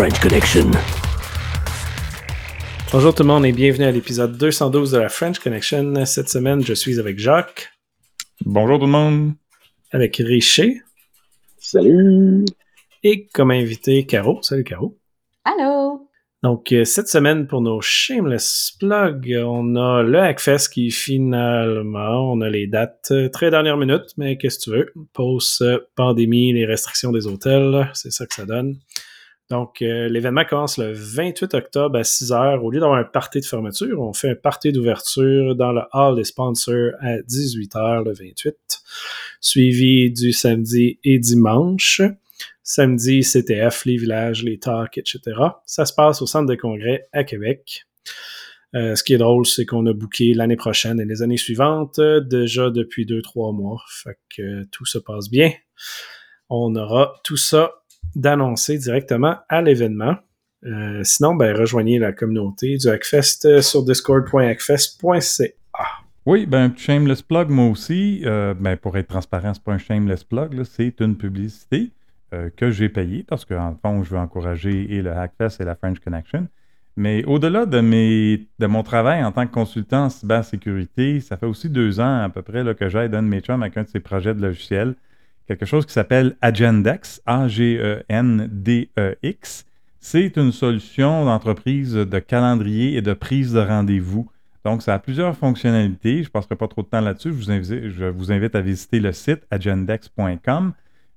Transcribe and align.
The 0.00 0.04
French 0.04 0.20
Connection. 0.20 0.70
Bonjour 2.90 3.14
tout 3.14 3.22
le 3.22 3.26
monde 3.26 3.44
et 3.44 3.52
bienvenue 3.52 3.84
à 3.84 3.90
l'épisode 3.90 4.34
212 4.38 4.92
de 4.92 4.98
la 4.98 5.10
French 5.10 5.38
Connection. 5.40 6.06
Cette 6.06 6.30
semaine, 6.30 6.64
je 6.64 6.72
suis 6.72 6.98
avec 6.98 7.18
Jacques. 7.18 7.68
Bonjour 8.46 8.78
tout 8.78 8.86
le 8.86 8.92
monde. 8.92 9.34
Avec 9.90 10.16
Richer. 10.16 10.80
Salut. 11.58 12.46
Et 13.02 13.26
comme 13.26 13.50
invité, 13.50 14.06
Caro. 14.06 14.40
Salut 14.40 14.64
Caro. 14.64 14.96
Allô. 15.44 16.08
Donc, 16.42 16.72
euh, 16.72 16.86
cette 16.86 17.08
semaine, 17.08 17.46
pour 17.46 17.60
nos 17.60 17.82
shameless 17.82 18.76
plugs, 18.80 19.36
on 19.44 19.76
a 19.76 20.02
le 20.02 20.18
Hackfest 20.18 20.70
qui 20.72 20.90
finalement, 20.90 22.32
on 22.32 22.40
a 22.40 22.48
les 22.48 22.66
dates 22.66 23.08
euh, 23.10 23.28
très 23.28 23.50
dernière 23.50 23.76
minute, 23.76 24.14
mais 24.16 24.38
qu'est-ce 24.38 24.60
que 24.60 24.64
tu 24.64 24.70
veux? 24.70 24.92
Post-pandémie, 25.12 26.54
les 26.54 26.64
restrictions 26.64 27.12
des 27.12 27.26
hôtels, 27.26 27.90
c'est 27.92 28.10
ça 28.10 28.26
que 28.26 28.34
ça 28.34 28.46
donne. 28.46 28.78
Donc, 29.50 29.82
euh, 29.82 30.08
l'événement 30.08 30.44
commence 30.44 30.78
le 30.78 30.92
28 30.92 31.54
octobre 31.54 31.98
à 31.98 32.04
6 32.04 32.30
h. 32.30 32.58
Au 32.60 32.70
lieu 32.70 32.78
d'avoir 32.78 32.98
un 32.98 33.04
party 33.04 33.40
de 33.40 33.44
fermeture, 33.44 34.00
on 34.00 34.12
fait 34.12 34.30
un 34.30 34.34
party 34.36 34.70
d'ouverture 34.70 35.56
dans 35.56 35.72
le 35.72 35.82
hall 35.92 36.14
des 36.16 36.24
sponsors 36.24 36.92
à 37.00 37.20
18 37.20 37.74
h 37.74 38.04
le 38.04 38.12
28, 38.12 38.56
suivi 39.40 40.12
du 40.12 40.32
samedi 40.32 41.00
et 41.02 41.18
dimanche. 41.18 42.00
Samedi, 42.62 43.22
CTF, 43.22 43.84
les 43.84 43.96
villages, 43.96 44.44
les 44.44 44.60
talks, 44.60 44.98
etc. 44.98 45.20
Ça 45.66 45.84
se 45.84 45.92
passe 45.92 46.22
au 46.22 46.26
centre 46.26 46.46
de 46.46 46.54
congrès 46.54 47.08
à 47.12 47.24
Québec. 47.24 47.84
Euh, 48.76 48.94
ce 48.94 49.02
qui 49.02 49.14
est 49.14 49.18
drôle, 49.18 49.46
c'est 49.46 49.66
qu'on 49.66 49.84
a 49.86 49.92
booké 49.92 50.32
l'année 50.32 50.56
prochaine 50.56 51.00
et 51.00 51.04
les 51.04 51.22
années 51.22 51.36
suivantes 51.36 51.98
euh, 51.98 52.20
déjà 52.20 52.70
depuis 52.70 53.04
deux, 53.04 53.22
trois 53.22 53.52
mois. 53.52 53.82
Fait 53.88 54.16
que 54.28 54.42
euh, 54.42 54.64
tout 54.70 54.86
se 54.86 54.98
passe 54.98 55.28
bien. 55.28 55.52
On 56.48 56.76
aura 56.76 57.14
tout 57.24 57.36
ça 57.36 57.79
d'annoncer 58.14 58.78
directement 58.78 59.36
à 59.48 59.62
l'événement. 59.62 60.16
sinon, 61.02 61.34
ben, 61.34 61.56
rejoignez 61.56 61.98
la 61.98 62.12
communauté 62.12 62.76
du 62.76 62.88
Hackfest 62.88 63.60
sur 63.62 63.84
discord.hackfest.ca. 63.84 65.48
Oui, 66.26 66.46
ben, 66.46 66.72
shameless 66.76 67.22
plug, 67.22 67.48
moi 67.48 67.66
aussi. 67.68 68.22
ben, 68.24 68.76
pour 68.76 68.96
être 68.98 69.08
transparent, 69.08 69.54
c'est 69.54 69.62
pas 69.62 69.72
un 69.72 69.78
shameless 69.78 70.24
plug, 70.24 70.62
c'est 70.64 71.00
une 71.00 71.16
publicité. 71.16 71.92
Euh, 72.32 72.48
que 72.56 72.70
j'ai 72.70 72.88
payé 72.88 73.24
parce 73.26 73.44
qu'en 73.44 73.74
fond, 73.82 74.04
je 74.04 74.10
veux 74.10 74.18
encourager 74.18 74.94
et 74.94 75.02
le 75.02 75.10
Hackfest 75.10 75.60
et 75.60 75.64
la 75.64 75.74
French 75.74 75.98
Connection. 75.98 76.46
Mais 76.96 77.24
au-delà 77.24 77.66
de, 77.66 77.80
de 77.80 78.66
mon 78.68 78.84
travail 78.84 79.24
en 79.24 79.32
tant 79.32 79.48
que 79.48 79.52
consultant 79.52 80.04
en 80.04 80.10
cybersécurité, 80.10 81.18
ça 81.18 81.36
fait 81.36 81.46
aussi 81.46 81.68
deux 81.68 81.98
ans 81.98 82.22
à 82.22 82.28
peu 82.28 82.42
près 82.42 82.62
que 82.76 82.88
j'aide 82.88 83.16
un 83.16 83.24
de 83.24 83.28
mes 83.28 83.40
chums 83.40 83.60
avec 83.60 83.76
un 83.76 83.82
de 83.82 83.88
ses 83.88 83.98
projets 83.98 84.32
de 84.32 84.40
logiciel, 84.42 84.94
quelque 85.50 85.66
chose 85.66 85.84
qui 85.84 85.92
s'appelle 85.92 86.36
Agendex, 86.42 87.20
A-G-E-N-D-E-X. 87.26 88.06
C'est 89.98 90.36
une 90.36 90.52
solution 90.52 91.24
d'entreprise 91.24 91.92
de 91.94 92.18
calendrier 92.20 92.96
et 92.96 93.02
de 93.02 93.12
prise 93.14 93.52
de 93.52 93.58
rendez-vous. 93.58 94.30
Donc, 94.64 94.82
ça 94.82 94.94
a 94.94 95.00
plusieurs 95.00 95.36
fonctionnalités. 95.36 96.22
Je 96.22 96.28
ne 96.28 96.32
passerai 96.32 96.54
pas 96.54 96.68
trop 96.68 96.82
de 96.82 96.86
temps 96.86 97.00
là-dessus. 97.00 97.34
Je, 97.42 98.04
vous 98.10 98.30
invite 98.30 98.54
à 98.54 98.60
visiter 98.60 99.00
le 99.00 99.10
site 99.10 99.40
agendex.com. 99.50 100.72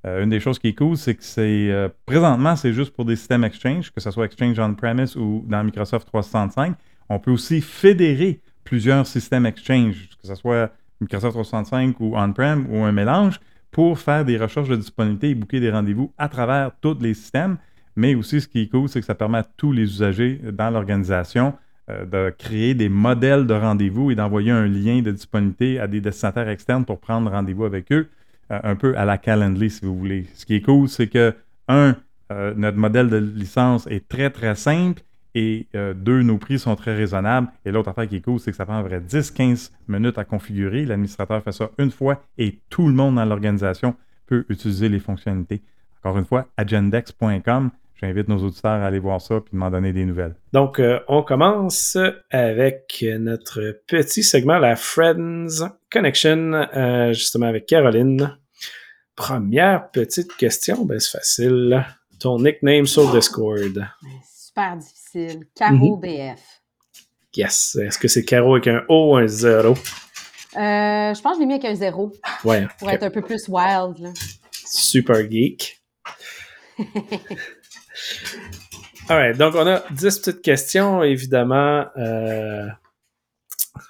Euh, 0.07 0.23
une 0.23 0.31
des 0.31 0.39
choses 0.39 0.57
qui 0.57 0.69
est 0.69 0.73
cool, 0.73 0.97
c'est 0.97 1.13
que 1.13 1.23
c'est 1.23 1.69
euh, 1.69 1.89
présentement, 2.07 2.55
c'est 2.55 2.73
juste 2.73 2.91
pour 2.95 3.05
des 3.05 3.15
systèmes 3.15 3.43
Exchange, 3.43 3.91
que 3.91 4.01
ce 4.01 4.09
soit 4.09 4.25
Exchange 4.25 4.57
on-premise 4.57 5.15
ou 5.15 5.45
dans 5.47 5.63
Microsoft 5.63 6.07
365. 6.07 6.75
On 7.07 7.19
peut 7.19 7.29
aussi 7.29 7.61
fédérer 7.61 8.41
plusieurs 8.63 9.05
systèmes 9.05 9.45
Exchange, 9.45 10.09
que 10.19 10.27
ce 10.27 10.33
soit 10.33 10.71
Microsoft 10.99 11.35
365 11.35 11.99
ou 11.99 12.17
on-prem 12.17 12.65
ou 12.71 12.83
un 12.83 12.91
mélange, 12.91 13.39
pour 13.73 13.99
faire 13.99 14.23
des 14.23 14.37
recherches 14.37 14.69
de 14.69 14.77
disponibilité 14.77 15.31
et 15.31 15.35
booker 15.35 15.59
des 15.59 15.71
rendez-vous 15.71 16.13
à 16.17 16.29
travers 16.29 16.71
tous 16.79 16.97
les 17.01 17.13
systèmes. 17.13 17.57
Mais 17.95 18.15
aussi, 18.15 18.39
ce 18.39 18.47
qui 18.47 18.61
est 18.61 18.67
cool, 18.67 18.87
c'est 18.87 19.01
que 19.01 19.05
ça 19.05 19.15
permet 19.15 19.39
à 19.39 19.43
tous 19.43 19.71
les 19.71 19.83
usagers 19.83 20.39
dans 20.53 20.69
l'organisation 20.69 21.53
euh, 21.89 22.05
de 22.05 22.33
créer 22.37 22.75
des 22.75 22.87
modèles 22.87 23.45
de 23.45 23.53
rendez-vous 23.53 24.11
et 24.11 24.15
d'envoyer 24.15 24.51
un 24.51 24.67
lien 24.67 25.01
de 25.01 25.11
disponibilité 25.11 25.79
à 25.79 25.87
des 25.87 25.99
destinataires 25.99 26.47
externes 26.47 26.85
pour 26.85 26.99
prendre 26.99 27.29
rendez-vous 27.29 27.65
avec 27.65 27.91
eux. 27.91 28.07
Euh, 28.51 28.59
un 28.63 28.75
peu 28.75 28.97
à 28.97 29.05
la 29.05 29.17
Calendly, 29.17 29.69
si 29.69 29.85
vous 29.85 29.97
voulez. 29.97 30.27
Ce 30.35 30.45
qui 30.45 30.55
est 30.55 30.61
cool, 30.61 30.87
c'est 30.87 31.07
que, 31.07 31.33
un, 31.67 31.95
euh, 32.31 32.53
notre 32.55 32.77
modèle 32.77 33.09
de 33.09 33.17
licence 33.17 33.87
est 33.87 34.07
très, 34.07 34.29
très 34.29 34.55
simple. 34.55 35.01
Et 35.35 35.67
euh, 35.75 35.93
deux, 35.93 36.21
nos 36.21 36.37
prix 36.37 36.59
sont 36.59 36.75
très 36.75 36.95
raisonnables. 36.95 37.47
Et 37.65 37.71
l'autre 37.71 37.89
affaire 37.89 38.07
qui 38.07 38.17
est 38.17 38.21
cool, 38.21 38.39
c'est 38.39 38.51
que 38.51 38.57
ça 38.57 38.65
prend 38.65 38.77
à 38.77 38.83
vrai 38.83 38.99
10-15 38.99 39.71
minutes 39.87 40.17
à 40.17 40.25
configurer. 40.25 40.85
L'administrateur 40.85 41.41
fait 41.43 41.51
ça 41.51 41.69
une 41.77 41.91
fois 41.91 42.21
et 42.37 42.59
tout 42.69 42.87
le 42.87 42.93
monde 42.93 43.15
dans 43.15 43.25
l'organisation 43.25 43.95
peut 44.27 44.45
utiliser 44.49 44.89
les 44.89 44.99
fonctionnalités. 44.99 45.61
Encore 45.99 46.17
une 46.17 46.25
fois, 46.25 46.47
agendex.com. 46.57 47.71
J'invite 47.99 48.27
nos 48.27 48.37
auditeurs 48.37 48.71
à 48.71 48.85
aller 48.85 48.99
voir 48.99 49.21
ça 49.21 49.35
et 49.35 49.55
m'en 49.55 49.71
donner 49.71 49.93
des 49.93 50.03
nouvelles. 50.03 50.35
Donc, 50.51 50.81
on 51.07 51.23
commence 51.23 51.97
avec 52.31 53.05
notre 53.17 53.79
petit 53.87 54.23
segment, 54.23 54.57
la 54.57 54.75
Friends 54.75 55.69
Connection, 55.89 56.67
justement 57.13 57.45
avec 57.45 57.65
Caroline. 57.65 58.37
Première 59.15 59.89
petite 59.91 60.35
question, 60.35 60.85
ben 60.85 60.99
c'est 60.99 61.17
facile. 61.17 61.85
Ton 62.19 62.39
nickname 62.39 62.87
sur 62.87 63.11
Discord. 63.13 63.87
Super 64.55 64.77
difficile. 64.77 65.45
Caro 65.55 65.97
mhm. 65.97 66.01
BF. 66.01 66.61
Yes. 67.35 67.75
Est-ce 67.81 67.97
que 67.97 68.07
c'est 68.07 68.23
Caro 68.23 68.53
avec 68.53 68.67
un 68.67 68.83
O 68.87 69.11
ou 69.11 69.15
un 69.15 69.25
zéro? 69.25 69.73
Euh, 70.55 71.13
je 71.13 71.21
pense 71.21 71.33
que 71.33 71.37
je 71.37 71.39
l'ai 71.39 71.47
mis 71.47 71.53
avec 71.53 71.65
un 71.65 71.73
zéro. 71.73 72.11
Ouais. 72.43 72.67
Pour 72.77 72.91
être 72.91 73.01
un 73.03 73.09
peu 73.09 73.23
plus 73.23 73.47
wild. 73.47 73.97
Là. 73.97 74.13
Super 74.51 75.29
geek. 75.29 75.81
Alright, 79.09 79.37
donc 79.37 79.55
on 79.55 79.65
a 79.65 79.83
10 79.91 80.19
petites 80.19 80.41
questions, 80.41 81.01
évidemment. 81.01 81.87
Euh, 81.97 82.67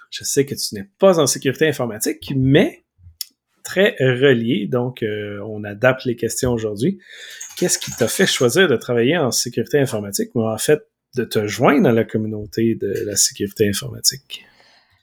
je 0.09 0.23
sais 0.23 0.45
que 0.45 0.55
tu 0.55 0.75
n'es 0.75 0.87
pas 0.97 1.19
en 1.19 1.27
sécurité 1.27 1.67
informatique, 1.67 2.31
mais 2.35 2.85
très 3.63 3.95
relié, 3.99 4.67
donc 4.67 5.03
euh, 5.03 5.39
on 5.45 5.63
adapte 5.63 6.05
les 6.05 6.15
questions 6.15 6.51
aujourd'hui. 6.51 6.99
Qu'est-ce 7.57 7.77
qui 7.77 7.91
t'a 7.91 8.07
fait 8.07 8.25
choisir 8.25 8.67
de 8.67 8.75
travailler 8.75 9.17
en 9.17 9.31
sécurité 9.31 9.79
informatique 9.79 10.31
ou 10.35 10.47
en 10.47 10.57
fait 10.57 10.81
de 11.15 11.23
te 11.23 11.47
joindre 11.47 11.89
à 11.89 11.91
la 11.91 12.03
communauté 12.03 12.75
de 12.75 13.05
la 13.05 13.15
sécurité 13.15 13.69
informatique? 13.69 14.45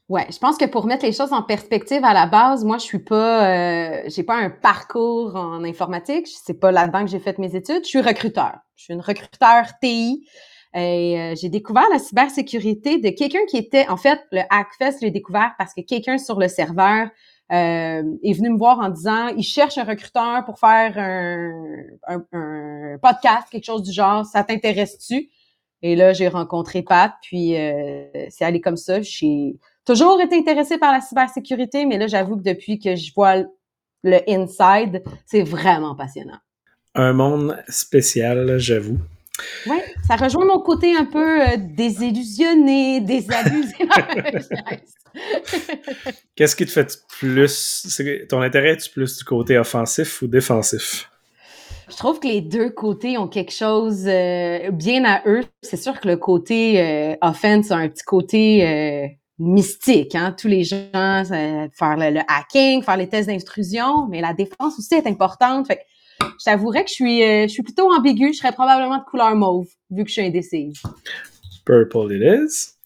Ouais, 0.08 0.26
je 0.28 0.38
pense 0.38 0.56
que 0.58 0.64
pour 0.64 0.86
mettre 0.86 1.04
les 1.04 1.12
choses 1.12 1.32
en 1.32 1.42
perspective 1.42 2.04
à 2.04 2.12
la 2.12 2.26
base, 2.26 2.64
moi 2.64 2.78
je 2.78 2.82
suis 2.82 2.98
pas, 2.98 3.46
euh, 3.46 4.02
j'ai 4.08 4.24
pas 4.24 4.34
un 4.34 4.50
parcours 4.50 5.36
en 5.36 5.62
informatique, 5.62 6.26
c'est 6.26 6.58
pas 6.58 6.72
là-dedans 6.72 7.04
que 7.04 7.10
j'ai 7.10 7.20
fait 7.20 7.38
mes 7.38 7.54
études. 7.54 7.84
Je 7.84 7.90
suis 7.90 8.00
recruteur, 8.00 8.58
je 8.74 8.84
suis 8.84 8.94
une 8.94 9.00
recruteur 9.00 9.66
TI. 9.80 10.26
Et 10.74 11.18
euh, 11.18 11.34
j'ai 11.40 11.48
découvert 11.48 11.88
la 11.92 11.98
cybersécurité 11.98 12.98
de 12.98 13.10
quelqu'un 13.10 13.44
qui 13.48 13.56
était, 13.56 13.88
en 13.88 13.96
fait, 13.96 14.20
le 14.30 14.40
Hackfest, 14.50 14.98
je 15.00 15.06
l'ai 15.06 15.10
découvert 15.10 15.52
parce 15.58 15.74
que 15.74 15.80
quelqu'un 15.80 16.18
sur 16.18 16.38
le 16.38 16.48
serveur 16.48 17.08
est 17.50 18.32
venu 18.32 18.50
me 18.50 18.58
voir 18.58 18.78
en 18.78 18.88
disant 18.88 19.28
il 19.28 19.42
cherche 19.42 19.76
un 19.78 19.84
recruteur 19.84 20.44
pour 20.44 20.58
faire 20.58 20.96
un, 20.96 22.22
un, 22.32 22.98
podcast, 23.02 23.48
quelque 23.50 23.64
chose 23.64 23.82
du 23.82 23.92
genre. 23.92 24.24
Ça 24.24 24.44
t'intéresse-tu? 24.44 25.30
Et 25.82 25.96
là, 25.96 26.12
j'ai 26.12 26.28
rencontré 26.28 26.82
Pat, 26.82 27.12
puis 27.22 27.56
euh, 27.56 28.04
c'est 28.28 28.44
allé 28.44 28.60
comme 28.60 28.76
ça. 28.76 29.00
J'ai 29.00 29.56
toujours 29.86 30.20
été 30.20 30.36
intéressée 30.36 30.78
par 30.78 30.92
la 30.92 31.00
cybersécurité, 31.00 31.86
mais 31.86 31.96
là, 31.96 32.06
j'avoue 32.06 32.36
que 32.36 32.42
depuis 32.42 32.78
que 32.78 32.96
je 32.96 33.12
vois 33.14 33.44
le 34.02 34.18
inside, 34.28 35.02
c'est 35.26 35.42
vraiment 35.42 35.94
passionnant. 35.94 36.38
Un 36.94 37.12
monde 37.12 37.56
spécial, 37.68 38.58
j'avoue. 38.58 38.98
Oui, 39.66 39.78
ça 40.06 40.16
rejoint 40.16 40.44
mon 40.44 40.60
côté 40.60 40.96
un 40.96 41.04
peu 41.04 41.42
euh, 41.42 41.56
désillusionné, 41.58 43.00
désabusé. 43.02 43.74
Qu'est-ce 46.36 46.56
qui 46.56 46.66
te 46.66 46.70
fait 46.70 46.98
plus. 47.18 47.86
Ton 48.28 48.40
intérêt 48.40 48.70
est 48.70 48.92
plus 48.92 49.18
du 49.18 49.24
côté 49.24 49.58
offensif 49.58 50.22
ou 50.22 50.26
défensif? 50.26 51.10
Je 51.88 51.96
trouve 51.96 52.20
que 52.20 52.28
les 52.28 52.40
deux 52.40 52.70
côtés 52.70 53.18
ont 53.18 53.26
quelque 53.26 53.52
chose 53.52 54.04
euh, 54.06 54.70
bien 54.70 55.04
à 55.04 55.22
eux. 55.26 55.42
C'est 55.62 55.76
sûr 55.76 55.98
que 55.98 56.06
le 56.06 56.16
côté 56.16 56.80
euh, 56.80 57.16
offense 57.20 57.72
a 57.72 57.76
un 57.76 57.88
petit 57.88 58.04
côté 58.04 59.18
mystique. 59.38 60.14
Hein? 60.14 60.34
Tous 60.38 60.46
les 60.46 60.62
gens 60.62 60.90
faire 60.92 61.96
le, 61.96 62.20
hacking, 62.28 62.82
faire 62.82 62.96
les 62.96 63.08
tests 63.08 63.28
d'intrusion, 63.28 64.06
mais 64.08 64.20
la 64.20 64.34
défense 64.34 64.78
aussi 64.78 64.94
est 64.94 65.06
importante. 65.06 65.66
Fait 65.66 65.84
je 66.38 66.44
t'avouerais 66.44 66.84
que 66.84 66.90
je 66.90 66.94
suis, 66.94 67.22
je 67.22 67.48
suis 67.48 67.62
plutôt 67.62 67.90
ambigu. 67.92 68.32
Je 68.32 68.38
serais 68.38 68.52
probablement 68.52 68.98
de 68.98 69.04
couleur 69.04 69.34
mauve, 69.36 69.68
vu 69.90 70.04
que 70.04 70.08
je 70.08 70.14
suis 70.14 70.22
indécise. 70.22 70.82
Purple 71.64 72.12
it 72.12 72.22
is. 72.22 72.80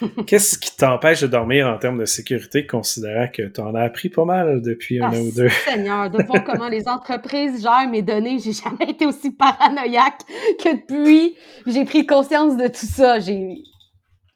Qu'est-ce 0.26 0.58
qui 0.58 0.76
t'empêche 0.76 1.22
de 1.22 1.26
dormir 1.26 1.66
en 1.66 1.78
termes 1.78 1.98
de 1.98 2.04
sécurité, 2.04 2.66
considérant 2.66 3.28
que 3.32 3.42
tu 3.42 3.60
en 3.60 3.74
as 3.74 3.82
appris 3.82 4.08
pas 4.08 4.24
mal 4.24 4.60
depuis 4.60 5.00
un 5.00 5.10
ah, 5.10 5.16
an 5.16 5.20
ou 5.20 5.32
deux? 5.32 5.48
Seigneur, 5.48 6.10
de 6.10 6.22
voir 6.22 6.44
comment 6.46 6.68
les 6.68 6.86
entreprises 6.88 7.62
gèrent 7.62 7.88
mes 7.88 8.02
données, 8.02 8.38
j'ai 8.38 8.52
jamais 8.52 8.90
été 8.90 9.06
aussi 9.06 9.30
paranoïaque 9.30 10.20
que 10.62 10.76
depuis 10.76 11.36
j'ai 11.66 11.84
pris 11.84 12.06
conscience 12.06 12.56
de 12.56 12.66
tout 12.66 12.86
ça. 12.86 13.18
J'ai 13.20 13.62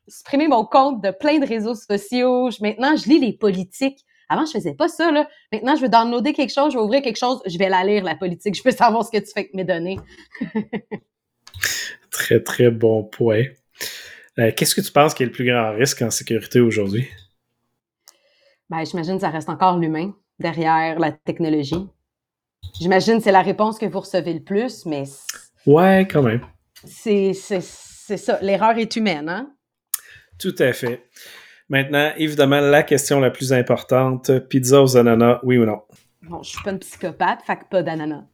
supprimé 0.09 0.49
mon 0.49 0.65
compte 0.65 1.03
de 1.03 1.11
plein 1.11 1.39
de 1.39 1.47
réseaux 1.47 1.75
sociaux. 1.75 2.49
Maintenant, 2.61 2.97
je 2.97 3.09
lis 3.09 3.19
les 3.19 3.33
politiques. 3.33 4.05
Avant, 4.31 4.47
je 4.47 4.53
faisais 4.53 4.75
pas 4.75 4.89
ça, 4.89 5.11
là. 5.11 5.29
Maintenant, 5.53 5.75
je 5.75 5.83
veux 5.83 5.89
downloader 5.89 6.33
quelque 6.33 6.55
chose, 6.55 6.73
je 6.73 6.79
vais 6.79 6.85
ouvrir 6.85 7.03
quelque 7.03 7.19
chose, 7.19 7.43
je 7.45 7.59
vais 7.59 7.69
la 7.69 7.83
lire, 7.85 8.05
la 8.05 8.15
politique. 8.15 8.55
Je 8.55 8.63
peux 8.63 8.71
savoir 8.71 9.05
ce 9.05 9.11
que 9.11 9.19
tu 9.19 9.27
fais 9.27 9.41
avec 9.41 9.55
mes 9.55 9.65
données. 9.65 9.99
Très, 12.11 12.41
très 12.43 12.71
bon 12.71 13.05
point. 13.05 13.45
Euh, 14.39 14.53
qu'est-ce 14.55 14.75
que 14.75 14.81
tu 14.81 14.93
penses 14.93 15.15
qui 15.15 15.23
est 15.23 15.27
le 15.27 15.33
plus 15.33 15.47
grand 15.47 15.73
risque 15.73 16.03
en 16.03 16.11
sécurité 16.11 16.61
aujourd'hui? 16.61 17.09
Ben, 18.69 18.85
j'imagine 18.85 19.15
que 19.15 19.21
ça 19.23 19.31
reste 19.31 19.49
encore 19.49 19.79
l'humain 19.79 20.13
derrière 20.39 20.99
la 20.99 21.13
technologie. 21.13 21.89
J'imagine 22.79 23.19
que 23.19 23.25
c'est 23.25 23.33
la 23.33 23.43
réponse 23.43 23.79
que 23.79 23.87
vous 23.87 24.01
recevez 24.01 24.35
le 24.35 24.43
plus, 24.43 24.87
mais. 24.87 25.05
Ouais, 25.67 26.07
quand 26.11 26.23
même. 26.23 26.41
C'est 26.85 27.33
ça. 27.33 28.39
L'erreur 28.43 28.77
est 28.79 28.95
humaine, 28.97 29.29
hein? 29.29 29.55
Tout 30.39 30.55
à 30.59 30.73
fait. 30.73 31.05
Maintenant, 31.71 32.11
évidemment, 32.17 32.61
la 32.61 32.83
question 32.83 33.21
la 33.21 33.31
plus 33.31 33.53
importante 33.53 34.41
pizza 34.49 34.83
aux 34.83 34.97
ananas, 34.97 35.39
oui 35.45 35.57
ou 35.57 35.65
non? 35.65 35.83
Bon, 36.23 36.43
je 36.43 36.51
suis 36.51 36.63
pas 36.65 36.73
une 36.73 36.81
psychopathe, 36.81 37.43
fait 37.47 37.57
que 37.57 37.65
pas 37.71 37.83
d'ananas. 37.85 38.25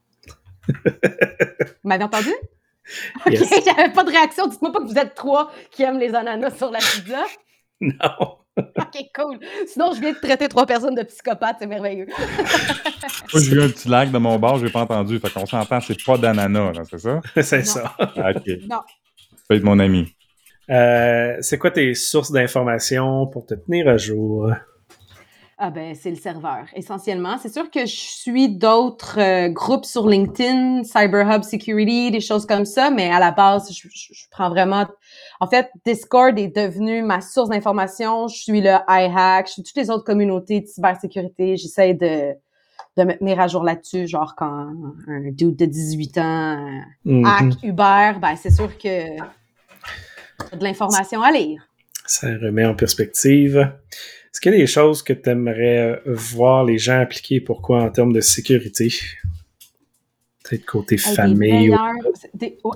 Vous 0.66 1.88
m'avez 1.88 2.04
entendu? 2.04 2.30
Ok, 3.26 3.32
il 3.32 3.62
n'y 3.64 3.68
avait 3.68 3.92
pas 3.92 4.04
de 4.04 4.10
réaction. 4.10 4.46
Dites-moi 4.46 4.70
pas 4.70 4.78
que 4.78 4.86
vous 4.86 4.96
êtes 4.96 5.16
trois 5.16 5.50
qui 5.72 5.82
aiment 5.82 5.98
les 5.98 6.14
ananas 6.14 6.56
sur 6.56 6.70
la 6.70 6.78
pizza. 6.78 7.24
Non. 7.80 8.38
ok, 8.56 9.04
cool. 9.14 9.40
Sinon, 9.66 9.92
je 9.92 10.00
viens 10.00 10.12
de 10.12 10.18
traiter 10.18 10.48
trois 10.48 10.64
personnes 10.64 10.94
de 10.94 11.02
psychopathes, 11.02 11.56
c'est 11.58 11.66
merveilleux. 11.66 12.06
Moi, 13.32 13.42
j'ai 13.42 13.52
eu 13.52 13.60
un 13.60 13.68
petit 13.68 13.88
lag 13.88 14.10
de 14.12 14.16
mon 14.16 14.38
bord, 14.38 14.58
j'ai 14.58 14.70
pas 14.70 14.82
entendu. 14.82 15.18
Fait 15.18 15.30
qu'on 15.30 15.44
s'entend, 15.44 15.80
c'est 15.80 16.02
pas 16.04 16.16
d'ananas, 16.16 16.72
c'est 16.88 16.98
ça? 16.98 17.20
c'est 17.42 17.64
ça. 17.66 17.94
ok. 17.98 18.46
Non. 18.70 18.80
Tu 18.86 19.44
peux 19.48 19.56
être 19.56 19.64
mon 19.64 19.78
ami. 19.80 20.15
Euh, 20.70 21.36
c'est 21.40 21.58
quoi 21.58 21.70
tes 21.70 21.94
sources 21.94 22.32
d'informations 22.32 23.26
pour 23.26 23.46
te 23.46 23.54
tenir 23.54 23.88
à 23.88 23.96
jour? 23.96 24.50
Ah 25.58 25.70
ben, 25.70 25.94
c'est 25.94 26.10
le 26.10 26.16
serveur, 26.16 26.66
essentiellement. 26.74 27.38
C'est 27.38 27.52
sûr 27.52 27.70
que 27.70 27.80
je 27.80 27.96
suis 27.96 28.50
d'autres 28.50 29.18
euh, 29.18 29.48
groupes 29.48 29.86
sur 29.86 30.06
LinkedIn, 30.06 30.84
CyberHub 30.84 31.42
Security, 31.44 32.10
des 32.10 32.20
choses 32.20 32.44
comme 32.44 32.66
ça, 32.66 32.90
mais 32.90 33.10
à 33.10 33.18
la 33.18 33.30
base, 33.30 33.72
je, 33.72 33.88
prends 34.30 34.50
vraiment... 34.50 34.84
En 35.40 35.46
fait, 35.46 35.70
Discord 35.86 36.38
est 36.38 36.54
devenu 36.54 37.02
ma 37.02 37.22
source 37.22 37.48
d'information. 37.48 38.28
Je 38.28 38.36
suis 38.36 38.60
le 38.60 38.76
iHack, 38.86 39.46
je 39.46 39.52
suis 39.52 39.62
toutes 39.62 39.76
les 39.76 39.88
autres 39.88 40.04
communautés 40.04 40.60
de 40.60 40.66
cybersécurité. 40.66 41.56
J'essaie 41.56 41.94
de, 41.94 42.34
de 42.98 43.04
me 43.04 43.16
tenir 43.16 43.40
à 43.40 43.48
jour 43.48 43.64
là-dessus, 43.64 44.06
genre 44.06 44.34
quand 44.36 44.68
un 45.08 45.30
dude 45.30 45.56
de 45.56 45.64
18 45.64 46.18
ans 46.18 46.82
mm-hmm. 47.06 47.26
hack 47.26 47.62
Uber, 47.62 48.20
ben 48.20 48.36
c'est 48.36 48.50
sûr 48.50 48.76
que 48.76 49.16
de 50.52 50.62
l'information 50.62 51.22
à 51.22 51.30
lire. 51.30 51.68
Ça 52.06 52.28
remet 52.28 52.64
en 52.64 52.74
perspective. 52.74 53.72
Est-ce 54.36 54.40
qu'il 54.40 54.52
y 54.52 54.54
a 54.54 54.58
des 54.58 54.66
choses 54.66 55.02
que 55.02 55.12
tu 55.12 55.30
aimerais 55.30 55.78
euh, 55.78 56.00
voir 56.06 56.64
les 56.64 56.76
gens 56.76 57.00
appliquer? 57.00 57.40
Pourquoi 57.40 57.82
en 57.82 57.90
termes 57.90 58.12
de 58.12 58.20
sécurité? 58.20 58.92
Peut-être 60.44 60.66
côté 60.66 60.96
famille. 60.96 61.74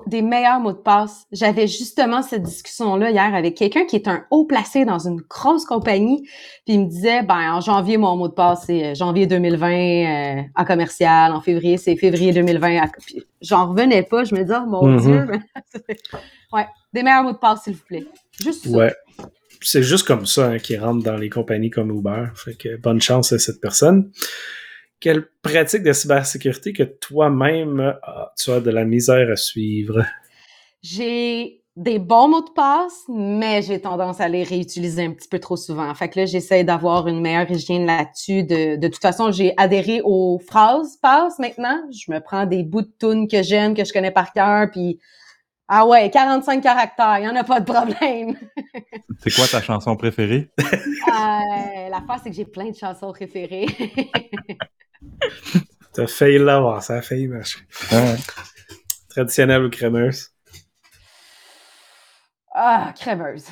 Des 0.06 0.22
meilleurs, 0.22 0.58
mots 0.60 0.72
de 0.72 0.78
passe. 0.78 1.26
J'avais 1.30 1.66
justement 1.68 2.22
cette 2.22 2.42
discussion-là 2.42 3.10
hier 3.10 3.34
avec 3.34 3.56
quelqu'un 3.56 3.84
qui 3.84 3.96
est 3.96 4.08
un 4.08 4.24
haut 4.30 4.44
placé 4.44 4.84
dans 4.84 5.06
une 5.06 5.20
grosse 5.20 5.66
compagnie. 5.66 6.22
Puis 6.64 6.74
il 6.74 6.80
me 6.80 6.86
disait, 6.86 7.22
ben 7.22 7.52
en 7.52 7.60
janvier, 7.60 7.98
mon 7.98 8.16
mot 8.16 8.28
de 8.28 8.32
passe, 8.32 8.64
c'est 8.66 8.86
euh, 8.86 8.94
janvier 8.94 9.26
2020 9.26 9.68
euh, 9.68 10.42
en 10.56 10.64
commercial. 10.64 11.32
En 11.32 11.40
février, 11.42 11.76
c'est 11.76 11.94
février 11.94 12.32
2020. 12.32 12.80
J'en 13.42 13.70
revenais 13.70 14.02
pas. 14.02 14.24
Je 14.24 14.34
me 14.34 14.40
disais, 14.40 14.56
oh, 14.60 14.66
mon 14.66 14.96
mm-hmm. 14.96 15.02
Dieu. 15.02 15.40
ouais, 16.52 16.66
des 16.92 17.02
meilleurs 17.02 17.22
mots 17.22 17.32
de 17.32 17.38
passe, 17.38 17.64
s'il 17.64 17.75
vous 17.75 17.84
plaît. 17.87 18.06
Juste 18.40 18.64
ça. 18.64 18.70
Ouais 18.70 18.94
c'est 19.62 19.82
juste 19.82 20.06
comme 20.06 20.26
ça 20.26 20.46
hein, 20.46 20.58
qui 20.58 20.76
rentre 20.76 21.04
dans 21.04 21.16
les 21.16 21.28
compagnies 21.28 21.70
comme 21.70 21.90
Uber. 21.90 22.26
Fait 22.34 22.54
que 22.54 22.76
bonne 22.76 23.00
chance 23.00 23.32
à 23.32 23.38
cette 23.38 23.60
personne. 23.60 24.10
Quelle 25.00 25.26
pratique 25.42 25.82
de 25.82 25.92
cybersécurité 25.92 26.72
que 26.72 26.82
toi-même 26.82 27.94
tu 28.38 28.50
as 28.50 28.60
de 28.60 28.70
la 28.70 28.84
misère 28.84 29.31
à 29.31 29.37
suivre? 29.37 30.04
J'ai 30.82 31.62
des 31.76 31.98
bons 31.98 32.28
mots 32.28 32.42
de 32.42 32.50
passe, 32.54 33.04
mais 33.08 33.62
j'ai 33.62 33.81
tendance 33.81 34.20
à 34.20 34.28
les 34.28 34.42
réutiliser 34.42 35.04
un 35.04 35.12
petit 35.12 35.28
peu 35.28 35.38
trop 35.38 35.56
souvent. 35.56 35.94
Fait 35.94 36.08
que 36.10 36.20
là, 36.20 36.26
j'essaie 36.26 36.64
d'avoir 36.64 37.08
une 37.08 37.20
meilleure 37.20 37.50
hygiène 37.50 37.87
là-dessus. 37.87 38.44
De, 38.44 38.76
de 38.76 38.88
toute 38.88 39.00
façon, 39.00 39.31
j'ai 39.31 39.54
adhéré 39.56 40.02
aux 40.04 40.38
phrases 40.46 40.98
passe 41.00 41.38
maintenant. 41.38 41.81
Je 41.90 42.12
me 42.12 42.20
prends 42.20 42.44
des 42.44 42.64
bouts 42.64 42.82
de 42.82 42.92
tunes 42.98 43.28
que 43.28 43.42
j'aime, 43.42 43.75
que 43.75 43.84
je 43.84 43.92
connais 43.92 44.10
par 44.10 44.32
cœur, 44.32 44.70
puis 44.70 44.98
ah 45.72 45.87
ouais, 45.87 46.11
45 46.11 46.61
caractères, 46.61 47.19
il 47.19 47.22
n'y 47.22 47.28
en 47.28 47.37
a 47.37 47.44
pas 47.44 47.61
de 47.61 47.64
problème. 47.64 48.37
c'est 49.22 49.32
quoi 49.32 49.46
ta 49.46 49.62
chanson 49.62 49.96
préférée? 49.96 50.50
euh, 50.58 51.88
la 51.88 52.02
face, 52.08 52.22
c'est 52.25 52.31
que 52.31 52.34
j'ai 52.34 52.44
plein 52.44 52.70
de 52.70 52.76
chansons 52.76 53.12
préférées. 53.12 53.67
T'as 55.94 56.08
failli 56.08 56.38
l'avoir, 56.38 56.82
ça 56.82 56.94
a 56.96 57.02
failli 57.02 57.28
marcher. 57.28 57.61
Traditionnelle 59.11 59.62
ou 59.62 59.70
crémeuse? 59.70 60.31
Ah, 62.52 62.93
crémeuse. 62.96 63.46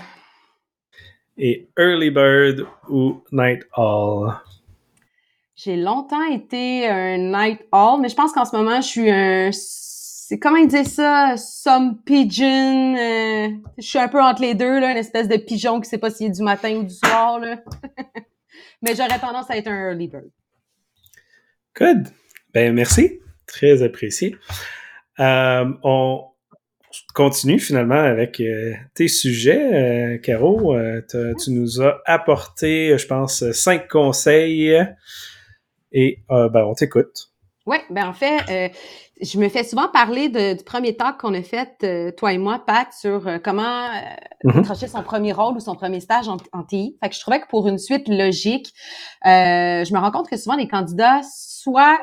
Et 1.37 1.69
Early 1.79 2.11
Bird 2.11 2.67
ou 2.89 3.23
Night 3.31 3.63
Owl? 3.77 4.35
J'ai 5.55 5.77
longtemps 5.77 6.25
été 6.25 6.89
un 6.89 7.19
Night 7.19 7.61
Owl, 7.71 8.01
mais 8.01 8.09
je 8.09 8.17
pense 8.17 8.33
qu'en 8.33 8.45
ce 8.45 8.57
moment, 8.57 8.81
je 8.81 8.87
suis 8.87 9.09
un 9.09 9.53
c'est 10.29 10.39
comment 10.39 10.59
il 10.59 10.69
dit 10.69 10.85
ça, 10.85 11.39
some 11.39 12.03
pigeon. 12.05 12.95
Euh, 12.97 13.49
je 13.79 13.83
suis 13.83 13.99
un 13.99 14.09
peu 14.09 14.21
entre 14.21 14.43
les 14.43 14.55
deux 14.55 14.79
là, 14.79 14.91
une 14.91 14.99
espèce 14.99 15.27
de 15.27 15.39
pigeon 15.39 15.81
qui 15.81 15.89
sait 15.89 15.97
pas 15.97 16.11
s'il 16.11 16.27
est 16.27 16.37
du 16.37 16.43
matin 16.43 16.77
ou 16.77 16.83
du 16.83 16.93
soir 16.95 17.41
là. 17.41 17.57
Mais 18.83 18.95
j'aurais 18.95 19.19
tendance 19.19 19.51
à 19.51 19.57
être 19.57 19.69
un 19.69 19.89
early 19.89 20.07
bird. 20.07 20.29
Good. 21.75 22.09
Ben 22.53 22.75
merci, 22.75 23.21
très 23.47 23.83
apprécié. 23.83 24.37
Euh, 25.19 25.65
on 25.83 26.27
continue 27.15 27.59
finalement 27.59 27.95
avec 27.95 28.39
euh, 28.41 28.75
tes 28.93 29.09
sujets, 29.09 30.21
Caro. 30.23 30.77
tu 31.11 31.53
nous 31.53 31.81
as 31.81 32.03
apporté, 32.05 32.99
je 32.99 33.07
pense, 33.07 33.51
cinq 33.53 33.89
conseils 33.89 34.79
et 35.91 36.23
ben 36.29 36.65
on 36.67 36.75
t'écoute. 36.75 37.31
Oui, 37.69 37.77
ben 37.91 38.09
en 38.09 38.15
fait, 38.15 38.73
je 39.21 39.39
me 39.39 39.49
fais 39.49 39.65
souvent 39.65 39.89
parler 39.89 40.29
du 40.29 40.65
premier 40.65 40.97
talk 40.97 41.19
qu'on 41.19 41.35
a 41.35 41.43
fait, 41.43 41.77
euh, 41.83 42.13
toi 42.13 42.33
et 42.33 42.39
moi, 42.39 42.63
Pat, 42.65 42.93
sur 42.93 43.27
euh, 43.27 43.39
comment 43.43 43.63
euh, 43.63 44.51
mm-hmm. 44.51 44.87
son 44.87 45.03
premier 45.03 45.33
rôle 45.33 45.57
ou 45.57 45.61
son 45.61 45.75
premier 45.75 46.01
stage 46.01 46.29
en, 46.29 46.37
en, 46.53 46.63
TI. 46.63 46.97
Fait 47.03 47.09
que 47.09 47.15
je 47.15 47.21
trouvais 47.21 47.41
que 47.41 47.49
pour 47.49 47.67
une 47.69 47.79
suite 47.79 48.09
logique, 48.09 48.73
je 49.25 49.93
me 49.93 49.99
rends 49.99 50.11
compte 50.11 50.29
que 50.29 50.37
souvent 50.37 50.57
les 50.57 50.69
candidats, 50.69 51.21
soit 51.25 51.99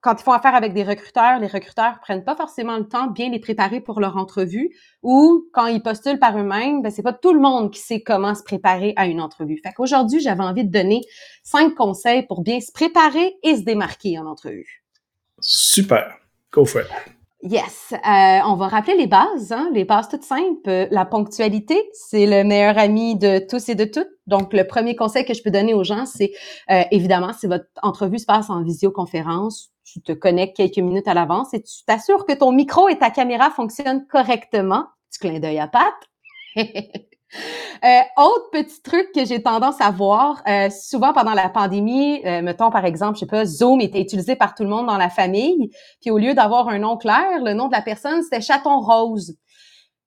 quand 0.00 0.20
ils 0.20 0.22
font 0.22 0.32
affaire 0.32 0.54
avec 0.54 0.74
des 0.74 0.84
recruteurs, 0.84 1.40
les 1.40 1.46
recruteurs 1.46 1.98
prennent 2.02 2.24
pas 2.24 2.36
forcément 2.36 2.76
le 2.76 2.86
temps 2.86 3.06
de 3.06 3.12
bien 3.14 3.30
les 3.30 3.40
préparer 3.40 3.80
pour 3.80 4.00
leur 4.00 4.18
entrevue, 4.18 4.68
ou 5.02 5.46
quand 5.54 5.66
ils 5.66 5.82
postulent 5.82 6.18
par 6.18 6.38
eux-mêmes, 6.38 6.82
ben 6.82 6.92
c'est 6.92 7.02
pas 7.02 7.14
tout 7.14 7.32
le 7.32 7.40
monde 7.40 7.72
qui 7.72 7.80
sait 7.80 8.02
comment 8.02 8.34
se 8.34 8.42
préparer 8.42 8.92
à 8.96 9.06
une 9.06 9.22
entrevue. 9.22 9.58
Fait 9.64 9.72
qu'aujourd'hui, 9.72 10.20
j'avais 10.20 10.44
envie 10.44 10.64
de 10.64 10.70
donner 10.70 11.00
cinq 11.42 11.74
conseils 11.74 12.26
pour 12.26 12.42
bien 12.42 12.60
se 12.60 12.70
préparer 12.70 13.34
et 13.42 13.56
se 13.56 13.62
démarquer 13.62 14.18
en 14.18 14.26
entrevue. 14.26 14.83
Super. 15.40 16.18
Go 16.52 16.64
for 16.64 16.82
it. 16.82 16.88
Yes. 17.42 17.92
Euh, 17.92 18.40
on 18.46 18.54
va 18.54 18.68
rappeler 18.68 18.96
les 18.96 19.06
bases, 19.06 19.52
hein, 19.52 19.68
les 19.74 19.84
bases 19.84 20.08
toutes 20.08 20.22
simples. 20.22 20.88
La 20.90 21.04
ponctualité, 21.04 21.78
c'est 21.92 22.24
le 22.24 22.42
meilleur 22.42 22.78
ami 22.78 23.16
de 23.16 23.38
tous 23.38 23.68
et 23.68 23.74
de 23.74 23.84
toutes. 23.84 24.08
Donc, 24.26 24.54
le 24.54 24.66
premier 24.66 24.96
conseil 24.96 25.26
que 25.26 25.34
je 25.34 25.42
peux 25.42 25.50
donner 25.50 25.74
aux 25.74 25.84
gens, 25.84 26.06
c'est 26.06 26.32
euh, 26.70 26.84
évidemment, 26.90 27.34
si 27.34 27.46
votre 27.46 27.66
entrevue 27.82 28.18
se 28.18 28.24
passe 28.24 28.48
en 28.48 28.62
visioconférence, 28.62 29.72
tu 29.84 30.00
te 30.00 30.12
connectes 30.12 30.56
quelques 30.56 30.78
minutes 30.78 31.06
à 31.06 31.12
l'avance 31.12 31.52
et 31.52 31.62
tu 31.62 31.84
t'assures 31.86 32.24
que 32.24 32.32
ton 32.32 32.50
micro 32.50 32.88
et 32.88 32.98
ta 32.98 33.10
caméra 33.10 33.50
fonctionnent 33.50 34.06
correctement. 34.06 34.86
Petit 35.10 35.18
clin 35.18 35.38
d'œil 35.38 35.58
à 35.58 35.68
Pat. 35.68 35.92
Euh, 37.84 38.00
autre 38.16 38.50
petit 38.50 38.80
truc 38.82 39.08
que 39.14 39.24
j'ai 39.24 39.42
tendance 39.42 39.80
à 39.80 39.90
voir, 39.90 40.42
euh, 40.48 40.70
souvent 40.70 41.12
pendant 41.12 41.34
la 41.34 41.48
pandémie, 41.48 42.24
euh, 42.24 42.40
mettons 42.40 42.70
par 42.70 42.84
exemple, 42.84 43.16
je 43.16 43.20
sais 43.20 43.26
pas, 43.26 43.44
Zoom 43.44 43.80
était 43.80 44.00
utilisé 44.00 44.36
par 44.36 44.54
tout 44.54 44.62
le 44.62 44.68
monde 44.68 44.86
dans 44.86 44.96
la 44.96 45.10
famille, 45.10 45.70
puis 46.00 46.10
au 46.10 46.18
lieu 46.18 46.34
d'avoir 46.34 46.68
un 46.68 46.78
nom 46.78 46.96
clair, 46.96 47.42
le 47.44 47.52
nom 47.52 47.66
de 47.66 47.72
la 47.72 47.82
personne 47.82 48.22
c'était 48.22 48.40
Chaton 48.40 48.80
Rose. 48.80 49.36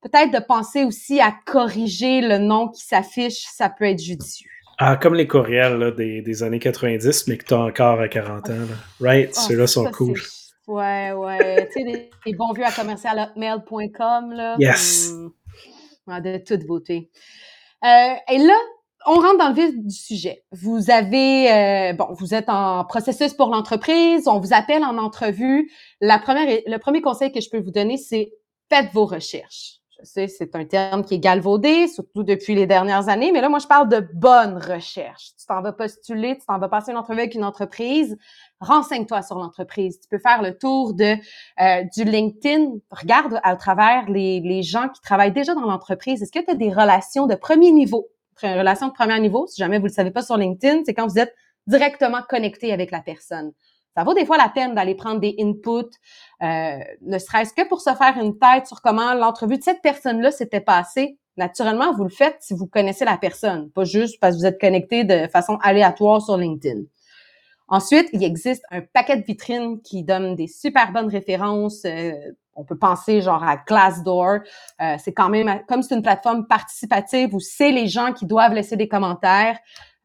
Peut-être 0.01 0.31
de 0.31 0.39
penser 0.39 0.85
aussi 0.85 1.19
à 1.19 1.33
corriger 1.45 2.21
le 2.21 2.37
nom 2.37 2.69
qui 2.69 2.81
s'affiche, 2.81 3.45
ça 3.51 3.69
peut 3.69 3.85
être 3.85 4.01
judicieux. 4.01 4.49
Ah, 4.79 4.95
comme 4.95 5.15
les 5.15 5.27
courriels 5.27 5.77
là, 5.77 5.91
des, 5.91 6.21
des, 6.21 6.43
années 6.43 6.59
90, 6.59 7.27
mais 7.27 7.37
que 7.37 7.45
tu 7.45 7.53
as 7.55 7.59
encore 7.59 7.99
à 7.99 8.07
40 8.07 8.49
ans. 8.49 8.53
Là. 8.53 8.75
Right? 9.01 9.31
Oh, 9.35 9.39
Ceux-là 9.47 9.65
sont 9.65 9.89
cool. 9.91 10.19
Ouais, 10.67 11.13
ouais. 11.13 11.67
tu 11.75 11.81
sais, 11.81 12.11
les, 12.25 12.33
bons 12.33 12.53
vieux 12.53 12.65
à 12.65 12.71
commercial.hotmail.com, 12.71 14.33
là. 14.33 14.55
Yes. 14.59 15.11
Hmm 15.11 15.29
de 16.07 16.37
toute 16.37 16.65
beauté. 16.65 17.09
Euh, 17.83 18.15
et 18.31 18.37
là, 18.39 18.57
on 19.05 19.15
rentre 19.15 19.37
dans 19.37 19.49
le 19.49 19.53
vif 19.53 19.77
du 19.77 19.93
sujet. 19.93 20.43
Vous 20.51 20.89
avez, 20.89 21.51
euh, 21.51 21.93
bon, 21.93 22.07
vous 22.11 22.33
êtes 22.33 22.49
en 22.49 22.83
processus 22.85 23.33
pour 23.33 23.49
l'entreprise, 23.49 24.27
on 24.27 24.39
vous 24.39 24.53
appelle 24.53 24.83
en 24.83 24.97
entrevue. 24.97 25.71
La 26.01 26.19
première, 26.19 26.59
le 26.65 26.77
premier 26.77 27.01
conseil 27.01 27.31
que 27.31 27.39
je 27.39 27.49
peux 27.49 27.59
vous 27.59 27.71
donner, 27.71 27.97
c'est 27.97 28.33
faites 28.69 28.91
vos 28.93 29.05
recherches. 29.05 29.79
Je 29.99 30.05
sais, 30.05 30.27
c'est 30.27 30.55
un 30.55 30.65
terme 30.65 31.03
qui 31.03 31.15
est 31.15 31.19
galvaudé, 31.19 31.87
surtout 31.87 32.23
depuis 32.23 32.53
les 32.53 32.67
dernières 32.67 33.09
années, 33.09 33.31
mais 33.31 33.41
là, 33.41 33.49
moi, 33.49 33.57
je 33.57 33.65
parle 33.65 33.89
de 33.89 34.07
bonne 34.13 34.57
recherche. 34.57 35.31
Tu 35.39 35.45
t'en 35.47 35.61
vas 35.61 35.73
postuler, 35.73 36.37
tu 36.37 36.45
t'en 36.45 36.59
vas 36.59 36.69
passer 36.69 36.91
une 36.91 36.97
entrevue 36.97 37.19
avec 37.19 37.33
une 37.33 37.43
entreprise, 37.43 38.15
renseigne-toi 38.59 39.23
sur 39.23 39.37
l'entreprise. 39.37 39.99
Tu 39.99 40.07
peux 40.07 40.19
faire 40.19 40.43
le 40.43 40.55
tour 40.55 40.93
de 40.93 41.15
euh, 41.61 41.83
du 41.95 42.03
LinkedIn. 42.03 42.73
Regarde 42.91 43.39
à 43.43 43.55
travers 43.55 44.07
les, 44.07 44.39
les 44.41 44.61
gens 44.61 44.87
qui 44.89 45.01
travaillent 45.01 45.31
déjà 45.31 45.55
dans 45.55 45.65
l'entreprise. 45.65 46.21
Est-ce 46.21 46.31
que 46.31 46.45
tu 46.45 46.51
as 46.51 46.55
des 46.55 46.71
relations 46.71 47.25
de 47.25 47.33
premier 47.33 47.71
niveau? 47.71 48.07
Une 48.43 48.57
relation 48.59 48.89
de 48.89 48.93
premier 48.93 49.19
niveau, 49.19 49.47
si 49.47 49.59
jamais 49.59 49.79
vous 49.79 49.87
le 49.87 49.91
savez 49.91 50.11
pas 50.11 50.21
sur 50.21 50.37
LinkedIn, 50.37 50.83
c'est 50.85 50.93
quand 50.93 51.07
vous 51.07 51.17
êtes 51.17 51.33
directement 51.65 52.21
connecté 52.29 52.71
avec 52.71 52.91
la 52.91 53.01
personne 53.01 53.51
ça 53.97 54.03
vaut 54.03 54.13
des 54.13 54.27
fois 54.27 54.37
la 54.37 54.49
peine 54.49 54.75
d'aller 54.75 54.93
prendre 54.93 55.19
des 55.19 55.35
inputs, 55.39 55.97
euh, 56.43 56.77
ne 57.01 57.17
serait-ce 57.17 57.51
que 57.51 57.67
pour 57.67 57.81
se 57.81 57.89
faire 57.95 58.15
une 58.21 58.37
tête 58.37 58.67
sur 58.67 58.79
comment 58.83 59.15
l'entrevue 59.15 59.57
de 59.57 59.63
cette 59.63 59.81
personne-là 59.81 60.29
s'était 60.29 60.61
passée. 60.61 61.17
Naturellement, 61.35 61.91
vous 61.93 62.03
le 62.03 62.11
faites 62.11 62.37
si 62.39 62.53
vous 62.53 62.67
connaissez 62.67 63.05
la 63.05 63.17
personne, 63.17 63.71
pas 63.71 63.85
juste 63.85 64.19
parce 64.19 64.35
que 64.35 64.41
vous 64.41 64.45
êtes 64.45 64.61
connecté 64.61 65.03
de 65.03 65.27
façon 65.27 65.57
aléatoire 65.63 66.21
sur 66.21 66.37
LinkedIn. 66.37 66.81
Ensuite, 67.69 68.07
il 68.13 68.23
existe 68.23 68.63
un 68.69 68.81
paquet 68.81 69.17
de 69.17 69.23
vitrines 69.23 69.81
qui 69.81 70.03
donne 70.03 70.35
des 70.35 70.47
super 70.47 70.91
bonnes 70.91 71.09
références. 71.09 71.83
Euh, 71.85 72.11
on 72.55 72.63
peut 72.63 72.77
penser 72.77 73.21
genre 73.21 73.43
à 73.43 73.57
Glassdoor. 73.57 74.41
Euh, 74.79 74.95
c'est 75.03 75.13
quand 75.13 75.29
même, 75.29 75.61
comme 75.67 75.81
c'est 75.81 75.95
une 75.95 76.03
plateforme 76.03 76.45
participative 76.45 77.33
où 77.33 77.39
c'est 77.39 77.71
les 77.71 77.87
gens 77.87 78.13
qui 78.13 78.27
doivent 78.27 78.53
laisser 78.53 78.77
des 78.77 78.87
commentaires, 78.87 79.57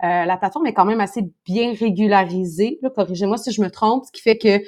euh, 0.04 0.25
la 0.25 0.37
plateforme 0.37 0.66
est 0.66 0.75
quand 0.75 0.85
même 0.85 1.00
assez 1.00 1.30
bien 1.44 1.75
régularisée. 1.75 2.80
Corrigez-moi 2.94 3.37
si 3.38 3.52
je 3.52 3.62
me 3.62 3.71
trompe, 3.71 4.04
ce 4.06 4.12
qui 4.12 4.21
fait 4.21 4.38
que 4.38 4.61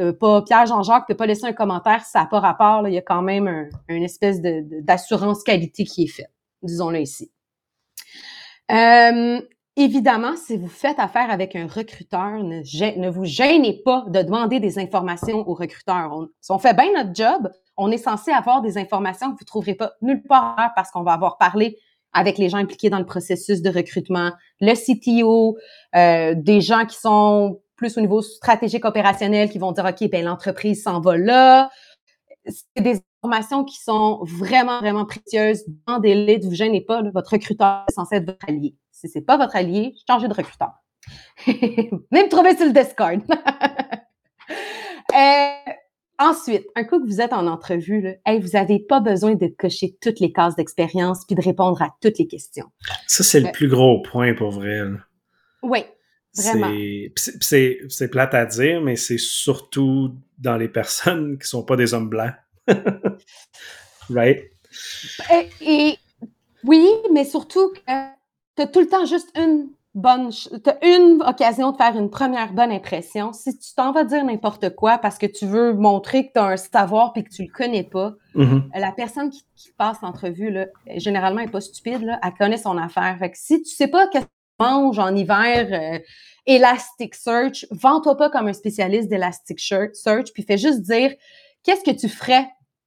euh, 0.00 0.42
Pierre 0.42 0.66
Jean-Jacques 0.66 1.06
peut 1.06 1.14
pas 1.14 1.26
laisser 1.26 1.44
un 1.44 1.52
commentaire 1.52 2.04
ça 2.04 2.20
n'a 2.20 2.26
pas 2.26 2.40
rapport. 2.40 2.86
Il 2.88 2.94
y 2.94 2.98
a 2.98 3.02
quand 3.02 3.22
même 3.22 3.48
un, 3.48 3.68
une 3.88 4.02
espèce 4.02 4.40
d'assurance 4.40 5.42
qualité 5.42 5.84
qui 5.84 6.04
est 6.04 6.08
faite, 6.08 6.32
disons-le 6.62 7.00
ici. 7.00 7.30
Euh, 8.72 9.40
évidemment, 9.76 10.36
si 10.36 10.56
vous 10.56 10.68
faites 10.68 10.98
affaire 10.98 11.30
avec 11.30 11.54
un 11.54 11.66
recruteur, 11.66 12.42
ne, 12.42 12.60
ne, 12.98 13.08
vous 13.08 13.24
gênez 13.24 13.80
pas 13.84 14.04
de 14.08 14.22
demander 14.22 14.60
des 14.60 14.78
informations 14.78 15.48
au 15.48 15.54
recruteur. 15.54 16.26
si 16.40 16.50
on 16.50 16.58
fait 16.58 16.74
bien 16.74 16.92
notre 16.92 17.14
job, 17.14 17.50
on 17.76 17.90
est 17.90 17.98
censé 17.98 18.30
avoir 18.32 18.62
des 18.62 18.78
informations 18.78 19.28
que 19.28 19.32
vous 19.32 19.42
ne 19.42 19.46
trouverez 19.46 19.74
pas 19.74 19.92
nulle 20.00 20.22
part 20.22 20.72
parce 20.74 20.90
qu'on 20.90 21.02
va 21.02 21.12
avoir 21.12 21.38
parlé 21.38 21.78
avec 22.14 22.38
les 22.38 22.48
gens 22.48 22.58
impliqués 22.58 22.90
dans 22.90 22.98
le 22.98 23.04
processus 23.04 23.60
de 23.60 23.70
recrutement, 23.70 24.32
le 24.60 24.72
CTO, 24.74 25.58
euh, 25.94 26.34
des 26.36 26.60
gens 26.60 26.86
qui 26.86 26.96
sont 26.96 27.60
plus 27.76 27.98
au 27.98 28.00
niveau 28.00 28.22
stratégique 28.22 28.84
opérationnel 28.84 29.50
qui 29.50 29.58
vont 29.58 29.72
dire 29.72 29.84
OK, 29.84 30.08
ben 30.10 30.24
l'entreprise 30.24 30.82
s'en 30.82 31.00
va 31.00 31.16
là. 31.16 31.70
C'est 32.46 32.82
des 32.82 33.00
informations 33.22 33.64
qui 33.64 33.78
sont 33.82 34.20
vraiment 34.22 34.80
vraiment 34.80 35.04
précieuses 35.04 35.64
dans 35.86 35.98
des 35.98 36.14
leads, 36.14 36.46
vous 36.46 36.54
gênez 36.54 36.80
pas, 36.82 37.02
votre 37.12 37.32
recruteur 37.32 37.84
est 37.88 37.92
censé 37.92 38.16
être 38.16 38.26
votre 38.26 38.48
allié. 38.48 38.76
Si 38.92 39.08
c'est 39.08 39.22
pas 39.22 39.36
votre 39.36 39.56
allié, 39.56 39.94
changez 40.08 40.28
de 40.28 40.34
recruteur. 40.34 40.72
Même 42.10 42.28
trouver 42.28 42.56
sur 42.56 42.66
le 42.66 42.72
Discord. 42.72 43.20
euh, 45.14 45.72
Ensuite, 46.18 46.66
un 46.76 46.84
coup 46.84 47.00
que 47.00 47.06
vous 47.06 47.20
êtes 47.20 47.32
en 47.32 47.46
entrevue, 47.48 48.00
là, 48.00 48.38
vous 48.38 48.50
n'avez 48.50 48.78
pas 48.78 49.00
besoin 49.00 49.34
de 49.34 49.48
cocher 49.48 49.96
toutes 50.00 50.20
les 50.20 50.32
cases 50.32 50.54
d'expérience 50.54 51.24
puis 51.26 51.34
de 51.34 51.42
répondre 51.42 51.82
à 51.82 51.94
toutes 52.00 52.18
les 52.18 52.28
questions. 52.28 52.66
Ça, 53.06 53.24
c'est 53.24 53.40
le 53.40 53.48
euh, 53.48 53.52
plus 53.52 53.68
gros 53.68 54.00
point 54.00 54.34
pour 54.34 54.52
vrai. 54.52 54.82
Oui, 55.62 55.80
vraiment. 56.36 56.72
C'est 57.16 58.08
plate 58.10 58.34
à 58.34 58.46
dire, 58.46 58.80
mais 58.80 58.94
c'est 58.94 59.18
surtout 59.18 60.14
dans 60.38 60.56
les 60.56 60.68
personnes 60.68 61.38
qui 61.38 61.48
sont 61.48 61.64
pas 61.64 61.76
des 61.76 61.94
hommes 61.94 62.08
blancs. 62.08 62.34
right? 64.10 64.44
Et, 65.32 65.48
et, 65.60 65.98
oui, 66.62 66.88
mais 67.12 67.24
surtout 67.24 67.72
que 67.72 67.78
tu 68.56 68.62
as 68.62 68.66
tout 68.66 68.80
le 68.80 68.88
temps 68.88 69.04
juste 69.04 69.30
une 69.36 69.68
bonne, 69.94 70.30
t'as 70.62 70.76
une 70.82 71.22
occasion 71.22 71.70
de 71.70 71.76
faire 71.76 71.96
une 71.96 72.10
première 72.10 72.52
bonne 72.52 72.72
impression. 72.72 73.32
Si 73.32 73.56
tu 73.56 73.74
t'en 73.74 73.92
vas 73.92 74.04
dire 74.04 74.24
n'importe 74.24 74.74
quoi 74.74 74.98
parce 74.98 75.18
que 75.18 75.26
tu 75.26 75.46
veux 75.46 75.72
montrer 75.72 76.26
que 76.26 76.32
tu 76.32 76.38
as 76.40 76.44
un 76.44 76.56
savoir 76.56 77.12
puis 77.12 77.24
que 77.24 77.30
tu 77.30 77.42
le 77.44 77.52
connais 77.52 77.84
pas, 77.84 78.14
mm-hmm. 78.34 78.78
la 78.78 78.92
personne 78.92 79.30
qui, 79.30 79.44
passe 79.76 80.02
l'entrevue, 80.02 80.50
là, 80.50 80.66
généralement, 80.96 81.40
elle 81.40 81.48
est 81.48 81.50
pas 81.50 81.60
stupide, 81.60 82.02
là, 82.02 82.20
elle 82.22 82.34
connaît 82.34 82.58
son 82.58 82.76
affaire. 82.76 83.16
Fait 83.18 83.30
que 83.30 83.36
si 83.36 83.62
tu 83.62 83.74
sais 83.74 83.88
pas 83.88 84.06
qu'est-ce 84.06 84.26
que 84.26 84.30
tu 84.30 84.64
manges 84.64 84.98
en 84.98 85.14
hiver, 85.16 85.68
euh, 85.72 85.98
Elasticsearch, 86.46 87.66
vends-toi 87.70 88.16
pas 88.16 88.30
comme 88.30 88.46
un 88.46 88.52
spécialiste 88.52 89.08
d'Elasticsearch 89.08 90.32
puis 90.32 90.42
fais 90.42 90.58
juste 90.58 90.82
dire 90.82 91.12
qu'est-ce 91.62 91.82
que 91.82 91.96
tu 91.96 92.08
ferais 92.08 92.46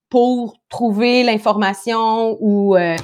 pour 0.09 0.57
trouver 0.69 1.23
l'information 1.23 2.37
ou 2.39 2.75
euh, 2.77 2.95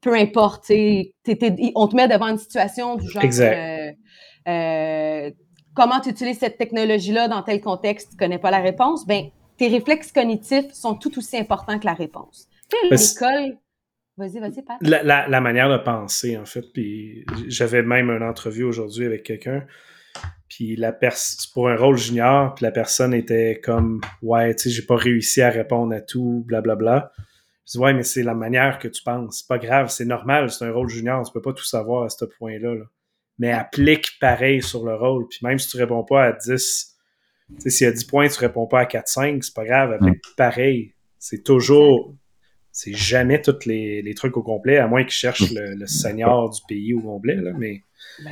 peu 0.00 0.14
importe, 0.14 0.70
on 0.70 1.88
te 1.88 1.96
met 1.96 2.08
devant 2.08 2.28
une 2.28 2.38
situation 2.38 2.96
du 2.96 3.08
genre 3.08 3.24
euh, 3.24 3.92
euh, 4.48 5.30
comment 5.74 6.00
tu 6.00 6.10
utilises 6.10 6.38
cette 6.38 6.58
technologie-là 6.58 7.28
dans 7.28 7.42
tel 7.42 7.60
contexte, 7.60 8.10
tu 8.12 8.16
connais 8.16 8.38
pas 8.38 8.50
la 8.50 8.60
réponse, 8.60 9.06
ben 9.06 9.26
tes 9.56 9.68
réflexes 9.68 10.12
cognitifs 10.12 10.72
sont 10.72 10.94
tout 10.94 11.16
aussi 11.18 11.36
importants 11.36 11.78
que 11.78 11.86
la 11.86 11.94
réponse. 11.94 12.48
l'école. 12.90 13.58
Vas-y, 14.16 14.38
vas-y, 14.38 14.62
Pat. 14.62 14.76
La, 14.80 15.26
la, 15.26 15.40
manière 15.40 15.68
de 15.68 15.76
penser, 15.76 16.38
en 16.38 16.44
fait. 16.44 16.62
Puis 16.72 17.26
j'avais 17.48 17.82
même 17.82 18.10
une 18.10 18.22
entrevue 18.22 18.62
aujourd'hui 18.62 19.06
avec 19.06 19.24
quelqu'un. 19.24 19.64
Puis 20.48 20.76
la 20.76 20.92
personne, 20.92 21.50
pour 21.52 21.68
un 21.68 21.74
rôle 21.74 21.96
junior, 21.96 22.54
puis 22.54 22.64
la 22.64 22.70
personne 22.70 23.12
était 23.12 23.60
comme 23.60 24.00
Ouais, 24.22 24.54
tu 24.54 24.64
sais, 24.64 24.70
j'ai 24.70 24.86
pas 24.86 24.94
réussi 24.94 25.42
à 25.42 25.50
répondre 25.50 25.92
à 25.92 26.00
tout, 26.00 26.44
blablabla. 26.46 26.90
Bla, 26.92 27.00
bla. 27.00 27.24
Je 27.66 27.72
dis, 27.72 27.78
ouais, 27.78 27.94
mais 27.94 28.02
c'est 28.02 28.22
la 28.22 28.34
manière 28.34 28.78
que 28.78 28.88
tu 28.88 29.02
penses. 29.02 29.38
C'est 29.38 29.48
pas 29.48 29.58
grave, 29.58 29.88
c'est 29.88 30.04
normal, 30.04 30.50
c'est 30.50 30.64
un 30.64 30.72
rôle 30.72 30.88
junior, 30.88 31.24
tu 31.24 31.32
peux 31.32 31.42
pas 31.42 31.52
tout 31.52 31.64
savoir 31.64 32.04
à 32.04 32.08
ce 32.08 32.24
point-là. 32.24 32.74
Mais 33.38 33.50
applique 33.50 34.18
pareil 34.20 34.62
sur 34.62 34.84
le 34.84 34.94
rôle. 34.94 35.26
Puis 35.28 35.40
même 35.42 35.58
si 35.58 35.68
tu 35.68 35.76
réponds 35.76 36.04
pas 36.04 36.24
à 36.24 36.32
10, 36.32 36.96
s'il 37.66 37.86
y 37.86 37.88
a 37.88 37.92
10 37.92 38.04
points, 38.04 38.28
tu 38.28 38.38
réponds 38.38 38.66
pas 38.66 38.80
à 38.80 38.84
4-5, 38.84 39.42
c'est 39.42 39.54
pas 39.54 39.64
grave, 39.64 39.92
applique 39.92 40.22
pareil. 40.36 40.94
C'est 41.18 41.42
toujours, 41.42 42.14
c'est 42.70 42.94
jamais 42.94 43.40
tous 43.40 43.66
les, 43.66 44.02
les, 44.02 44.14
trucs 44.14 44.36
au 44.36 44.42
complet, 44.42 44.76
à 44.76 44.86
moins 44.86 45.02
qu'ils 45.02 45.12
cherchent 45.12 45.52
le, 45.52 45.74
le 45.74 45.86
seigneur 45.86 46.50
du 46.50 46.60
pays 46.68 46.94
au 46.94 47.00
complet, 47.00 47.36
là, 47.36 47.52
mais 47.56 47.82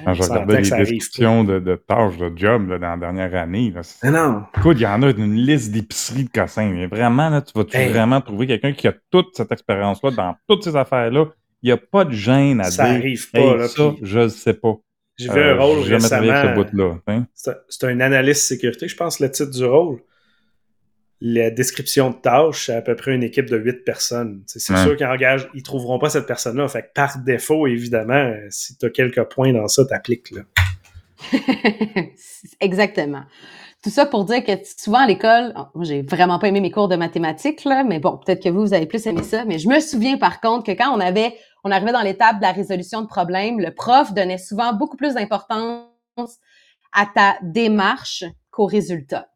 Quand 0.05 0.15
je 0.15 0.23
regardais 0.23 0.61
les 0.61 0.71
descriptions 0.71 1.45
de, 1.45 1.59
de, 1.59 1.75
tâches 1.75 2.17
de 2.17 2.33
job 2.37 2.69
dans 2.69 2.79
la 2.79 2.97
dernière 2.97 3.35
année, 3.35 3.73
là, 3.75 4.11
non. 4.11 4.45
écoute, 4.57 4.77
il 4.79 4.83
y 4.83 4.87
en 4.87 5.03
a 5.03 5.11
une 5.11 5.35
liste 5.35 5.73
d'épiceries 5.73 6.25
de 6.25 6.31
cossins. 6.31 6.71
Mais 6.71 6.87
vraiment, 6.87 7.29
là, 7.29 7.43
tu 7.43 7.53
vas 7.55 7.65
vraiment 7.89 8.21
trouver 8.21 8.47
quelqu'un 8.47 8.73
qui 8.73 8.87
a 8.89 8.95
toute 9.11 9.37
cette 9.37 9.51
expérience-là 9.51 10.11
dans 10.11 10.37
toutes 10.49 10.65
ces 10.65 10.77
affaires-là? 10.77 11.27
Il 11.63 11.67
n'y 11.67 11.73
a 11.73 11.77
pas 11.77 12.05
de 12.05 12.13
gêne 12.13 12.61
à 12.61 12.65
ça 12.65 12.85
dire. 12.85 12.97
Arrive 12.97 13.31
pas, 13.31 13.57
là, 13.57 13.69
ça, 13.69 13.95
je 14.03 14.19
ne 14.21 14.29
sais 14.29 14.55
pas. 14.55 14.75
J'ai 15.19 15.33
vu 15.33 15.41
un 15.41 15.57
euh, 15.57 15.61
rôle 15.61 15.79
récemment. 15.81 16.33
Hein. 17.07 17.27
C'est 17.37 17.85
un 17.85 18.01
analyste 18.01 18.43
sécurité, 18.43 18.89
je 18.89 18.97
pense, 18.97 19.21
le 19.21 19.31
titre 19.31 19.51
du 19.51 19.65
rôle 19.65 20.01
la 21.25 21.51
description 21.51 22.11
de 22.11 22.17
tâche, 22.17 22.67
c'est 22.67 22.75
à 22.75 22.83
peu 22.83 22.97
près 22.97 23.15
une 23.15 23.23
équipe 23.23 23.49
de 23.49 23.57
huit 23.57 23.85
personnes. 23.85 24.43
C'est 24.47 24.59
sûr 24.59 24.97
qu'ils 24.97 25.07
engagent, 25.07 25.49
ils 25.55 25.63
trouveront 25.63 26.01
pas 26.01 26.11
cette 26.11 26.27
personne-là. 26.27 26.67
Fait 26.67 26.83
que 26.83 26.89
par 26.95 27.19
défaut, 27.19 27.69
évidemment, 27.69 28.35
si 28.51 28.77
tu 28.77 28.87
as 28.87 28.91
quelques 28.91 29.23
points 29.25 29.53
dans 29.53 29.69
ça, 29.69 29.85
t'appliques. 29.85 30.35
Exactement. 32.61 33.23
Tout 33.85 33.91
ça 33.91 34.05
pour 34.05 34.25
dire 34.25 34.43
que 34.43 34.53
souvent 34.65 34.99
à 34.99 35.07
l'école, 35.07 35.53
oh, 35.57 35.67
moi 35.77 35.85
j'ai 35.85 36.03
vraiment 36.03 36.41
pas 36.41 36.49
aimé 36.49 36.61
mes 36.61 36.73
cours 36.73 36.89
de 36.89 36.97
mathématiques, 36.97 37.65
là, 37.65 37.85
mais 37.85 38.01
bon, 38.01 38.17
peut-être 38.17 38.43
que 38.43 38.49
vous, 38.49 38.63
vous 38.63 38.75
avez 38.75 38.87
plus 38.87 39.07
aimé 39.07 39.23
ça. 39.23 39.45
Mais 39.45 39.61
je 39.61 39.69
me 39.69 39.79
souviens 39.79 40.19
par 40.19 40.41
contre 40.41 40.65
que 40.65 40.73
quand 40.73 40.93
on 40.93 40.99
avait, 40.99 41.37
on 41.63 41.71
arrivait 41.71 41.93
dans 41.93 42.03
l'étape 42.03 42.39
de 42.39 42.43
la 42.43 42.53
résolution 42.53 43.01
de 43.01 43.07
problèmes, 43.07 43.61
le 43.61 43.73
prof 43.73 44.13
donnait 44.13 44.39
souvent 44.39 44.73
beaucoup 44.73 44.97
plus 44.97 45.15
d'importance 45.15 45.87
à 46.93 47.07
ta 47.15 47.37
démarche 47.43 48.25
qu'au 48.51 48.67
résultat. 48.67 49.32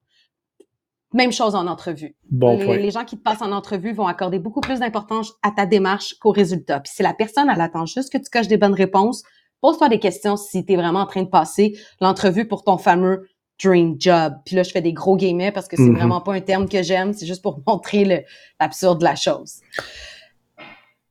Même 1.15 1.33
chose 1.33 1.55
en 1.55 1.67
entrevue. 1.67 2.17
Bon 2.31 2.59
les, 2.59 2.79
les, 2.79 2.91
gens 2.91 3.05
qui 3.05 3.17
te 3.17 3.23
passent 3.23 3.43
en 3.43 3.53
entrevue 3.53 3.93
vont 3.93 4.07
accorder 4.07 4.39
beaucoup 4.39 4.61
plus 4.61 4.81
d'importance 4.81 5.35
à 5.43 5.51
ta 5.51 5.65
démarche 5.65 6.15
qu'au 6.21 6.33
résultat. 6.33 6.81
Puis 6.81 6.93
si 6.95 7.03
la 7.03 7.15
personne, 7.15 7.49
elle 7.49 7.61
attend 7.61 7.87
juste 7.87 8.13
que 8.13 8.19
tu 8.19 8.29
coches 8.31 8.49
des 8.49 8.57
bonnes 8.57 8.75
réponses, 8.75 9.23
pose-toi 9.61 9.89
des 9.89 10.01
questions 10.01 10.37
si 10.37 10.65
tu 10.67 10.73
es 10.73 10.77
vraiment 10.77 11.01
en 11.01 11.07
train 11.07 11.23
de 11.23 11.29
passer 11.29 11.79
l'entrevue 12.01 12.49
pour 12.49 12.65
ton 12.65 12.77
fameux 12.77 13.29
dream 13.63 13.97
job. 13.99 14.35
Puis 14.45 14.57
là, 14.57 14.63
je 14.63 14.71
fais 14.71 14.83
des 14.83 14.93
gros 14.93 15.17
guillemets 15.17 15.53
parce 15.53 15.69
que 15.69 15.77
c'est 15.77 15.83
mm-hmm. 15.83 15.97
vraiment 15.97 16.21
pas 16.21 16.35
un 16.35 16.41
terme 16.41 16.69
que 16.69 16.83
j'aime, 16.83 17.13
c'est 17.13 17.27
juste 17.27 17.43
pour 17.43 17.63
montrer 17.67 18.25
l'absurde 18.61 18.99
de 18.99 19.05
la 19.05 19.17
chose. 19.17 19.61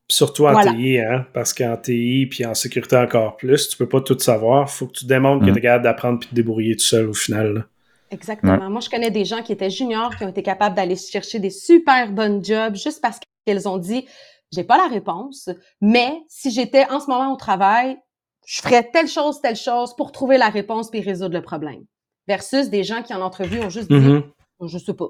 Surtout 0.07 0.45
en 0.45 0.61
TI, 0.61 0.99
hein? 0.99 1.25
parce 1.33 1.51
qu'en 1.51 1.77
TI 1.77 2.27
puis 2.29 2.45
en 2.45 2.53
sécurité 2.53 2.95
encore 2.95 3.37
plus, 3.37 3.69
tu 3.69 3.77
peux 3.77 3.89
pas 3.89 4.01
tout 4.01 4.19
savoir. 4.19 4.69
faut 4.69 4.85
que 4.85 4.93
tu 4.93 5.05
démontres 5.05 5.43
que 5.43 5.49
mm. 5.49 5.53
tu 5.53 5.59
es 5.59 5.61
capable 5.61 5.83
d'apprendre 5.83 6.19
puis 6.19 6.27
de 6.27 6.31
te 6.31 6.35
débrouiller 6.35 6.75
tout 6.75 6.83
seul 6.83 7.09
au 7.09 7.13
final. 7.13 7.67
Exactement. 8.11 8.69
Moi, 8.69 8.81
je 8.81 8.89
connais 8.89 9.11
des 9.11 9.25
gens 9.25 9.41
qui 9.41 9.51
étaient 9.51 9.69
juniors, 9.69 10.15
qui 10.15 10.23
ont 10.23 10.29
été 10.29 10.43
capables 10.43 10.75
d'aller 10.75 10.95
chercher 10.95 11.39
des 11.39 11.49
super 11.49 12.11
bonnes 12.11 12.43
jobs 12.43 12.75
juste 12.75 13.01
parce 13.01 13.19
qu'elles 13.45 13.67
ont 13.67 13.77
dit, 13.77 14.05
j'ai 14.51 14.63
pas 14.63 14.77
la 14.77 14.87
réponse, 14.87 15.49
mais 15.81 16.21
si 16.27 16.51
j'étais 16.51 16.89
en 16.89 16.99
ce 16.99 17.07
moment 17.07 17.33
au 17.33 17.35
travail, 17.35 17.97
je 18.45 18.61
ferais 18.61 18.89
telle 18.91 19.07
chose, 19.07 19.41
telle 19.41 19.55
chose 19.55 19.95
pour 19.95 20.11
trouver 20.11 20.37
la 20.37 20.49
réponse 20.49 20.89
puis 20.91 21.01
résoudre 21.01 21.33
le 21.33 21.41
problème. 21.41 21.83
Versus 22.27 22.69
des 22.69 22.83
gens 22.83 23.01
qui 23.01 23.13
en 23.13 23.21
entrevue 23.21 23.59
ont 23.61 23.69
juste 23.69 23.89
dit, 23.89 23.95
mm-hmm. 23.95 24.67
je 24.67 24.77
sais 24.77 24.93
pas. 24.93 25.07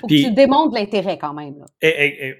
Faut 0.00 0.06
que 0.06 0.14
tu 0.14 0.32
démontres 0.32 0.74
l'intérêt 0.74 1.18
quand 1.18 1.34
même. 1.34 1.58
Là. 1.58 1.66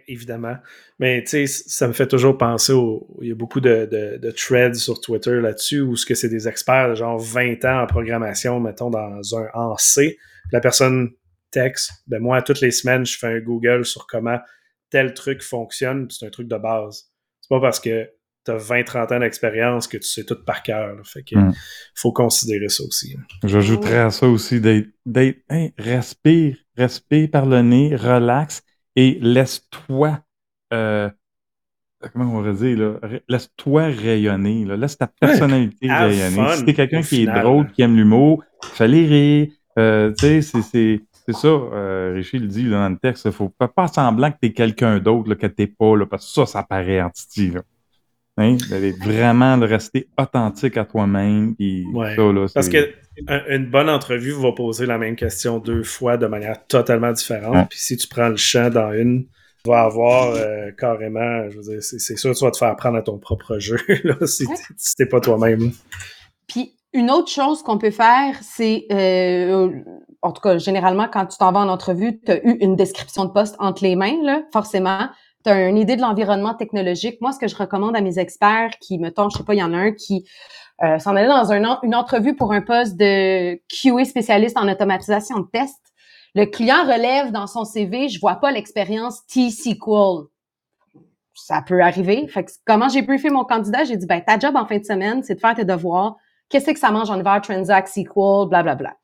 évidemment. 0.08 0.56
Mais 0.98 1.22
tu 1.22 1.46
sais, 1.46 1.46
ça 1.46 1.86
me 1.86 1.92
fait 1.92 2.06
toujours 2.08 2.36
penser 2.36 2.72
au. 2.72 3.06
Il 3.22 3.28
y 3.28 3.32
a 3.32 3.34
beaucoup 3.34 3.60
de, 3.60 3.88
de, 4.20 4.30
threads 4.30 4.74
sur 4.74 5.00
Twitter 5.00 5.40
là-dessus 5.40 5.80
où 5.80 5.96
ce 5.96 6.06
que 6.06 6.14
c'est 6.14 6.28
des 6.28 6.48
experts 6.48 6.90
de 6.90 6.94
genre 6.94 7.18
20 7.18 7.64
ans 7.64 7.82
en 7.82 7.86
programmation, 7.86 8.60
mettons, 8.60 8.90
dans 8.90 9.36
un 9.36 9.46
en 9.54 9.76
C. 9.76 10.18
La 10.52 10.60
personne 10.60 11.10
texte, 11.50 11.92
ben 12.06 12.20
moi, 12.20 12.42
toutes 12.42 12.60
les 12.60 12.70
semaines, 12.70 13.06
je 13.06 13.16
fais 13.16 13.26
un 13.26 13.40
Google 13.40 13.84
sur 13.84 14.06
comment 14.06 14.38
tel 14.90 15.14
truc 15.14 15.42
fonctionne, 15.42 16.08
c'est 16.10 16.26
un 16.26 16.30
truc 16.30 16.48
de 16.48 16.56
base. 16.56 17.10
C'est 17.40 17.48
pas 17.48 17.60
parce 17.60 17.80
que 17.80 18.08
tu 18.44 18.50
as 18.50 18.56
20-30 18.56 19.14
ans 19.14 19.20
d'expérience 19.20 19.86
que 19.86 19.98
tu 19.98 20.08
sais 20.08 20.24
tout 20.24 20.42
par 20.44 20.62
cœur. 20.62 20.96
Fait 21.04 21.22
que 21.22 21.36
hmm. 21.36 21.52
faut 21.94 22.12
considérer 22.12 22.68
ça 22.68 22.84
aussi. 22.84 23.16
J'ajouterais 23.44 23.98
à 23.98 24.10
ça 24.10 24.26
aussi 24.26 24.60
d'être 24.60 24.88
respire, 25.78 26.56
respire 26.78 27.30
par 27.30 27.46
le 27.46 27.60
nez, 27.62 27.94
relax 27.94 28.62
et 28.96 29.18
laisse-toi 29.20 30.20
euh, 30.72 31.10
comment 32.12 32.32
on 32.36 32.42
va 32.42 32.52
dire 32.52 32.78
là, 32.78 33.18
laisse-toi 33.28 33.84
rayonner, 33.86 34.64
laisse 34.64 34.96
ta 34.96 35.06
personnalité 35.06 35.92
rayonner. 35.92 36.56
si 36.56 36.64
t'es 36.64 36.74
quelqu'un 36.74 37.02
qui 37.02 37.22
est 37.22 37.26
drôle, 37.26 37.70
qui 37.72 37.82
aime 37.82 37.96
l'humour, 37.96 38.42
fallait 38.62 39.06
rire. 39.06 39.48
Euh, 39.78 40.12
tu 40.18 40.42
sais, 40.42 40.62
c'est 40.62 41.02
c'est 41.28 41.34
ça, 41.34 41.48
euh, 41.48 42.12
Richie 42.14 42.38
le 42.38 42.46
dit 42.46 42.70
dans 42.70 42.88
le 42.88 42.96
texte, 42.96 43.26
il 43.26 43.32
faut 43.32 43.50
pas, 43.50 43.68
pas 43.68 43.86
semblant 43.86 44.30
que 44.30 44.38
tu 44.40 44.48
es 44.48 44.52
quelqu'un 44.54 44.98
d'autre, 44.98 45.34
que 45.34 45.46
tu 45.46 45.66
pas, 45.66 45.94
là, 45.94 46.06
parce 46.06 46.26
que 46.26 46.32
ça, 46.32 46.46
ça 46.46 46.62
paraît 46.62 47.02
en 47.02 47.10
Titi. 47.10 47.50
Là. 47.50 47.60
Hein? 48.38 48.56
vraiment 49.02 49.58
de 49.58 49.66
rester 49.66 50.08
authentique 50.16 50.76
à 50.76 50.84
toi-même. 50.84 51.54
Ouais, 51.92 52.16
parce 52.54 52.68
que 52.68 52.92
une 53.48 53.66
bonne 53.66 53.90
entrevue 53.90 54.30
va 54.30 54.52
poser 54.52 54.86
la 54.86 54.96
même 54.96 55.16
question 55.16 55.58
deux 55.58 55.82
fois 55.82 56.16
de 56.16 56.26
manière 56.26 56.64
totalement 56.66 57.12
différente. 57.12 57.68
Puis 57.68 57.80
si 57.80 57.96
tu 57.96 58.06
prends 58.06 58.28
le 58.28 58.36
champ 58.36 58.70
dans 58.70 58.92
une, 58.92 59.24
tu 59.64 59.70
vas 59.70 59.82
avoir 59.82 60.34
euh, 60.36 60.70
carrément, 60.78 61.50
je 61.50 61.56
veux 61.56 61.62
dire, 61.62 61.82
c'est 61.82 62.16
sûr 62.16 62.32
que 62.32 62.38
tu 62.38 62.44
vas 62.44 62.50
te 62.52 62.58
faire 62.58 62.76
prendre 62.76 62.96
à 62.96 63.02
ton 63.02 63.18
propre 63.18 63.58
jeu 63.58 63.78
là, 64.04 64.14
si 64.24 64.46
t'es 64.96 65.06
pas 65.06 65.20
toi-même. 65.20 65.72
Puis 66.46 66.76
une 66.92 67.10
autre 67.10 67.30
chose 67.30 67.62
qu'on 67.62 67.78
peut 67.78 67.90
faire, 67.90 68.36
c'est, 68.40 68.86
euh, 68.92 69.70
en 70.22 70.32
tout 70.32 70.40
cas, 70.40 70.58
généralement, 70.58 71.08
quand 71.12 71.26
tu 71.26 71.38
t'en 71.38 71.52
vas 71.52 71.60
en 71.60 71.68
entrevue, 71.68 72.20
tu 72.24 72.32
as 72.32 72.46
eu 72.46 72.56
une 72.60 72.76
description 72.76 73.24
de 73.24 73.30
poste 73.30 73.56
entre 73.58 73.82
les 73.82 73.96
mains, 73.96 74.22
là, 74.22 74.42
forcément. 74.52 75.08
Tu 75.48 75.54
une 75.54 75.78
idée 75.78 75.96
de 75.96 76.02
l'environnement 76.02 76.52
technologique. 76.52 77.22
Moi, 77.22 77.32
ce 77.32 77.38
que 77.38 77.48
je 77.48 77.56
recommande 77.56 77.96
à 77.96 78.02
mes 78.02 78.18
experts 78.18 78.72
qui, 78.80 78.98
me 78.98 79.08
je 79.08 79.38
sais 79.38 79.44
pas, 79.44 79.54
il 79.54 79.60
y 79.60 79.62
en 79.62 79.72
a 79.72 79.78
un 79.78 79.92
qui 79.92 80.28
euh, 80.82 80.98
s'en 80.98 81.16
allait 81.16 81.26
dans 81.26 81.50
un, 81.52 81.80
une 81.82 81.94
entrevue 81.94 82.36
pour 82.36 82.52
un 82.52 82.60
poste 82.60 82.98
de 82.98 83.54
QA 83.68 84.04
spécialiste 84.04 84.58
en 84.58 84.68
automatisation 84.68 85.38
de 85.38 85.46
tests. 85.50 85.94
Le 86.34 86.44
client 86.44 86.82
relève 86.82 87.32
dans 87.32 87.46
son 87.46 87.64
CV, 87.64 88.10
je 88.10 88.20
vois 88.20 88.34
pas 88.34 88.50
l'expérience 88.50 89.24
T-SQL. 89.26 90.26
Ça 91.32 91.62
peut 91.66 91.80
arriver. 91.80 92.28
Fait 92.28 92.44
que 92.44 92.50
comment 92.66 92.90
j'ai 92.90 93.00
briefé 93.00 93.30
mon 93.30 93.44
candidat, 93.44 93.84
j'ai 93.84 93.96
dit, 93.96 94.04
ben, 94.04 94.20
ta 94.20 94.38
job 94.38 94.54
en 94.54 94.66
fin 94.66 94.76
de 94.76 94.84
semaine, 94.84 95.22
c'est 95.22 95.36
de 95.36 95.40
faire 95.40 95.54
tes 95.54 95.64
devoirs, 95.64 96.16
qu'est-ce 96.50 96.70
que 96.70 96.78
ça 96.78 96.90
mange 96.90 97.08
en 97.08 97.18
hiver, 97.18 97.40
Transact, 97.40 97.88
SQL, 97.88 98.48
blablabla. 98.50 98.96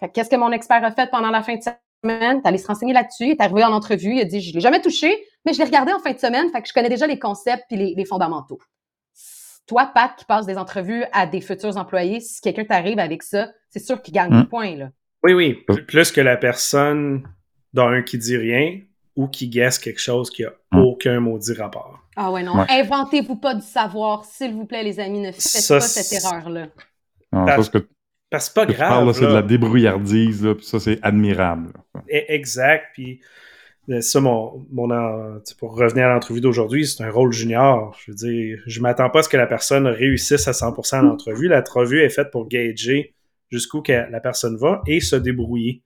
Fait 0.00 0.08
qu'est-ce 0.08 0.28
que 0.28 0.36
mon 0.36 0.50
expert 0.50 0.84
a 0.84 0.90
fait 0.90 1.08
pendant 1.08 1.30
la 1.30 1.44
fin 1.44 1.54
de 1.54 1.62
semaine? 1.62 2.40
Allé 2.42 2.58
se 2.58 2.66
renseigner 2.66 2.94
là-dessus, 2.94 3.26
il 3.26 3.30
est 3.30 3.40
arrivé 3.40 3.62
en 3.62 3.72
entrevue, 3.72 4.16
il 4.16 4.20
a 4.20 4.24
dit, 4.24 4.40
je 4.40 4.52
l'ai 4.54 4.60
jamais 4.60 4.80
touché, 4.80 5.24
mais 5.44 5.52
je 5.52 5.58
l'ai 5.58 5.64
regardé 5.64 5.92
en 5.92 5.98
fin 5.98 6.12
de 6.12 6.18
semaine, 6.18 6.50
fait 6.50 6.62
que 6.62 6.68
je 6.68 6.72
connais 6.72 6.88
déjà 6.88 7.06
les 7.06 7.18
concepts 7.18 7.64
puis 7.68 7.94
les, 7.94 8.04
fondamentaux. 8.04 8.58
Toi, 9.66 9.90
Pat, 9.94 10.12
qui 10.16 10.24
passe 10.24 10.46
des 10.46 10.58
entrevues 10.58 11.04
à 11.12 11.26
des 11.26 11.40
futurs 11.40 11.76
employés, 11.76 12.20
si 12.20 12.40
quelqu'un 12.40 12.64
t'arrive 12.64 12.98
avec 12.98 13.22
ça, 13.22 13.50
c'est 13.70 13.80
sûr 13.80 14.02
qu'il 14.02 14.12
gagne 14.14 14.32
mmh. 14.32 14.42
des 14.42 14.48
points, 14.48 14.76
là. 14.76 14.90
Oui, 15.22 15.32
oui. 15.32 15.54
Plus 15.86 16.12
que 16.12 16.20
la 16.20 16.36
personne 16.36 17.26
d'un 17.72 18.02
qui 18.02 18.18
dit 18.18 18.36
rien 18.36 18.80
ou 19.16 19.26
qui 19.26 19.48
guesse 19.48 19.78
quelque 19.78 20.00
chose 20.00 20.28
qui 20.28 20.44
a 20.44 20.52
mmh. 20.72 20.78
aucun 20.78 21.20
maudit 21.20 21.54
rapport. 21.54 22.04
Ah 22.16 22.30
ouais, 22.30 22.42
non. 22.42 22.64
Inventez-vous 22.68 23.36
pas 23.36 23.54
du 23.54 23.62
savoir, 23.62 24.24
s'il 24.24 24.52
vous 24.52 24.66
plaît, 24.66 24.82
les 24.82 25.00
amis. 25.00 25.20
Ne 25.20 25.32
faites 25.32 25.68
pas 25.68 25.80
cette 25.80 26.24
erreur-là. 26.24 26.68
Parce, 27.30 27.68
que, 27.68 27.78
parce 28.30 28.48
que 28.48 28.54
pas 28.54 28.66
grave. 28.66 29.12
c'est 29.12 29.22
de 29.22 29.26
la 29.26 29.42
débrouillardise, 29.42 30.44
là, 30.44 30.54
puis 30.54 30.64
ça, 30.64 30.78
c'est 30.78 30.98
admirable. 31.02 31.72
E, 32.12 32.22
exact. 32.28 32.90
Puis 32.92 33.20
ça, 34.00 34.20
mon, 34.20 34.66
mon 34.70 34.88
pour 35.58 35.76
revenir 35.76 36.06
à 36.06 36.14
l'entrevue 36.14 36.40
d'aujourd'hui, 36.40 36.86
c'est 36.86 37.02
un 37.02 37.10
rôle 37.10 37.32
junior. 37.32 37.96
Je 38.04 38.10
veux 38.10 38.16
dire, 38.16 38.62
je 38.66 38.80
m'attends 38.80 39.10
pas 39.10 39.20
à 39.20 39.22
ce 39.22 39.28
que 39.28 39.36
la 39.36 39.46
personne 39.46 39.86
réussisse 39.86 40.48
à 40.48 40.52
100% 40.52 40.98
à 40.98 41.02
l'entrevue. 41.02 41.48
L'entrevue 41.48 42.02
est 42.02 42.08
faite 42.10 42.30
pour 42.30 42.48
gager 42.48 43.14
jusqu'où 43.50 43.82
la 43.88 44.20
personne 44.20 44.56
va 44.56 44.82
et 44.86 45.00
se 45.00 45.16
débrouiller 45.16 45.82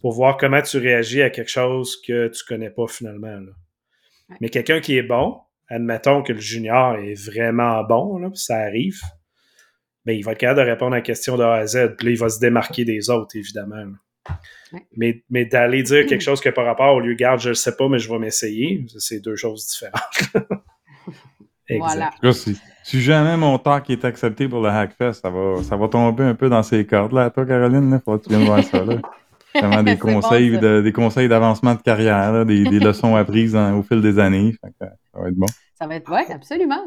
pour 0.00 0.12
voir 0.12 0.36
comment 0.36 0.60
tu 0.60 0.78
réagis 0.78 1.22
à 1.22 1.30
quelque 1.30 1.50
chose 1.50 2.00
que 2.02 2.28
tu 2.28 2.44
connais 2.44 2.70
pas 2.70 2.86
finalement. 2.88 3.40
Là. 3.40 3.52
Mais 4.40 4.48
quelqu'un 4.48 4.80
qui 4.80 4.96
est 4.96 5.02
bon, 5.02 5.38
admettons 5.68 6.22
que 6.22 6.32
le 6.32 6.40
junior 6.40 6.96
est 6.96 7.14
vraiment 7.14 7.82
bon, 7.84 8.18
là, 8.18 8.30
ça 8.34 8.56
arrive, 8.58 9.00
mais 10.04 10.14
ben, 10.14 10.18
il 10.18 10.24
va 10.24 10.32
être 10.32 10.38
capable 10.38 10.60
de 10.60 10.70
répondre 10.70 10.94
à 10.94 10.96
la 10.96 11.02
question 11.02 11.36
de 11.36 11.44
A 11.44 11.54
à 11.54 11.66
Z. 11.66 11.94
Puis 11.96 12.06
là, 12.06 12.12
il 12.12 12.18
va 12.18 12.28
se 12.28 12.40
démarquer 12.40 12.84
des 12.84 13.08
autres, 13.08 13.36
évidemment. 13.36 13.84
Mais, 14.96 15.22
mais 15.30 15.44
d'aller 15.44 15.82
dire 15.82 16.06
quelque 16.06 16.20
chose 16.24 16.40
qui 16.40 16.48
n'a 16.48 16.52
pas 16.52 16.64
rapport 16.64 16.94
au 16.94 17.00
lieu, 17.00 17.14
garde, 17.14 17.40
je 17.40 17.50
ne 17.50 17.54
sais 17.54 17.76
pas, 17.76 17.88
mais 17.88 17.98
je 17.98 18.10
vais 18.10 18.18
m'essayer, 18.18 18.84
c'est 18.98 19.20
deux 19.20 19.36
choses 19.36 19.66
différentes. 19.66 20.62
voilà. 21.78 22.10
Si, 22.84 23.00
jamais 23.00 23.36
mon 23.36 23.58
talk 23.58 23.90
est 23.90 24.04
accepté 24.04 24.48
pour 24.48 24.60
le 24.60 24.68
Hackfest, 24.68 25.14
ça 25.14 25.30
va, 25.30 25.62
ça 25.62 25.76
va 25.76 25.88
tomber 25.88 26.24
un 26.24 26.34
peu 26.34 26.48
dans 26.48 26.62
ces 26.62 26.86
cordes. 26.86 27.12
Là, 27.12 27.30
toi, 27.30 27.46
Caroline, 27.46 27.92
il 27.92 28.02
faut 28.04 28.18
que 28.18 28.24
tu 28.24 28.30
viennes 28.30 28.44
voir 28.44 28.62
ça. 28.64 28.84
Là. 28.84 28.96
des 29.82 29.98
conseils, 29.98 30.58
des 30.58 30.92
conseils 30.92 31.28
d'avancement 31.28 31.74
de 31.74 31.82
carrière, 31.82 32.44
des, 32.46 32.64
leçons 32.64 33.16
apprises 33.16 33.54
au 33.54 33.82
fil 33.82 34.00
des 34.00 34.18
années. 34.18 34.54
ça 34.80 34.88
va 35.14 35.28
être 35.28 35.34
bon. 35.34 35.46
Ça 35.78 35.86
va 35.86 35.96
être, 35.96 36.10
oui, 36.10 36.32
absolument. 36.32 36.82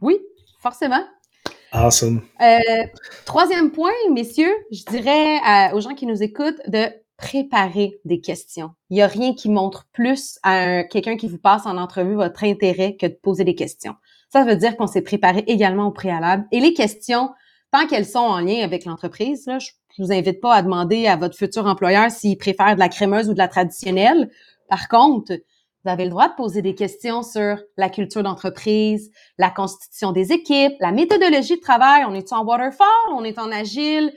oui, 0.00 0.18
forcément. 0.60 1.04
Awesome. 1.74 2.22
Euh, 2.40 2.58
troisième 3.26 3.72
point, 3.72 3.90
messieurs, 4.12 4.54
je 4.70 4.84
dirais 4.84 5.72
aux 5.72 5.80
gens 5.80 5.94
qui 5.94 6.06
nous 6.06 6.22
écoutent 6.22 6.60
de 6.68 6.86
préparer 7.16 8.00
des 8.04 8.20
questions. 8.20 8.70
Il 8.90 8.94
n'y 8.94 9.02
a 9.02 9.06
rien 9.06 9.34
qui 9.34 9.50
montre 9.50 9.86
plus 9.92 10.38
à 10.42 10.84
quelqu'un 10.84 11.16
qui 11.16 11.28
vous 11.28 11.38
passe 11.38 11.66
en 11.66 11.76
entrevue 11.76 12.14
votre 12.14 12.44
intérêt 12.44 12.96
que 12.96 13.06
de 13.06 13.18
poser 13.20 13.44
des 13.44 13.54
questions. 13.54 13.94
Ça 14.32 14.44
veut 14.44 14.56
dire 14.56 14.76
qu'on 14.76 14.86
s'est 14.86 15.02
préparé 15.02 15.44
également 15.48 15.88
au 15.88 15.92
préalable. 15.92 16.46
Et 16.52 16.60
les 16.60 16.74
questions, 16.74 17.30
tant 17.72 17.86
qu'elles 17.86 18.06
sont 18.06 18.18
en 18.18 18.40
lien 18.40 18.62
avec 18.62 18.84
l'entreprise, 18.84 19.48
je 19.58 19.70
je 19.96 20.02
vous 20.02 20.12
invite 20.12 20.40
pas 20.40 20.54
à 20.54 20.62
demander 20.62 21.06
à 21.06 21.16
votre 21.16 21.36
futur 21.36 21.66
employeur 21.66 22.10
s'il 22.10 22.36
préfère 22.36 22.74
de 22.74 22.80
la 22.80 22.88
crémeuse 22.88 23.28
ou 23.28 23.32
de 23.32 23.38
la 23.38 23.46
traditionnelle. 23.46 24.28
Par 24.68 24.88
contre, 24.88 25.32
vous 25.84 25.90
avez 25.90 26.04
le 26.04 26.10
droit 26.10 26.28
de 26.28 26.34
poser 26.34 26.62
des 26.62 26.74
questions 26.74 27.22
sur 27.22 27.58
la 27.76 27.90
culture 27.90 28.22
d'entreprise, 28.22 29.10
la 29.38 29.50
constitution 29.50 30.12
des 30.12 30.32
équipes, 30.32 30.72
la 30.80 30.92
méthodologie 30.92 31.56
de 31.56 31.60
travail. 31.60 32.04
On 32.08 32.14
est 32.14 32.32
en 32.32 32.44
waterfall, 32.44 32.86
on 33.12 33.22
est 33.22 33.38
en 33.38 33.52
agile? 33.52 34.12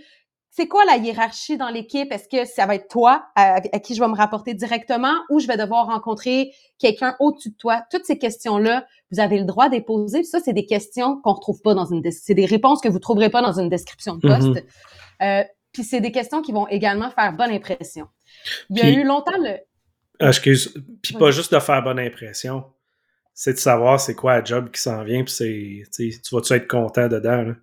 C'est 0.50 0.68
quoi 0.68 0.86
la 0.86 0.96
hiérarchie 0.96 1.58
dans 1.58 1.70
l'équipe? 1.70 2.12
Est-ce 2.12 2.28
que 2.30 2.46
ça 2.46 2.66
va 2.66 2.76
être 2.76 2.88
toi 2.88 3.28
à, 3.36 3.62
qui 3.80 3.94
je 3.94 4.00
vais 4.02 4.08
me 4.08 4.16
rapporter 4.16 4.54
directement 4.56 5.14
ou 5.30 5.40
je 5.40 5.46
vais 5.46 5.58
devoir 5.58 5.88
rencontrer 5.88 6.52
quelqu'un 6.80 7.16
au-dessus 7.20 7.52
de 7.52 7.58
toi? 7.58 7.84
Toutes 7.92 8.06
ces 8.06 8.18
questions-là, 8.18 8.86
vous 9.12 9.20
avez 9.20 9.38
le 9.38 9.46
droit 9.46 9.68
de 9.68 9.76
les 9.76 9.82
poser. 9.82 10.24
Ça, 10.24 10.40
c'est 10.40 10.54
des 10.54 10.66
questions 10.66 11.22
qu'on 11.22 11.34
retrouve 11.34 11.62
pas 11.62 11.76
dans 11.76 11.86
une, 11.86 12.02
c'est 12.12 12.34
des 12.34 12.46
réponses 12.46 12.82
que 12.82 12.90
vous 12.90 12.98
trouverez 12.98 13.30
pas 13.30 13.42
dans 13.42 13.60
une 13.60 13.70
description 13.70 14.16
de 14.16 14.22
poste. 14.22 14.48
Mm-hmm. 14.48 15.42
euh, 15.42 15.44
puis 15.74 15.84
c'est 15.84 16.02
des 16.02 16.12
questions 16.12 16.42
qui 16.42 16.54
vont 16.54 16.68
également 16.70 17.12
faire 17.12 17.34
bonne 17.34 17.52
impression. 17.52 18.08
Il 18.72 18.78
y 18.78 18.82
a 18.82 18.90
eu 18.90 19.04
longtemps 19.04 19.38
le. 19.38 19.60
Ah, 20.20 20.28
excuse. 20.28 20.74
Puis 21.02 21.14
pas 21.14 21.32
juste 21.32 21.54
de 21.54 21.60
faire 21.60 21.84
bonne 21.84 22.00
impression. 22.00 22.66
C'est 23.34 23.54
de 23.54 23.60
savoir 23.60 24.00
c'est 24.00 24.16
quoi 24.16 24.38
la 24.38 24.44
job 24.44 24.72
qui 24.72 24.82
s'en 24.82 25.04
vient, 25.04 25.24
puis 25.24 25.34
c'est. 25.34 26.20
Tu 26.22 26.36
vas-tu 26.36 26.54
être 26.54 26.68
content 26.68 27.08
dedans, 27.08 27.44
là? 27.44 27.54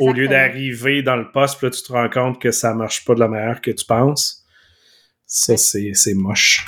Au 0.00 0.12
lieu 0.12 0.28
d'arriver 0.28 1.02
dans 1.02 1.16
le 1.16 1.30
poste, 1.30 1.58
puis 1.58 1.66
là, 1.66 1.70
tu 1.70 1.82
te 1.82 1.92
rends 1.92 2.08
compte 2.08 2.40
que 2.40 2.50
ça 2.50 2.72
marche 2.72 3.04
pas 3.04 3.14
de 3.14 3.20
la 3.20 3.28
manière 3.28 3.60
que 3.60 3.70
tu 3.70 3.84
penses. 3.84 4.42
Ça, 5.26 5.58
c'est 5.58 6.14
moche 6.14 6.64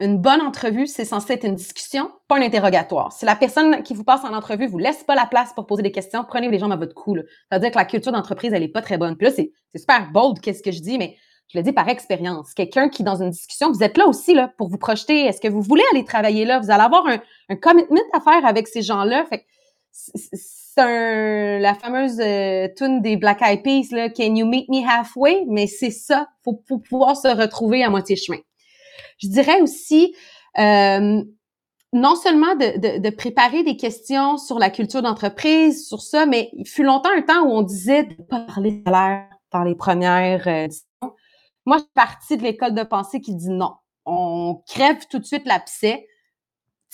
une 0.00 0.18
bonne 0.18 0.40
entrevue, 0.40 0.86
c'est 0.86 1.04
censé 1.04 1.32
être 1.34 1.44
une 1.44 1.54
discussion, 1.54 2.10
pas 2.28 2.38
un 2.38 2.42
interrogatoire. 2.42 3.12
Si 3.12 3.24
la 3.24 3.34
personne 3.34 3.82
qui 3.82 3.94
vous 3.94 4.04
passe 4.04 4.24
en 4.24 4.32
entrevue 4.32 4.66
vous 4.66 4.78
laisse 4.78 5.02
pas 5.02 5.14
la 5.14 5.26
place 5.26 5.52
pour 5.54 5.66
poser 5.66 5.82
des 5.82 5.90
questions, 5.90 6.24
prenez 6.24 6.48
les 6.48 6.58
gens 6.58 6.70
à 6.70 6.76
votre 6.76 6.94
cou. 6.94 7.16
C'est-à-dire 7.16 7.70
que 7.70 7.76
la 7.76 7.84
culture 7.84 8.12
d'entreprise, 8.12 8.52
elle 8.52 8.62
est 8.62 8.68
pas 8.68 8.82
très 8.82 8.98
bonne. 8.98 9.16
Puis 9.16 9.26
là, 9.28 9.32
c'est 9.34 9.50
super 9.78 10.10
bold, 10.12 10.40
qu'est-ce 10.40 10.62
que 10.62 10.70
je 10.70 10.80
dis, 10.80 10.98
mais 10.98 11.16
je 11.48 11.58
le 11.58 11.64
dis 11.64 11.72
par 11.72 11.88
expérience. 11.88 12.52
Quelqu'un 12.54 12.88
qui, 12.88 13.02
dans 13.02 13.22
une 13.22 13.30
discussion, 13.30 13.70
vous 13.72 13.82
êtes 13.82 13.96
là 13.96 14.06
aussi 14.06 14.34
là, 14.34 14.52
pour 14.58 14.68
vous 14.68 14.78
projeter. 14.78 15.24
Est-ce 15.24 15.40
que 15.40 15.48
vous 15.48 15.62
voulez 15.62 15.84
aller 15.92 16.04
travailler 16.04 16.44
là? 16.44 16.60
Vous 16.60 16.70
allez 16.70 16.82
avoir 16.82 17.06
un, 17.06 17.20
un 17.48 17.56
commitment 17.56 18.00
à 18.12 18.20
faire 18.20 18.44
avec 18.44 18.68
ces 18.68 18.82
gens-là. 18.82 19.24
Fait 19.26 19.46
c'est 19.90 21.58
la 21.58 21.74
fameuse 21.74 22.20
euh, 22.20 22.68
tune 22.76 23.00
des 23.02 23.16
Black 23.16 23.42
Eyed 23.42 23.62
Peas, 23.62 23.88
là, 23.90 24.08
Can 24.10 24.34
you 24.34 24.46
meet 24.46 24.68
me 24.68 24.86
halfway? 24.86 25.44
Mais 25.48 25.66
c'est 25.66 25.90
ça, 25.90 26.28
faut, 26.44 26.62
faut 26.68 26.78
pouvoir 26.78 27.16
se 27.16 27.28
retrouver 27.28 27.82
à 27.82 27.90
moitié 27.90 28.16
chemin. 28.16 28.38
Je 29.18 29.28
dirais 29.28 29.60
aussi, 29.60 30.14
euh, 30.58 31.22
non 31.92 32.14
seulement 32.14 32.54
de, 32.54 32.98
de, 32.98 33.10
préparer 33.10 33.64
des 33.64 33.76
questions 33.76 34.36
sur 34.36 34.58
la 34.58 34.70
culture 34.70 35.02
d'entreprise, 35.02 35.86
sur 35.86 36.02
ça, 36.02 36.26
mais 36.26 36.50
il 36.52 36.66
fut 36.66 36.84
longtemps 36.84 37.10
un 37.16 37.22
temps 37.22 37.42
où 37.44 37.50
on 37.50 37.62
disait 37.62 38.04
de 38.04 38.14
parler 38.22 38.72
de 38.72 38.84
salaire 38.84 39.26
dans 39.52 39.64
les 39.64 39.74
premières 39.74 40.46
euh, 40.46 40.68
Moi, 41.68 41.76
je 41.76 41.82
suis 41.82 41.92
partie 41.92 42.38
de 42.38 42.42
l'école 42.44 42.72
de 42.72 42.82
pensée 42.82 43.20
qui 43.20 43.34
dit 43.34 43.50
non. 43.50 43.74
On 44.06 44.62
crève 44.66 45.06
tout 45.10 45.18
de 45.18 45.26
suite 45.26 45.44
l'abcès. 45.44 46.06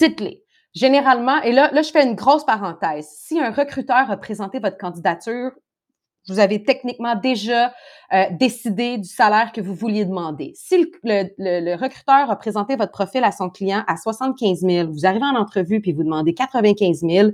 Dites-les. 0.00 0.42
Généralement, 0.74 1.40
et 1.42 1.52
là, 1.52 1.70
là, 1.70 1.82
je 1.82 1.92
fais 1.92 2.04
une 2.04 2.16
grosse 2.16 2.44
parenthèse. 2.44 3.06
Si 3.08 3.38
un 3.38 3.52
recruteur 3.52 4.10
a 4.10 4.16
présenté 4.16 4.58
votre 4.58 4.76
candidature, 4.76 5.52
vous 6.28 6.40
avez 6.40 6.64
techniquement 6.64 7.14
déjà 7.14 7.72
euh, 8.12 8.24
décidé 8.32 8.98
du 8.98 9.08
salaire 9.08 9.52
que 9.52 9.60
vous 9.60 9.74
vouliez 9.74 10.06
demander. 10.06 10.50
Si 10.56 10.76
le, 11.04 11.28
le, 11.38 11.76
recruteur 11.76 12.28
a 12.28 12.34
présenté 12.34 12.74
votre 12.74 12.90
profil 12.90 13.22
à 13.22 13.30
son 13.30 13.50
client 13.50 13.84
à 13.87 13.96
75 13.96 14.58
000, 14.58 14.90
vous 14.90 15.06
arrivez 15.06 15.24
en 15.24 15.37
entrevue 15.37 15.80
puis 15.80 15.92
vous 15.92 16.02
demandez 16.02 16.34
95 16.34 17.02
000, 17.08 17.30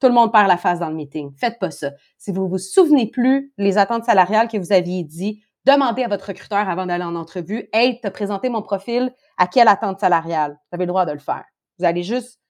tout 0.00 0.08
le 0.08 0.14
monde 0.14 0.32
perd 0.32 0.48
la 0.48 0.56
face 0.56 0.80
dans 0.80 0.88
le 0.88 0.96
meeting. 0.96 1.30
Faites 1.36 1.60
pas 1.60 1.70
ça. 1.70 1.92
Si 2.18 2.32
vous 2.32 2.48
vous 2.48 2.58
souvenez 2.58 3.06
plus 3.06 3.52
les 3.56 3.78
attentes 3.78 4.04
salariales 4.04 4.48
que 4.48 4.58
vous 4.58 4.72
aviez 4.72 5.04
dit, 5.04 5.44
demandez 5.64 6.04
à 6.04 6.08
votre 6.08 6.26
recruteur 6.26 6.68
avant 6.68 6.86
d'aller 6.86 7.04
en 7.04 7.14
entrevue, 7.14 7.68
hey, 7.72 8.00
te 8.00 8.08
présenter 8.08 8.48
mon 8.48 8.62
profil 8.62 9.12
à 9.38 9.46
quelle 9.46 9.68
attente 9.68 10.00
salariale? 10.00 10.52
Vous 10.70 10.76
avez 10.76 10.84
le 10.84 10.88
droit 10.88 11.06
de 11.06 11.12
le 11.12 11.18
faire. 11.18 11.44
Vous 11.78 11.84
allez 11.84 12.02
juste 12.02 12.40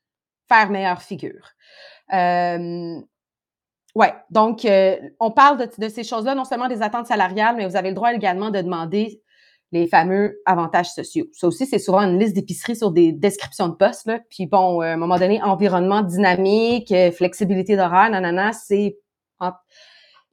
faire 0.48 0.70
meilleure 0.70 1.03
figure. 1.03 1.51
Euh, 2.12 3.01
ouais, 3.94 4.14
donc 4.31 4.64
euh, 4.64 4.96
on 5.20 5.31
parle 5.31 5.59
de, 5.59 5.68
de 5.79 5.88
ces 5.88 6.05
choses-là, 6.05 6.35
non 6.35 6.44
seulement 6.44 6.68
des 6.68 6.83
attentes 6.83 7.07
salariales, 7.07 7.57
mais 7.57 7.66
vous 7.66 7.77
avez 7.77 7.88
le 7.90 7.94
droit 7.94 8.12
également 8.12 8.51
de 8.51 8.61
demander 8.61 9.22
les 9.72 9.87
fameux 9.87 10.40
avantages 10.44 10.90
sociaux. 10.90 11.27
Ça 11.33 11.46
aussi, 11.46 11.66
c'est 11.66 11.79
souvent 11.79 12.03
une 12.03 12.18
liste 12.18 12.35
d'épicerie 12.35 12.77
sur 12.77 12.90
des 12.90 13.11
descriptions 13.11 13.68
de 13.68 13.75
postes. 13.75 14.07
Là. 14.07 14.20
Puis 14.31 14.46
bon, 14.46 14.83
euh, 14.83 14.85
à 14.85 14.92
un 14.92 14.96
moment 14.96 15.18
donné, 15.18 15.42
environnement 15.42 16.03
dynamique, 16.03 16.92
euh, 16.92 17.11
flexibilité 17.11 17.75
d'horaire, 17.75 18.11
nanana, 18.11 18.53
c'est 18.53 18.98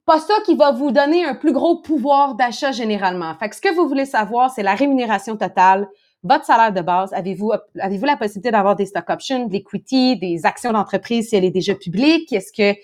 pas 0.06 0.18
ça 0.18 0.34
qui 0.44 0.54
va 0.56 0.72
vous 0.72 0.90
donner 0.90 1.24
un 1.24 1.34
plus 1.34 1.52
gros 1.52 1.80
pouvoir 1.80 2.34
d'achat 2.34 2.72
généralement. 2.72 3.34
Fait 3.38 3.48
que 3.48 3.56
ce 3.56 3.60
que 3.60 3.74
vous 3.74 3.88
voulez 3.88 4.06
savoir, 4.06 4.50
c'est 4.50 4.62
la 4.62 4.74
rémunération 4.74 5.36
totale, 5.36 5.88
votre 6.22 6.44
salaire 6.44 6.72
de 6.72 6.80
base. 6.80 7.12
Avez-vous 7.12 7.52
avez-vous 7.78 8.04
la 8.04 8.16
possibilité 8.16 8.50
d'avoir 8.50 8.76
des 8.76 8.86
stock 8.86 9.08
options, 9.08 9.46
de 9.46 9.52
l'equity, 9.52 10.18
des 10.18 10.44
actions 10.44 10.72
d'entreprise 10.72 11.28
si 11.28 11.36
elle 11.36 11.44
est 11.44 11.50
déjà 11.50 11.74
publique? 11.74 12.32
Est-ce 12.32 12.52
que, 12.52 12.78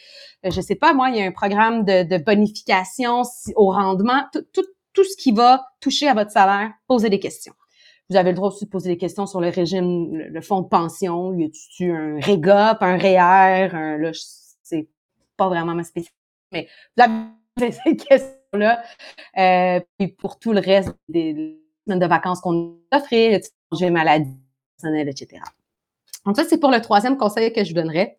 euh, 0.46 0.50
je 0.50 0.60
sais 0.60 0.76
pas, 0.76 0.94
moi, 0.94 1.10
il 1.10 1.16
y 1.16 1.22
a 1.22 1.24
un 1.24 1.32
programme 1.32 1.84
de, 1.84 2.04
de 2.04 2.22
bonification 2.22 3.22
au 3.56 3.70
rendement? 3.72 4.22
Tout, 4.32 4.44
tout, 4.52 4.64
tout 4.92 5.04
ce 5.04 5.16
qui 5.16 5.32
va 5.32 5.66
toucher 5.80 6.08
à 6.08 6.14
votre 6.14 6.30
salaire, 6.30 6.70
posez 6.86 7.10
des 7.10 7.20
questions. 7.20 7.52
Vous 8.08 8.16
avez 8.16 8.30
le 8.30 8.36
droit 8.36 8.48
aussi 8.48 8.64
de 8.66 8.70
poser 8.70 8.90
des 8.90 8.96
questions 8.96 9.26
sur 9.26 9.40
le 9.40 9.48
régime, 9.48 10.16
le, 10.16 10.40
fonds 10.40 10.60
de 10.60 10.68
pension. 10.68 11.34
Y 11.34 11.44
a-tu 11.44 11.90
un 11.90 12.20
REGOP, 12.20 12.78
un 12.80 12.96
REER, 12.96 13.74
un, 13.74 13.98
là, 13.98 14.10
c'est 14.62 14.88
pas 15.36 15.48
vraiment 15.48 15.74
ma 15.74 15.82
spécialité, 15.82 16.16
mais 16.56 16.68
avez 17.58 17.72
ces 17.84 17.96
questions-là. 17.96 18.82
Euh, 19.38 19.80
puis 19.98 20.08
pour 20.08 20.38
tout 20.38 20.52
le 20.52 20.60
reste 20.60 20.90
des 21.08 21.58
semaines 21.86 22.00
de 22.00 22.06
vacances 22.06 22.40
qu'on 22.40 22.78
offre, 22.92 23.40
congé 23.70 23.90
maladie 23.90 24.36
personnelle, 24.76 25.08
etc. 25.08 25.42
Donc 26.24 26.36
ça, 26.36 26.44
c'est 26.44 26.58
pour 26.58 26.70
le 26.70 26.80
troisième 26.80 27.16
conseil 27.16 27.52
que 27.52 27.64
je 27.64 27.70
vous 27.70 27.80
donnerais. 27.80 28.18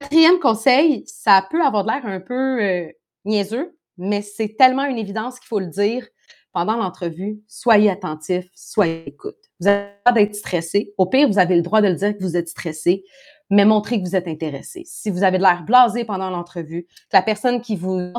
Quatrième 0.00 0.38
conseil, 0.40 1.04
ça 1.06 1.46
peut 1.50 1.62
avoir 1.62 1.84
l'air 1.84 2.04
un 2.04 2.20
peu 2.20 2.62
euh, 2.62 2.88
niaiseux, 3.24 3.76
mais 3.98 4.22
c'est 4.22 4.56
tellement 4.56 4.84
une 4.84 4.98
évidence 4.98 5.38
qu'il 5.38 5.46
faut 5.46 5.60
le 5.60 5.66
dire 5.66 6.06
pendant 6.52 6.76
l'entrevue. 6.76 7.40
Soyez 7.46 7.90
attentif, 7.90 8.46
soyez 8.54 9.04
écoute. 9.06 9.36
Vous 9.60 9.68
avez 9.68 9.84
le 9.84 10.02
droit 10.04 10.12
d'être 10.12 10.34
stressé. 10.34 10.92
Au 10.98 11.06
pire, 11.06 11.28
vous 11.28 11.38
avez 11.38 11.54
le 11.54 11.62
droit 11.62 11.80
de 11.80 11.88
le 11.88 11.94
dire 11.94 12.16
que 12.16 12.22
vous 12.22 12.36
êtes 12.36 12.48
stressé, 12.48 13.04
mais 13.50 13.64
montrez 13.64 14.00
que 14.00 14.08
vous 14.08 14.16
êtes 14.16 14.28
intéressé. 14.28 14.82
Si 14.86 15.10
vous 15.10 15.22
avez 15.22 15.38
de 15.38 15.42
l'air 15.42 15.62
blasé 15.64 16.04
pendant 16.04 16.30
l'entrevue, 16.30 16.84
que 16.84 17.16
la 17.16 17.22
personne 17.22 17.60
qui 17.60 17.76
vous 17.76 18.12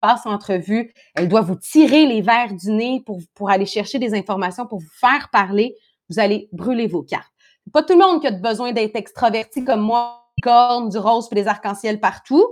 passe 0.00 0.24
l'entrevue, 0.24 0.92
elle 1.14 1.28
doit 1.28 1.40
vous 1.40 1.54
tirer 1.54 2.06
les 2.06 2.20
verres 2.20 2.54
du 2.54 2.70
nez 2.70 3.02
pour, 3.06 3.20
pour 3.34 3.50
aller 3.50 3.66
chercher 3.66 3.98
des 3.98 4.14
informations, 4.14 4.66
pour 4.66 4.80
vous 4.80 4.92
faire 5.00 5.30
parler, 5.30 5.76
vous 6.10 6.18
allez 6.18 6.48
brûler 6.52 6.86
vos 6.86 7.02
cartes. 7.02 7.32
Pas 7.72 7.82
tout 7.82 7.94
le 7.94 8.00
monde 8.00 8.20
qui 8.20 8.26
a 8.26 8.32
besoin 8.32 8.72
d'être 8.72 8.96
extraverti 8.96 9.64
comme 9.64 9.80
moi, 9.80 10.24
cornes, 10.42 10.90
du 10.90 10.98
rose 10.98 11.28
et 11.32 11.34
des 11.34 11.46
arcs-en-ciel 11.46 12.00
partout. 12.00 12.46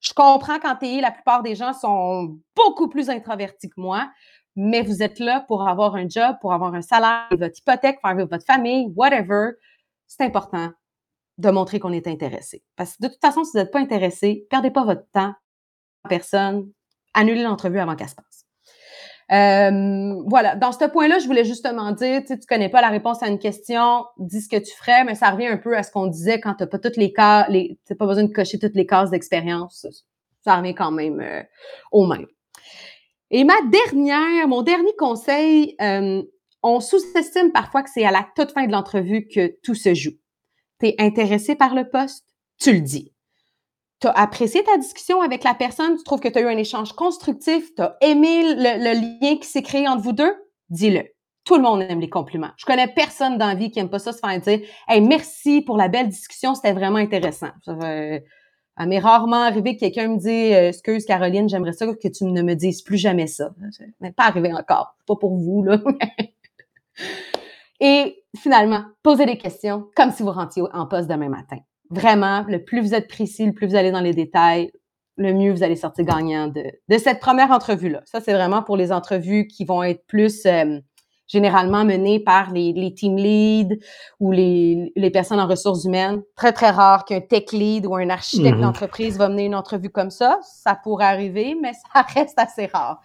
Je 0.00 0.12
comprends 0.14 0.58
qu'en 0.58 0.76
TI, 0.76 1.00
la 1.00 1.10
plupart 1.10 1.42
des 1.42 1.54
gens 1.54 1.72
sont 1.72 2.38
beaucoup 2.54 2.88
plus 2.88 3.10
introvertis 3.10 3.68
que 3.68 3.80
moi, 3.80 4.10
mais 4.54 4.82
vous 4.82 5.02
êtes 5.02 5.18
là 5.18 5.44
pour 5.46 5.68
avoir 5.68 5.96
un 5.96 6.08
job, 6.08 6.36
pour 6.40 6.52
avoir 6.52 6.74
un 6.74 6.82
salaire, 6.82 7.28
votre 7.32 7.58
hypothèque, 7.58 7.98
faire 8.00 8.14
vivre 8.14 8.28
votre 8.30 8.46
famille, 8.46 8.90
whatever. 8.96 9.52
C'est 10.06 10.24
important 10.24 10.70
de 11.38 11.50
montrer 11.50 11.78
qu'on 11.78 11.92
est 11.92 12.06
intéressé. 12.06 12.62
Parce 12.76 12.96
que 12.96 13.04
de 13.04 13.08
toute 13.08 13.20
façon, 13.20 13.44
si 13.44 13.52
vous 13.52 13.58
n'êtes 13.58 13.70
pas 13.70 13.80
intéressé, 13.80 14.46
perdez 14.50 14.70
pas 14.70 14.84
votre 14.84 15.08
temps 15.12 15.34
en 16.04 16.08
personne, 16.08 16.70
annulez 17.14 17.42
l'entrevue 17.42 17.78
avant 17.78 17.96
qu'elle 17.96 18.08
se 18.08 18.14
passe. 18.14 18.46
Euh, 19.32 20.22
voilà, 20.26 20.54
dans 20.54 20.70
ce 20.70 20.84
point-là, 20.84 21.18
je 21.18 21.26
voulais 21.26 21.44
justement 21.44 21.90
dire, 21.90 22.22
tu 22.24 22.38
tu 22.38 22.46
connais 22.46 22.68
pas 22.68 22.80
la 22.80 22.90
réponse 22.90 23.22
à 23.22 23.28
une 23.28 23.40
question, 23.40 24.04
dis 24.18 24.40
ce 24.40 24.48
que 24.48 24.56
tu 24.56 24.72
ferais, 24.76 25.04
mais 25.04 25.16
ça 25.16 25.30
revient 25.30 25.48
un 25.48 25.56
peu 25.56 25.76
à 25.76 25.82
ce 25.82 25.90
qu'on 25.90 26.06
disait 26.06 26.40
quand 26.40 26.54
t'as 26.54 26.66
pas 26.66 26.78
toutes 26.78 26.96
les 26.96 27.12
cas, 27.12 27.46
les, 27.48 27.78
t'as 27.86 27.96
pas 27.96 28.06
besoin 28.06 28.24
de 28.24 28.32
cocher 28.32 28.58
toutes 28.58 28.76
les 28.76 28.86
cases 28.86 29.10
d'expérience. 29.10 29.86
Ça 30.44 30.56
revient 30.56 30.74
quand 30.74 30.92
même 30.92 31.20
euh, 31.20 31.42
au 31.90 32.06
même. 32.06 32.26
Et 33.32 33.42
ma 33.42 33.60
dernière, 33.68 34.46
mon 34.46 34.62
dernier 34.62 34.94
conseil, 34.96 35.74
euh, 35.80 36.22
on 36.62 36.78
sous-estime 36.78 37.50
parfois 37.50 37.82
que 37.82 37.90
c'est 37.92 38.04
à 38.04 38.12
la 38.12 38.24
toute 38.36 38.52
fin 38.52 38.66
de 38.66 38.72
l'entrevue 38.72 39.26
que 39.26 39.58
tout 39.64 39.74
se 39.74 39.92
joue. 39.94 40.12
Tu 40.80 40.88
es 40.88 40.94
intéressé 40.98 41.54
par 41.54 41.74
le 41.74 41.88
poste, 41.88 42.26
tu 42.58 42.72
le 42.72 42.80
dis 42.80 43.12
tu 44.00 44.08
apprécié 44.08 44.62
ta 44.62 44.76
discussion 44.76 45.22
avec 45.22 45.42
la 45.44 45.54
personne, 45.54 45.96
tu 45.96 46.04
trouves 46.04 46.20
que 46.20 46.28
tu 46.28 46.38
as 46.38 46.42
eu 46.42 46.46
un 46.46 46.58
échange 46.58 46.92
constructif, 46.92 47.74
tu 47.74 47.82
as 47.82 47.96
aimé 48.00 48.42
le, 48.42 49.20
lien 49.20 49.36
qui 49.38 49.46
s'est 49.46 49.62
créé 49.62 49.88
entre 49.88 50.02
vous 50.02 50.12
deux, 50.12 50.34
dis-le. 50.68 51.04
Tout 51.44 51.56
le 51.56 51.62
monde 51.62 51.82
aime 51.82 52.00
les 52.00 52.10
compliments. 52.10 52.50
Je 52.56 52.66
connais 52.66 52.88
personne 52.88 53.38
dans 53.38 53.46
la 53.46 53.54
vie 53.54 53.70
qui 53.70 53.78
aime 53.78 53.88
pas 53.88 54.00
ça 54.00 54.12
se 54.12 54.18
faire 54.18 54.40
dire 54.40 54.60
Hey, 54.88 55.00
merci 55.00 55.62
pour 55.62 55.76
la 55.76 55.86
belle 55.88 56.08
discussion, 56.08 56.56
c'était 56.56 56.72
vraiment 56.72 56.96
intéressant. 56.96 57.50
Ça 57.64 57.72
euh, 57.72 58.18
m'est 58.80 58.98
rarement 58.98 59.42
arrivé 59.42 59.76
que 59.76 59.80
quelqu'un 59.80 60.08
me 60.08 60.16
dise 60.16 60.26
euh, 60.28 60.68
Excuse 60.70 61.04
Caroline, 61.04 61.48
j'aimerais 61.48 61.72
ça 61.72 61.86
que 61.86 62.08
tu 62.08 62.24
ne 62.24 62.42
me 62.42 62.54
dises 62.54 62.82
plus 62.82 62.98
jamais 62.98 63.28
ça. 63.28 63.54
Ça 63.70 63.84
n'est 64.00 64.12
pas 64.12 64.24
arrivé 64.24 64.52
encore. 64.52 64.96
Pas 65.06 65.14
pour 65.14 65.36
vous, 65.36 65.62
là. 65.62 65.78
Et 67.80 68.24
finalement, 68.36 68.82
posez 69.02 69.26
des 69.26 69.38
questions 69.38 69.86
comme 69.96 70.10
si 70.10 70.22
vous 70.22 70.32
rentiez 70.32 70.62
en 70.72 70.86
poste 70.86 71.08
demain 71.08 71.28
matin. 71.28 71.58
Vraiment, 71.90 72.44
le 72.48 72.64
plus 72.64 72.80
vous 72.80 72.94
êtes 72.94 73.08
précis, 73.08 73.46
le 73.46 73.52
plus 73.52 73.68
vous 73.68 73.76
allez 73.76 73.90
dans 73.90 74.00
les 74.00 74.12
détails, 74.12 74.70
le 75.16 75.32
mieux 75.32 75.52
vous 75.52 75.62
allez 75.62 75.76
sortir 75.76 76.04
gagnant 76.04 76.48
de, 76.48 76.64
de 76.88 76.98
cette 76.98 77.20
première 77.20 77.50
entrevue-là. 77.50 78.02
Ça, 78.04 78.20
c'est 78.20 78.32
vraiment 78.32 78.62
pour 78.62 78.76
les 78.76 78.92
entrevues 78.92 79.46
qui 79.46 79.64
vont 79.64 79.82
être 79.82 80.04
plus 80.06 80.44
euh, 80.46 80.78
généralement 81.26 81.84
menées 81.84 82.20
par 82.20 82.52
les, 82.52 82.72
les 82.72 82.94
team 82.94 83.16
leads 83.16 83.76
ou 84.20 84.32
les, 84.32 84.92
les, 84.94 85.10
personnes 85.10 85.40
en 85.40 85.46
ressources 85.46 85.84
humaines. 85.84 86.22
Très, 86.36 86.52
très 86.52 86.70
rare 86.70 87.04
qu'un 87.04 87.20
tech 87.20 87.52
lead 87.52 87.86
ou 87.86 87.94
un 87.94 88.10
architecte 88.10 88.58
mm-hmm. 88.58 88.62
d'entreprise 88.62 89.18
va 89.18 89.28
mener 89.28 89.46
une 89.46 89.54
entrevue 89.54 89.90
comme 89.90 90.10
ça. 90.10 90.38
Ça 90.42 90.74
pourrait 90.74 91.06
arriver, 91.06 91.56
mais 91.60 91.72
ça 91.72 92.02
reste 92.14 92.38
assez 92.38 92.66
rare. 92.66 93.00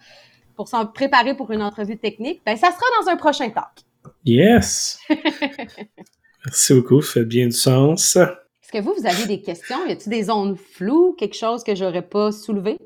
Pour 0.54 0.68
s'en 0.68 0.86
préparer 0.86 1.34
pour 1.34 1.50
une 1.50 1.62
entrevue 1.62 1.98
technique, 1.98 2.42
ben, 2.44 2.56
ça 2.56 2.68
sera 2.68 2.84
dans 3.00 3.10
un 3.10 3.16
prochain 3.16 3.48
talk. 3.50 3.84
Yes! 4.24 4.98
Merci 6.44 6.74
beaucoup, 6.74 7.02
ça 7.02 7.12
fait 7.14 7.24
bien 7.24 7.46
du 7.46 7.52
sens. 7.52 8.16
Est-ce 8.16 8.72
que 8.72 8.82
vous, 8.82 8.94
vous 8.98 9.06
avez 9.06 9.26
des 9.26 9.40
questions? 9.40 9.86
Y 9.86 9.92
a-t-il 9.92 10.10
des 10.10 10.24
zones 10.24 10.56
floues, 10.56 11.14
quelque 11.18 11.36
chose 11.36 11.62
que 11.62 11.74
j'aurais 11.74 12.02
pas 12.02 12.32
soulevé? 12.32 12.76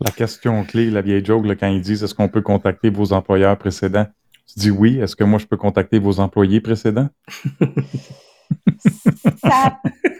La 0.00 0.10
question 0.10 0.64
clé, 0.64 0.90
la 0.90 1.02
vieille 1.02 1.24
joke, 1.24 1.46
quand 1.58 1.68
ils 1.68 1.80
disent 1.80 2.02
est-ce 2.02 2.14
qu'on 2.14 2.28
peut 2.28 2.42
contacter 2.42 2.90
vos 2.90 3.12
employeurs 3.12 3.56
précédents? 3.58 4.06
Tu 4.46 4.58
dis 4.58 4.70
oui. 4.70 4.98
Est-ce 4.98 5.14
que 5.14 5.24
moi, 5.24 5.38
je 5.38 5.46
peux 5.46 5.56
contacter 5.56 5.98
vos 5.98 6.20
employés 6.20 6.60
précédents? 6.60 7.08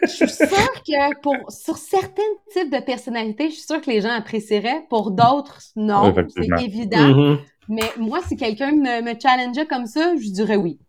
je 0.03 0.09
suis 0.09 0.29
sûre 0.29 0.83
que 0.87 1.21
pour, 1.21 1.35
sur 1.51 1.77
certains 1.77 2.23
types 2.53 2.73
de 2.73 2.81
personnalités, 2.85 3.49
je 3.49 3.55
suis 3.55 3.65
sûre 3.65 3.81
que 3.81 3.91
les 3.91 4.01
gens 4.01 4.11
apprécieraient. 4.11 4.85
Pour 4.89 5.11
d'autres, 5.11 5.61
non. 5.77 6.15
C'est 6.37 6.65
évident. 6.65 6.99
Mm-hmm. 6.99 7.39
Mais 7.71 7.89
moi, 7.97 8.21
si 8.27 8.37
quelqu'un 8.37 8.73
me, 8.73 9.01
me 9.01 9.19
challengeait 9.19 9.67
comme 9.67 9.87
ça, 9.87 10.15
je 10.17 10.29
dirais 10.31 10.57
oui. 10.57 10.81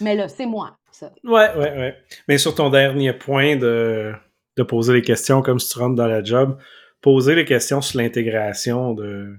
Mais 0.00 0.16
là, 0.16 0.26
c'est 0.26 0.46
moi. 0.46 0.78
Ouais, 1.24 1.54
ouais, 1.54 1.56
ouais. 1.56 1.96
Mais 2.26 2.38
sur 2.38 2.54
ton 2.54 2.70
dernier 2.70 3.12
point 3.12 3.56
de, 3.56 4.14
de 4.56 4.62
poser 4.62 4.94
les 4.94 5.02
questions 5.02 5.42
comme 5.42 5.58
si 5.58 5.70
tu 5.70 5.78
rentres 5.78 5.94
dans 5.94 6.06
la 6.06 6.24
job, 6.24 6.58
poser 7.02 7.34
les 7.34 7.44
questions 7.44 7.82
sur 7.82 8.00
l'intégration 8.00 8.94
de 8.94 9.36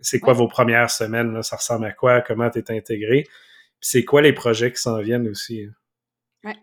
c'est 0.00 0.20
quoi 0.20 0.32
vos 0.32 0.48
premières 0.48 0.90
semaines, 0.90 1.32
là, 1.32 1.42
ça 1.42 1.56
ressemble 1.56 1.84
à 1.84 1.92
quoi, 1.92 2.22
comment 2.22 2.48
tu 2.48 2.58
es 2.60 2.70
intégré, 2.70 3.24
puis 3.24 3.32
c'est 3.80 4.04
quoi 4.04 4.22
les 4.22 4.32
projets 4.32 4.72
qui 4.72 4.80
s'en 4.80 5.00
viennent 5.00 5.28
aussi. 5.28 5.66
Ouais. 6.44 6.54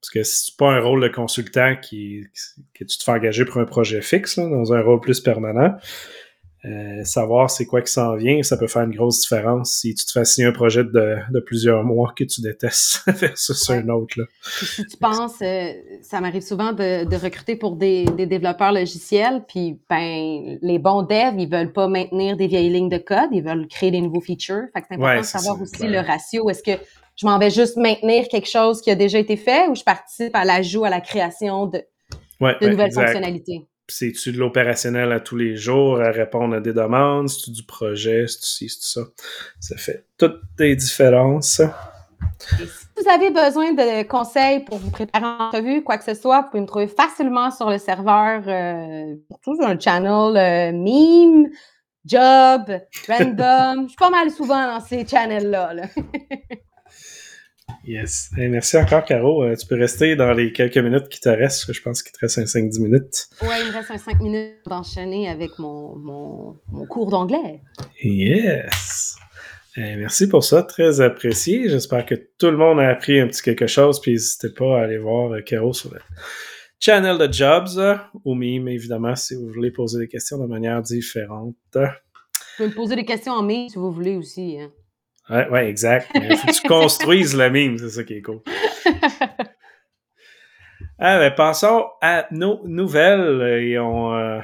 Parce 0.00 0.10
que 0.12 0.22
si 0.22 0.46
c'est 0.46 0.56
pas 0.56 0.70
un 0.70 0.80
rôle 0.80 1.02
de 1.02 1.08
consultant 1.08 1.74
qui, 1.76 2.24
que 2.74 2.84
tu 2.84 2.98
te 2.98 3.02
fais 3.02 3.12
engager 3.12 3.44
pour 3.44 3.58
un 3.58 3.64
projet 3.64 4.02
fixe, 4.02 4.38
dans 4.38 4.72
un 4.72 4.80
rôle 4.82 5.00
plus 5.00 5.20
permanent, 5.20 5.76
euh, 6.64 7.02
savoir 7.02 7.50
c'est 7.50 7.66
quoi 7.66 7.82
qui 7.82 7.90
s'en 7.90 8.14
vient, 8.14 8.40
ça 8.44 8.56
peut 8.56 8.68
faire 8.68 8.82
une 8.82 8.94
grosse 8.94 9.22
différence 9.22 9.72
si 9.72 9.96
tu 9.96 10.04
te 10.04 10.12
fais 10.12 10.24
signer 10.24 10.46
un 10.46 10.52
projet 10.52 10.84
de, 10.84 11.16
de 11.28 11.40
plusieurs 11.40 11.82
mois 11.82 12.12
que 12.16 12.22
tu 12.22 12.40
détestes 12.40 13.02
versus 13.06 13.68
un 13.70 13.88
autre. 13.88 14.20
Là. 14.20 14.26
si 14.44 14.86
tu 14.86 14.96
penses, 14.96 15.42
euh, 15.42 15.72
ça 16.02 16.20
m'arrive 16.20 16.42
souvent 16.42 16.72
de, 16.72 17.04
de, 17.04 17.16
recruter 17.16 17.56
pour 17.56 17.74
des, 17.74 18.04
des, 18.04 18.26
développeurs 18.26 18.70
logiciels, 18.70 19.42
puis 19.48 19.80
ben 19.90 20.56
les 20.62 20.78
bons 20.78 21.02
devs, 21.02 21.34
ils 21.36 21.50
veulent 21.50 21.72
pas 21.72 21.88
maintenir 21.88 22.36
des 22.36 22.46
vieilles 22.46 22.70
lignes 22.70 22.88
de 22.88 22.98
code, 22.98 23.30
ils 23.32 23.42
veulent 23.42 23.66
créer 23.66 23.90
des 23.90 24.00
nouveaux 24.00 24.20
features. 24.20 24.66
Fait 24.72 24.82
que 24.82 24.86
c'est 24.88 24.94
important 24.94 25.20
de 25.20 25.26
savoir 25.26 25.60
aussi 25.60 25.88
le 25.88 25.98
ratio. 25.98 26.48
Est-ce 26.48 26.62
que 26.62 26.80
je 27.16 27.26
m'en 27.26 27.40
vais 27.40 27.50
juste 27.50 27.76
maintenir 27.76 28.28
quelque 28.28 28.48
chose 28.48 28.80
qui 28.80 28.90
a 28.92 28.94
déjà 28.94 29.18
été 29.18 29.36
fait 29.36 29.68
ou 29.68 29.74
je 29.74 29.82
participe 29.82 30.36
à 30.36 30.44
l'ajout, 30.44 30.84
à 30.84 30.90
la 30.90 31.00
création 31.00 31.66
de, 31.66 31.82
de 32.40 32.68
nouvelles 32.68 32.92
fonctionnalités? 32.92 33.66
C'est-tu 33.88 34.32
de 34.32 34.38
l'opérationnel 34.38 35.12
à 35.12 35.20
tous 35.20 35.36
les 35.36 35.56
jours, 35.56 36.00
à 36.00 36.10
répondre 36.10 36.54
à 36.56 36.60
des 36.60 36.72
demandes? 36.72 37.28
C'est-tu 37.28 37.50
du 37.50 37.64
projet? 37.64 38.26
C'est-tu 38.26 38.46
ci, 38.46 38.68
c'est 38.68 39.00
ça? 39.00 39.06
Ça 39.60 39.76
fait 39.76 40.06
toutes 40.16 40.40
les 40.58 40.76
différences. 40.76 41.60
si 42.40 42.64
vous 42.96 43.08
avez 43.08 43.30
besoin 43.30 43.72
de 43.72 44.02
conseils 44.04 44.60
pour 44.64 44.78
vous 44.78 44.90
préparer 44.90 45.24
en 45.24 45.48
entrevue, 45.48 45.82
quoi 45.82 45.98
que 45.98 46.04
ce 46.04 46.14
soit, 46.14 46.42
vous 46.42 46.48
pouvez 46.50 46.60
me 46.62 46.66
trouver 46.66 46.88
facilement 46.88 47.50
sur 47.50 47.68
le 47.68 47.78
serveur, 47.78 48.42
euh, 48.46 49.16
surtout 49.28 49.56
sur 49.56 49.66
un 49.66 49.78
channel 49.78 50.36
euh, 50.36 50.72
meme, 50.72 51.50
job, 52.04 52.80
random. 53.08 53.84
Je 53.84 53.88
suis 53.88 53.96
pas 53.98 54.10
mal 54.10 54.30
souvent 54.30 54.66
dans 54.66 54.80
ces 54.80 55.06
channels-là. 55.06 55.74
là 55.74 55.82
Yes. 57.84 58.30
merci 58.36 58.76
encore, 58.76 59.04
Caro. 59.04 59.42
Euh, 59.42 59.56
tu 59.56 59.66
peux 59.66 59.76
rester 59.76 60.14
dans 60.14 60.32
les 60.32 60.52
quelques 60.52 60.78
minutes 60.78 61.08
qui 61.08 61.20
te 61.20 61.28
restent. 61.28 61.72
Je 61.72 61.82
pense 61.82 62.02
qu'il 62.02 62.12
te 62.12 62.18
reste 62.20 62.38
un 62.38 62.44
5-10 62.44 62.80
minutes. 62.80 63.28
Oui, 63.42 63.48
il 63.60 63.68
me 63.68 63.72
reste 63.72 63.90
un 63.90 63.98
5 63.98 64.20
minutes 64.20 64.58
d'enchaîner 64.66 65.28
avec 65.28 65.58
mon, 65.58 65.96
mon, 65.96 66.56
mon 66.70 66.86
cours 66.86 67.10
d'anglais. 67.10 67.60
Yes. 68.02 69.16
merci 69.76 70.28
pour 70.28 70.44
ça. 70.44 70.62
Très 70.62 71.00
apprécié. 71.00 71.68
J'espère 71.68 72.06
que 72.06 72.14
tout 72.14 72.50
le 72.50 72.56
monde 72.56 72.78
a 72.78 72.88
appris 72.88 73.20
un 73.20 73.26
petit 73.26 73.42
quelque 73.42 73.66
chose. 73.66 74.00
Puis 74.00 74.12
n'hésitez 74.12 74.50
pas 74.50 74.78
à 74.78 74.82
aller 74.84 74.98
voir 74.98 75.32
euh, 75.32 75.40
Caro 75.40 75.72
sur 75.72 75.92
le 75.92 76.00
channel 76.78 77.18
de 77.18 77.32
Jobs 77.32 77.98
ou 78.24 78.34
mime, 78.34 78.68
évidemment, 78.68 79.16
si 79.16 79.34
vous 79.34 79.48
voulez 79.48 79.72
poser 79.72 79.98
des 79.98 80.08
questions 80.08 80.38
de 80.38 80.46
manière 80.46 80.82
différente. 80.82 81.56
Vous 81.74 81.80
pouvez 82.56 82.68
me 82.68 82.74
poser 82.74 82.96
des 82.96 83.04
questions 83.04 83.32
en 83.32 83.42
mime 83.42 83.68
si 83.68 83.76
vous 83.76 83.90
voulez 83.90 84.16
aussi. 84.16 84.58
Hein. 84.60 84.70
Ouais, 85.30 85.48
ouais, 85.48 85.68
exact. 85.68 86.08
Il 86.14 86.36
faut 86.36 86.46
que 86.46 86.60
tu 86.60 86.68
construises 86.68 87.36
le 87.36 87.48
mime, 87.50 87.78
c'est 87.78 87.90
ça 87.90 88.04
qui 88.04 88.14
est 88.14 88.22
cool. 88.22 88.40
Ah, 91.04 91.18
ben, 91.18 91.32
passons 91.34 91.86
à 92.00 92.26
nos 92.30 92.60
nouvelles. 92.64 93.42
Et 93.60 93.76
on, 93.76 94.14
euh, 94.14 94.38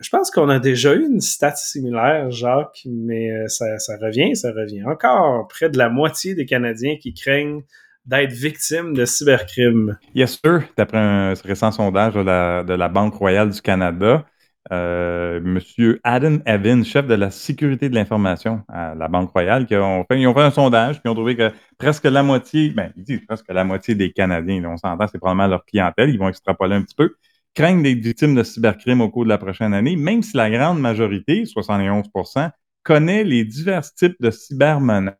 je 0.00 0.08
pense 0.08 0.30
qu'on 0.30 0.48
a 0.48 0.58
déjà 0.58 0.94
eu 0.94 1.04
une 1.04 1.20
stat 1.20 1.54
similaire, 1.56 2.30
Jacques, 2.30 2.80
mais 2.86 3.30
euh, 3.30 3.46
ça, 3.48 3.78
ça, 3.78 3.98
revient, 4.00 4.34
ça 4.34 4.52
revient. 4.52 4.82
Encore 4.84 5.46
près 5.48 5.68
de 5.68 5.76
la 5.76 5.90
moitié 5.90 6.34
des 6.34 6.46
Canadiens 6.46 6.96
qui 6.96 7.12
craignent 7.12 7.62
d'être 8.06 8.32
victimes 8.32 8.94
de 8.94 9.04
cybercrime. 9.04 9.98
Yes, 10.14 10.40
sir. 10.42 10.62
D'après 10.78 10.96
un 10.96 11.34
récent 11.44 11.70
sondage 11.70 12.14
de 12.14 12.20
la, 12.20 12.64
de 12.64 12.72
la 12.72 12.88
Banque 12.88 13.14
royale 13.14 13.50
du 13.50 13.60
Canada, 13.60 14.24
euh, 14.72 15.40
Monsieur 15.42 16.00
Adam 16.04 16.38
Evans, 16.46 16.84
chef 16.84 17.06
de 17.06 17.14
la 17.14 17.30
sécurité 17.30 17.88
de 17.88 17.94
l'information 17.94 18.62
à 18.68 18.94
la 18.94 19.08
Banque 19.08 19.30
Royale, 19.30 19.66
qui 19.66 19.74
ont 19.74 20.04
fait, 20.04 20.20
ils 20.20 20.26
ont 20.26 20.34
fait 20.34 20.42
un 20.42 20.50
sondage, 20.50 21.00
puis 21.00 21.10
ont 21.10 21.14
trouvé 21.14 21.36
que 21.36 21.50
presque 21.78 22.04
la 22.04 22.22
moitié, 22.22 22.70
ben, 22.70 22.92
ils 22.96 23.02
disent 23.02 23.24
presque 23.26 23.48
la 23.48 23.64
moitié 23.64 23.94
des 23.94 24.12
Canadiens, 24.12 24.62
on 24.64 24.76
s'entend, 24.76 25.06
c'est 25.08 25.18
probablement 25.18 25.48
leur 25.48 25.64
clientèle, 25.64 26.10
ils 26.10 26.18
vont 26.18 26.28
extrapoler 26.28 26.76
un 26.76 26.82
petit 26.82 26.94
peu, 26.94 27.14
craignent 27.54 27.82
d'être 27.82 28.00
victimes 28.00 28.34
de 28.34 28.42
cybercrime 28.42 29.00
au 29.00 29.08
cours 29.08 29.24
de 29.24 29.30
la 29.30 29.38
prochaine 29.38 29.74
année, 29.74 29.96
même 29.96 30.22
si 30.22 30.36
la 30.36 30.50
grande 30.50 30.78
majorité, 30.78 31.44
71% 31.44 32.50
connaît 32.82 33.24
les 33.24 33.44
divers 33.44 33.92
types 33.94 34.16
de 34.20 34.30
cybermenaces. 34.30 35.16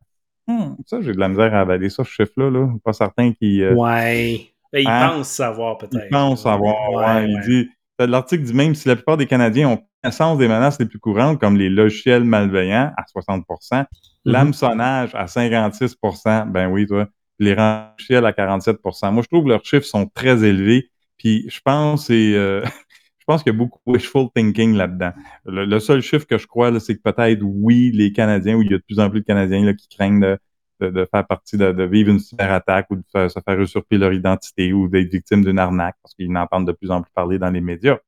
Hmm, 0.46 0.74
ça, 0.87 1.00
j'ai 1.00 1.12
de 1.12 1.18
la 1.18 1.29
misère 1.29 1.55
à 1.55 1.61
avaler 1.61 1.90
ça, 1.90 2.05
ce 2.05 2.11
chiffre-là, 2.11 2.50
là. 2.50 2.68
Pas 2.85 2.92
certain 2.92 3.33
qui. 3.33 3.62
Euh, 3.62 3.74
ouais. 3.74 4.50
Ben, 4.72 4.81
ils 4.81 4.88
hein? 4.88 5.11
pensent 5.11 5.29
savoir, 5.29 5.79
peut-être. 5.79 6.05
Ils 6.07 6.11
pensent 6.11 6.42
savoir, 6.42 6.92
ouais. 6.92 7.29
Il 7.29 7.40
dit 7.40 7.70
L'article 8.06 8.42
dit 8.44 8.54
même 8.54 8.74
si 8.74 8.88
la 8.88 8.96
plupart 8.96 9.16
des 9.16 9.26
Canadiens 9.26 9.68
ont 9.68 9.78
connaissance 10.02 10.38
des 10.38 10.48
menaces 10.48 10.78
les 10.78 10.86
plus 10.86 10.98
courantes, 10.98 11.38
comme 11.38 11.56
les 11.56 11.68
logiciels 11.68 12.24
malveillants 12.24 12.92
à 12.96 13.04
60 13.06 13.44
mm-hmm. 13.46 13.86
l'hameçonnage 14.24 15.14
à 15.14 15.26
56% 15.26 16.50
ben 16.50 16.70
oui, 16.70 16.86
toi, 16.86 17.08
les 17.38 17.54
logiciels 17.54 18.24
à 18.24 18.32
47% 18.32 19.12
Moi, 19.12 19.22
je 19.22 19.28
trouve 19.28 19.44
que 19.44 19.48
leurs 19.50 19.64
chiffres 19.64 19.86
sont 19.86 20.06
très 20.06 20.44
élevés. 20.44 20.90
Puis 21.18 21.46
je 21.50 21.60
pense 21.62 22.08
et 22.08 22.34
euh, 22.34 22.62
je 23.18 23.24
pense 23.26 23.42
qu'il 23.42 23.52
y 23.52 23.56
a 23.56 23.58
beaucoup 23.58 23.78
de 23.86 23.92
wishful 23.92 24.28
thinking 24.34 24.74
là-dedans. 24.74 25.12
Le, 25.44 25.78
seul 25.78 26.00
chiffre 26.00 26.26
que 26.26 26.38
je 26.38 26.46
crois, 26.46 26.78
c'est 26.80 26.96
que 26.96 27.02
peut-être 27.02 27.42
oui, 27.42 27.90
les 27.92 28.12
Canadiens, 28.12 28.56
ou 28.56 28.62
il 28.62 28.70
y 28.70 28.74
a 28.74 28.78
de 28.78 28.82
plus 28.82 29.00
en 29.00 29.10
plus 29.10 29.20
de 29.20 29.26
Canadiens 29.26 29.64
là, 29.64 29.74
qui 29.74 29.88
craignent 29.88 30.20
de, 30.20 30.38
de, 30.81 31.09
faire 31.12 31.27
partie 31.27 31.57
de, 31.57 31.85
vivre 31.85 32.11
une 32.11 32.19
cyberattaque 32.19 32.87
ou 32.90 32.97
de 32.97 33.29
se 33.29 33.40
faire 33.45 33.61
usurper 33.61 33.99
leur 33.99 34.12
identité 34.12 34.73
ou 34.73 34.88
d'être 34.88 35.11
victime 35.11 35.45
d'une 35.45 35.59
arnaque 35.59 35.97
parce 36.03 36.14
qu'ils 36.14 36.31
n'entendent 36.31 36.66
de 36.66 36.73
plus 36.73 36.90
en 36.90 37.03
plus 37.03 37.12
parler 37.12 37.38
dans 37.38 37.51
les 37.51 37.61
médias. 37.61 37.99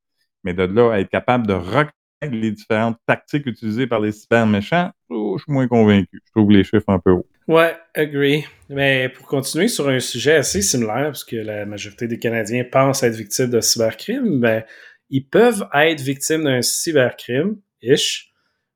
Mais 0.44 0.54
de 0.54 0.62
là 0.64 0.92
à 0.92 1.00
être 1.00 1.10
capable 1.10 1.46
de 1.46 1.52
reconnaître 1.52 1.92
les 2.22 2.50
différentes 2.50 2.98
tactiques 3.06 3.46
utilisées 3.46 3.86
par 3.86 4.00
les 4.00 4.12
cyber 4.12 4.46
méchants, 4.46 4.90
oh, 5.08 5.36
je 5.38 5.44
suis 5.44 5.52
moins 5.52 5.68
convaincu. 5.68 6.20
Je 6.24 6.30
trouve 6.32 6.50
les 6.50 6.64
chiffres 6.64 6.88
un 6.88 6.98
peu 6.98 7.12
hauts. 7.12 7.26
Ouais, 7.48 7.74
agree. 7.94 8.44
Mais 8.68 9.08
pour 9.08 9.26
continuer 9.26 9.68
sur 9.68 9.88
un 9.88 10.00
sujet 10.00 10.36
assez 10.36 10.62
similaire, 10.62 11.06
parce 11.06 11.24
que 11.24 11.36
la 11.36 11.66
majorité 11.66 12.06
des 12.06 12.18
Canadiens 12.18 12.64
pensent 12.64 13.02
être 13.02 13.16
victimes 13.16 13.50
de 13.50 13.60
cybercrime, 13.60 14.40
ben, 14.40 14.64
ils 15.10 15.26
peuvent 15.26 15.68
être 15.74 16.00
victimes 16.00 16.44
d'un 16.44 16.62
cybercrime, 16.62 17.56
ish, 17.82 18.31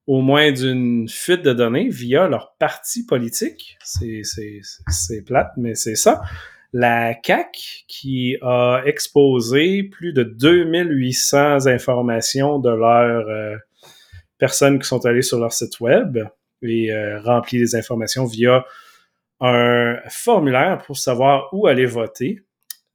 au 0.06 0.20
moins 0.20 0.52
d'une 0.52 1.08
fuite 1.08 1.42
de 1.42 1.52
données 1.52 1.88
via 1.88 2.28
leur 2.28 2.54
parti 2.58 3.04
politique. 3.04 3.76
C'est 3.82 5.22
plate, 5.24 5.52
mais 5.56 5.74
c'est 5.74 5.96
ça. 5.96 6.22
La 6.72 7.14
CAC 7.14 7.84
qui 7.88 8.36
a 8.42 8.82
exposé 8.84 9.82
plus 9.84 10.12
de 10.12 10.22
2800 10.22 11.66
informations 11.66 12.58
de 12.58 12.70
leurs 12.70 13.28
euh, 13.28 13.56
personnes 14.38 14.78
qui 14.78 14.86
sont 14.86 15.06
allées 15.06 15.22
sur 15.22 15.38
leur 15.38 15.52
site 15.52 15.80
web 15.80 16.18
et 16.62 16.92
euh, 16.92 17.20
rempli 17.20 17.58
des 17.58 17.76
informations 17.76 18.26
via 18.26 18.64
un 19.40 19.96
formulaire 20.08 20.82
pour 20.86 20.96
savoir 20.96 21.48
où 21.52 21.66
aller 21.66 21.86
voter. 21.86 22.42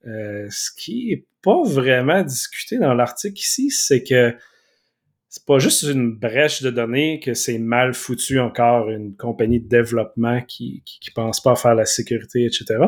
Euh, 0.08 0.48
ce 0.50 0.72
qui 0.76 1.12
est 1.12 1.26
pas 1.42 1.62
vraiment 1.64 2.24
discuté 2.24 2.78
dans 2.78 2.94
l'article 2.94 3.40
ici, 3.40 3.70
c'est 3.70 4.04
que 4.04 4.36
c'est 5.32 5.46
pas 5.46 5.60
juste 5.60 5.84
une 5.84 6.12
brèche 6.12 6.62
de 6.62 6.70
données 6.70 7.22
que 7.22 7.34
c'est 7.34 7.58
mal 7.58 7.94
foutu 7.94 8.38
encore 8.42 8.90
une 8.90 9.16
compagnie 9.16 9.62
de 9.62 9.68
développement 9.70 10.42
qui, 10.42 10.84
qui, 10.86 11.10
pense 11.10 11.42
pas 11.42 11.56
faire 11.56 11.74
la 11.74 11.86
sécurité, 11.86 12.44
etc. 12.44 12.84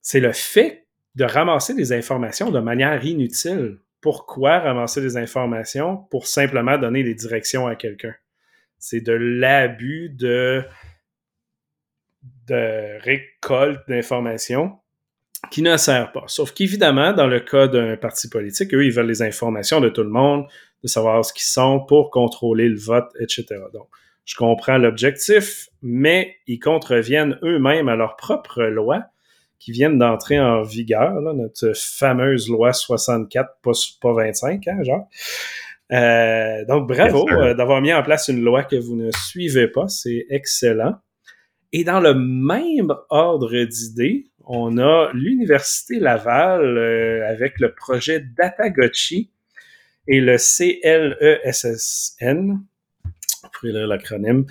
C'est 0.00 0.20
le 0.20 0.32
fait 0.32 0.86
de 1.14 1.24
ramasser 1.24 1.74
des 1.74 1.92
informations 1.92 2.50
de 2.50 2.58
manière 2.58 3.04
inutile. 3.04 3.76
Pourquoi 4.00 4.60
ramasser 4.60 5.02
des 5.02 5.18
informations 5.18 5.98
pour 6.10 6.26
simplement 6.26 6.78
donner 6.78 7.04
des 7.04 7.14
directions 7.14 7.66
à 7.66 7.76
quelqu'un? 7.76 8.14
C'est 8.78 9.02
de 9.02 9.12
l'abus 9.12 10.08
de, 10.08 10.64
de 12.46 12.98
récolte 13.02 13.86
d'informations 13.88 14.78
qui 15.50 15.60
ne 15.60 15.76
sert 15.76 16.12
pas. 16.12 16.24
Sauf 16.28 16.52
qu'évidemment, 16.52 17.12
dans 17.12 17.26
le 17.26 17.40
cas 17.40 17.68
d'un 17.68 17.98
parti 17.98 18.30
politique, 18.30 18.72
eux, 18.72 18.86
ils 18.86 18.92
veulent 18.92 19.06
les 19.06 19.20
informations 19.20 19.80
de 19.80 19.90
tout 19.90 20.02
le 20.02 20.08
monde, 20.08 20.46
de 20.82 20.88
savoir 20.88 21.24
ce 21.24 21.32
qu'ils 21.32 21.42
sont 21.42 21.80
pour 21.80 22.10
contrôler 22.10 22.68
le 22.68 22.78
vote, 22.78 23.10
etc. 23.20 23.46
Donc, 23.72 23.88
je 24.24 24.36
comprends 24.36 24.78
l'objectif, 24.78 25.68
mais 25.82 26.36
ils 26.46 26.58
contreviennent 26.58 27.38
eux-mêmes 27.42 27.88
à 27.88 27.96
leurs 27.96 28.16
propres 28.16 28.62
lois 28.62 29.04
qui 29.58 29.70
viennent 29.70 29.98
d'entrer 29.98 30.40
en 30.40 30.62
vigueur, 30.62 31.12
notre 31.20 31.72
fameuse 31.74 32.48
loi 32.48 32.72
64, 32.72 33.58
pas, 33.62 34.12
25, 34.12 34.66
hein, 34.66 34.82
genre. 34.82 35.08
Euh, 35.92 36.64
donc, 36.64 36.88
bravo 36.88 37.28
euh, 37.30 37.54
d'avoir 37.54 37.80
mis 37.80 37.92
en 37.92 38.02
place 38.02 38.28
une 38.28 38.42
loi 38.42 38.64
que 38.64 38.76
vous 38.76 38.96
ne 38.96 39.10
suivez 39.12 39.68
pas, 39.68 39.86
c'est 39.88 40.26
excellent. 40.30 40.96
Et 41.72 41.84
dans 41.84 42.00
le 42.00 42.14
même 42.14 42.92
ordre 43.08 43.56
d'idées, 43.64 44.32
on 44.44 44.78
a 44.78 45.10
l'Université 45.14 46.00
Laval 46.00 46.62
euh, 46.62 47.28
avec 47.28 47.60
le 47.60 47.72
projet 47.72 48.20
Datagotchi, 48.36 49.30
et 50.08 50.20
le 50.20 50.36
CLESSN, 50.36 52.58
vous 53.02 53.48
pourrez 53.52 53.72
lire 53.72 53.86
l'acronyme, 53.86 54.46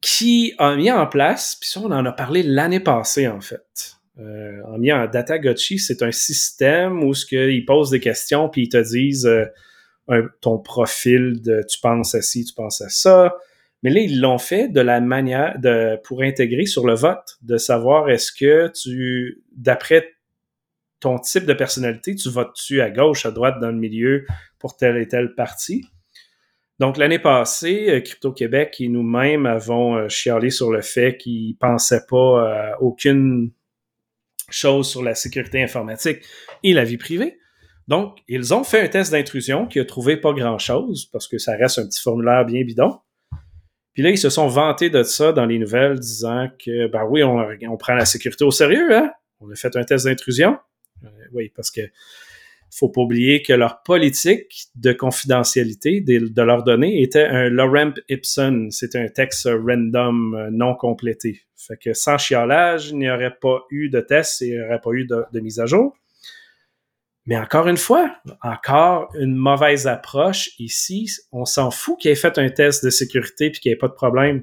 qui 0.00 0.54
a 0.58 0.76
mis 0.76 0.90
en 0.90 1.06
place, 1.06 1.56
puis 1.60 1.68
ça 1.68 1.80
on 1.80 1.90
en 1.90 2.06
a 2.06 2.12
parlé 2.12 2.42
l'année 2.42 2.80
passée 2.80 3.28
en 3.28 3.40
fait, 3.40 3.96
euh, 4.18 4.62
a 4.66 4.78
mis 4.78 4.92
en 4.92 5.06
Datagotchi, 5.06 5.78
c'est 5.78 6.02
un 6.02 6.12
système 6.12 7.02
où 7.02 7.14
ce 7.14 7.50
ils 7.50 7.64
posent 7.64 7.90
des 7.90 8.00
questions 8.00 8.48
puis 8.48 8.62
ils 8.62 8.68
te 8.68 8.82
disent 8.82 9.26
euh, 9.26 9.44
ton 10.40 10.58
profil 10.58 11.40
de 11.40 11.64
tu 11.68 11.78
penses 11.80 12.14
à 12.14 12.22
ci, 12.22 12.44
tu 12.44 12.54
penses 12.54 12.80
à 12.80 12.88
ça. 12.88 13.36
Mais 13.82 13.90
là, 13.90 14.00
ils 14.00 14.20
l'ont 14.20 14.38
fait 14.38 14.68
de 14.68 14.80
la 14.80 15.00
manière 15.00 15.58
de 15.58 15.98
pour 16.04 16.22
intégrer 16.22 16.66
sur 16.66 16.86
le 16.86 16.94
vote, 16.94 17.38
de 17.42 17.56
savoir 17.56 18.10
est-ce 18.10 18.32
que 18.32 18.68
tu, 18.68 19.42
d'après 19.52 20.12
ton 20.98 21.18
type 21.18 21.46
de 21.46 21.54
personnalité, 21.54 22.14
tu 22.14 22.28
votes-tu 22.28 22.82
à 22.82 22.90
gauche, 22.90 23.24
à 23.24 23.30
droite, 23.30 23.58
dans 23.60 23.70
le 23.70 23.78
milieu 23.78 24.26
pour 24.60 24.76
tel 24.76 24.96
et 24.98 25.08
tel 25.08 25.34
parti. 25.34 25.84
Donc, 26.78 26.96
l'année 26.96 27.18
passée, 27.18 28.00
Crypto-Québec 28.04 28.76
et 28.78 28.88
nous-mêmes 28.88 29.46
avons 29.46 30.08
chialé 30.08 30.50
sur 30.50 30.70
le 30.70 30.80
fait 30.80 31.16
qu'ils 31.16 31.50
ne 31.50 31.56
pensaient 31.56 32.06
pas 32.08 32.72
à 32.72 32.80
aucune 32.80 33.50
chose 34.50 34.88
sur 34.88 35.02
la 35.02 35.14
sécurité 35.14 35.62
informatique 35.62 36.20
et 36.62 36.72
la 36.72 36.84
vie 36.84 36.96
privée. 36.96 37.38
Donc, 37.88 38.18
ils 38.28 38.54
ont 38.54 38.62
fait 38.62 38.80
un 38.80 38.88
test 38.88 39.12
d'intrusion 39.12 39.66
qui 39.66 39.80
a 39.80 39.84
trouvé 39.84 40.16
pas 40.16 40.32
grand-chose 40.32 41.06
parce 41.12 41.26
que 41.26 41.38
ça 41.38 41.56
reste 41.56 41.78
un 41.78 41.86
petit 41.86 42.00
formulaire 42.00 42.44
bien 42.44 42.62
bidon. 42.62 42.98
Puis 43.94 44.02
là, 44.02 44.10
ils 44.10 44.18
se 44.18 44.30
sont 44.30 44.46
vantés 44.46 44.90
de 44.90 45.02
ça 45.02 45.32
dans 45.32 45.46
les 45.46 45.58
nouvelles, 45.58 45.98
disant 45.98 46.48
que, 46.64 46.86
ben 46.86 47.04
oui, 47.04 47.24
on, 47.24 47.76
prend 47.76 47.94
la 47.94 48.04
sécurité 48.04 48.44
au 48.44 48.52
sérieux, 48.52 48.94
hein? 48.94 49.10
On 49.40 49.50
a 49.50 49.54
fait 49.56 49.74
un 49.74 49.82
test 49.82 50.04
d'intrusion. 50.04 50.56
Euh, 51.04 51.08
oui, 51.32 51.50
parce 51.54 51.70
que 51.70 51.80
faut 52.70 52.88
pas 52.88 53.00
oublier 53.00 53.42
que 53.42 53.52
leur 53.52 53.82
politique 53.82 54.68
de 54.74 54.92
confidentialité 54.92 56.00
de, 56.00 56.42
leurs 56.42 56.62
données 56.62 57.02
était 57.02 57.24
un 57.24 57.48
Lorem 57.48 57.94
Ipsum. 58.08 58.70
C'était 58.70 58.98
un 58.98 59.08
texte 59.08 59.46
random 59.46 60.34
euh, 60.34 60.50
non 60.50 60.74
complété. 60.74 61.42
Fait 61.56 61.76
que 61.76 61.92
sans 61.92 62.18
chiolage, 62.18 62.90
il 62.90 62.98
n'y 62.98 63.10
aurait 63.10 63.36
pas 63.40 63.64
eu 63.70 63.88
de 63.90 64.00
test 64.00 64.42
et 64.42 64.46
il 64.46 64.54
n'y 64.56 64.62
aurait 64.62 64.80
pas 64.80 64.90
eu 64.92 65.06
de 65.06 65.40
mise 65.40 65.60
à 65.60 65.66
jour. 65.66 65.94
Mais 67.26 67.36
encore 67.36 67.68
une 67.68 67.76
fois, 67.76 68.16
encore 68.42 69.14
une 69.14 69.36
mauvaise 69.36 69.86
approche 69.86 70.50
ici. 70.58 71.08
On 71.32 71.44
s'en 71.44 71.70
fout 71.70 71.98
qu'il 71.98 72.10
ait 72.10 72.16
fait 72.16 72.38
un 72.38 72.48
test 72.48 72.84
de 72.84 72.90
sécurité 72.90 73.50
puis 73.50 73.60
qu'il 73.60 73.70
n'y 73.70 73.74
ait 73.74 73.78
pas 73.78 73.88
de 73.88 73.92
problème. 73.92 74.42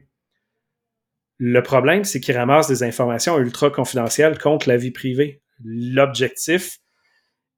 Le 1.37 1.61
problème, 1.61 2.03
c'est 2.03 2.19
qu'il 2.19 2.37
ramasse 2.37 2.67
des 2.67 2.83
informations 2.83 3.37
ultra 3.39 3.69
confidentielles 3.69 4.37
contre 4.37 4.69
la 4.69 4.77
vie 4.77 4.91
privée. 4.91 5.41
L'objectif 5.63 6.79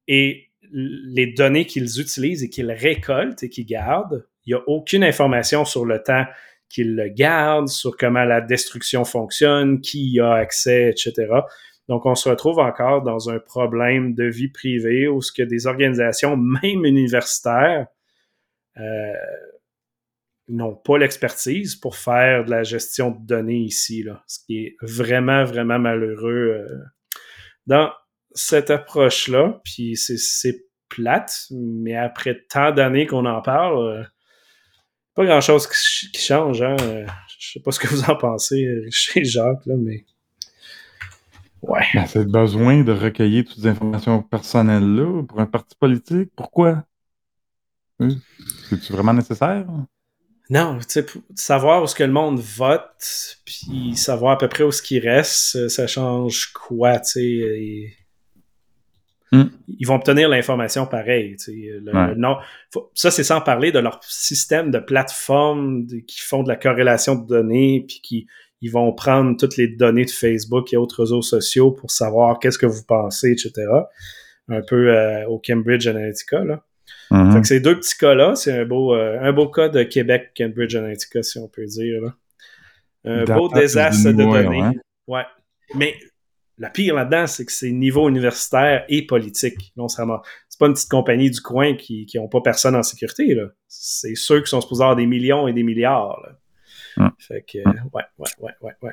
est 0.08 0.49
les 0.72 1.32
données 1.32 1.66
qu'ils 1.66 2.00
utilisent 2.00 2.42
et 2.42 2.50
qu'ils 2.50 2.70
récoltent 2.70 3.42
et 3.42 3.48
qu'ils 3.48 3.66
gardent. 3.66 4.26
Il 4.46 4.54
n'y 4.54 4.60
a 4.60 4.62
aucune 4.68 5.04
information 5.04 5.64
sur 5.64 5.84
le 5.84 6.02
temps 6.02 6.24
qu'ils 6.68 6.94
le 6.94 7.08
gardent, 7.08 7.68
sur 7.68 7.96
comment 7.96 8.24
la 8.24 8.40
destruction 8.40 9.04
fonctionne, 9.04 9.80
qui 9.80 10.10
y 10.10 10.20
a 10.20 10.32
accès, 10.32 10.90
etc. 10.90 11.28
Donc, 11.88 12.06
on 12.06 12.14
se 12.14 12.28
retrouve 12.28 12.60
encore 12.60 13.02
dans 13.02 13.30
un 13.30 13.40
problème 13.40 14.14
de 14.14 14.24
vie 14.24 14.48
privée 14.48 15.08
où 15.08 15.20
ce 15.20 15.32
que 15.32 15.42
des 15.42 15.66
organisations, 15.66 16.36
même 16.36 16.84
universitaires, 16.84 17.88
euh, 18.78 19.12
n'ont 20.48 20.76
pas 20.76 20.98
l'expertise 20.98 21.76
pour 21.76 21.96
faire 21.96 22.44
de 22.44 22.50
la 22.50 22.62
gestion 22.62 23.10
de 23.10 23.26
données 23.26 23.58
ici, 23.58 24.02
là, 24.02 24.22
ce 24.26 24.38
qui 24.44 24.58
est 24.58 24.76
vraiment, 24.80 25.44
vraiment 25.44 25.78
malheureux 25.78 26.66
euh, 26.68 26.78
dans 27.66 27.90
cette 28.34 28.70
approche-là. 28.70 29.60
Puis 29.64 29.96
c'est 29.96 30.64
plate, 30.88 31.46
mais 31.50 31.96
après 31.96 32.44
tant 32.48 32.72
d'années 32.72 33.06
qu'on 33.06 33.24
en 33.26 33.40
parle, 33.40 33.78
euh, 33.78 34.04
pas 35.14 35.24
grand-chose 35.24 35.66
qui, 35.66 36.20
change. 36.20 36.62
Hein? 36.62 36.76
Je 37.38 37.52
sais 37.52 37.60
pas 37.60 37.70
ce 37.70 37.80
que 37.80 37.88
vous 37.88 38.04
en 38.04 38.16
pensez, 38.16 38.66
chez 38.90 39.24
Jacques, 39.24 39.66
là, 39.66 39.74
mais... 39.78 40.04
Ouais. 41.62 41.84
Ben, 41.92 42.06
c'est 42.06 42.20
le 42.20 42.24
besoin 42.24 42.82
de 42.82 42.92
recueillir 42.92 43.44
toutes 43.44 43.60
ces 43.60 43.66
informations 43.66 44.22
personnelles-là 44.22 45.22
pour 45.24 45.40
un 45.40 45.46
parti 45.46 45.76
politique. 45.78 46.30
Pourquoi? 46.34 46.84
C'est 47.98 48.90
vraiment 48.90 49.12
nécessaire? 49.12 49.66
Non, 50.48 50.78
tu 50.78 50.86
sais, 50.88 51.06
savoir 51.34 51.82
où 51.82 51.86
ce 51.86 51.94
que 51.94 52.02
le 52.02 52.12
monde 52.12 52.40
vote, 52.40 53.36
puis 53.44 53.94
savoir 53.94 54.32
à 54.32 54.38
peu 54.38 54.48
près 54.48 54.64
où 54.64 54.72
ce 54.72 54.82
qui 54.82 54.98
reste, 54.98 55.68
ça 55.68 55.86
change 55.86 56.52
quoi, 56.52 56.98
tu 56.98 57.10
sais. 57.10 57.96
Hmm. 59.32 59.44
Ils 59.68 59.86
vont 59.86 59.94
obtenir 59.94 60.28
l'information 60.28 60.86
pareil. 60.86 61.36
ça, 62.94 63.10
c'est 63.10 63.24
sans 63.24 63.40
parler 63.40 63.70
de 63.70 63.78
leur 63.78 64.00
système 64.02 64.70
de 64.70 64.78
plateforme 64.78 65.86
qui 66.06 66.20
font 66.20 66.42
de 66.42 66.48
la 66.48 66.56
corrélation 66.56 67.14
de 67.14 67.26
données, 67.26 67.84
puis 67.86 68.00
qui 68.02 68.26
ils 68.62 68.70
vont 68.70 68.92
prendre 68.92 69.36
toutes 69.38 69.56
les 69.56 69.68
données 69.68 70.04
de 70.04 70.10
Facebook 70.10 70.72
et 70.72 70.76
autres 70.76 71.00
réseaux 71.00 71.22
sociaux 71.22 71.70
pour 71.70 71.90
savoir 71.90 72.38
qu'est-ce 72.38 72.58
que 72.58 72.66
vous 72.66 72.84
pensez, 72.84 73.32
etc. 73.32 73.52
Un 74.48 74.60
peu 74.62 74.94
euh, 74.94 75.26
au 75.28 75.38
Cambridge 75.38 75.86
Analytica, 75.86 76.44
là. 76.44 76.62
Fait 77.32 77.40
que 77.40 77.46
ces 77.46 77.58
deux 77.58 77.76
petits 77.76 77.98
cas-là, 77.98 78.36
c'est 78.36 78.52
un 78.52 78.64
beau, 78.64 78.94
euh, 78.94 79.18
un 79.20 79.32
beau 79.32 79.48
cas 79.48 79.68
de 79.68 79.82
Québec 79.82 80.30
Cambridge 80.36 80.76
Analytica, 80.76 81.24
si 81.24 81.38
on 81.38 81.48
peut 81.48 81.64
dire. 81.64 82.00
Là. 82.02 82.14
Un 83.04 83.24
beau 83.24 83.48
désastre 83.48 84.10
de 84.10 84.12
données. 84.12 84.78
Ouais. 85.08 85.24
Mais 85.74 85.94
la 86.60 86.68
pire 86.68 86.94
là-dedans, 86.94 87.26
c'est 87.26 87.46
que 87.46 87.52
c'est 87.52 87.70
niveau 87.70 88.08
universitaire 88.08 88.84
et 88.88 89.06
politique. 89.06 89.72
Non, 89.76 89.88
c'est 89.88 90.04
pas 90.04 90.66
une 90.66 90.74
petite 90.74 90.90
compagnie 90.90 91.30
du 91.30 91.40
coin 91.40 91.74
qui 91.74 92.06
n'ont 92.14 92.28
pas 92.28 92.42
personne 92.42 92.76
en 92.76 92.82
sécurité. 92.82 93.34
C'est 93.66 94.14
ceux 94.14 94.42
qui 94.42 94.50
sont 94.50 94.60
supposés 94.60 94.82
avoir 94.82 94.94
des 94.94 95.06
millions 95.06 95.48
et 95.48 95.54
des 95.54 95.62
milliards. 95.62 96.20
Là. 96.22 97.12
Fait 97.18 97.42
que, 97.42 97.58
ouais, 97.58 98.04
ouais, 98.18 98.30
ouais, 98.40 98.52
ouais, 98.60 98.72
ouais. 98.82 98.92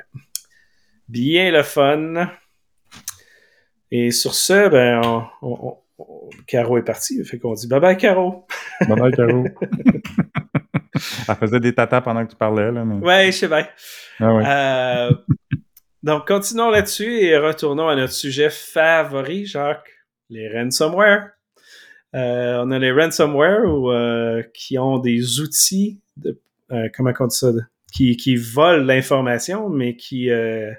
Bien 1.08 1.50
le 1.50 1.62
fun. 1.62 2.30
Et 3.90 4.12
sur 4.12 4.34
ce, 4.34 4.68
ben, 4.70 5.28
Caro 6.46 6.78
est 6.78 6.82
parti. 6.82 7.22
Fait 7.24 7.38
qu'on 7.38 7.52
dit 7.52 7.68
bye 7.68 7.80
bye, 7.80 7.96
Caro. 7.98 8.46
Bye 8.88 8.98
bye, 8.98 9.12
Caro. 9.12 9.44
Elle 11.28 11.36
faisait 11.36 11.60
des 11.60 11.74
tatas 11.74 12.00
pendant 12.00 12.24
que 12.24 12.30
tu 12.30 12.36
parlais. 12.36 12.72
Là, 12.72 12.82
Ouais, 12.82 13.26
je 13.26 13.36
sais 13.36 13.48
bien. 13.48 13.66
Ah 14.20 15.08
euh, 15.08 15.12
donc, 16.02 16.28
continuons 16.28 16.70
là-dessus 16.70 17.20
et 17.20 17.36
retournons 17.36 17.88
à 17.88 17.96
notre 17.96 18.12
sujet 18.12 18.50
favori, 18.50 19.46
Jacques, 19.46 19.90
les 20.30 20.48
ransomware. 20.52 21.30
Euh, 22.14 22.62
on 22.64 22.70
a 22.70 22.78
les 22.78 22.92
ransomware 22.92 23.64
euh, 23.66 24.42
qui 24.54 24.78
ont 24.78 24.98
des 24.98 25.40
outils 25.40 26.00
de, 26.16 26.40
comment 26.94 27.12
on 27.18 27.26
dit 27.26 27.36
ça, 27.36 27.52
qui, 27.92 28.16
qui 28.16 28.36
volent 28.36 28.84
l'information, 28.84 29.68
mais 29.68 29.96
qui 29.96 30.30
euh, 30.30 30.70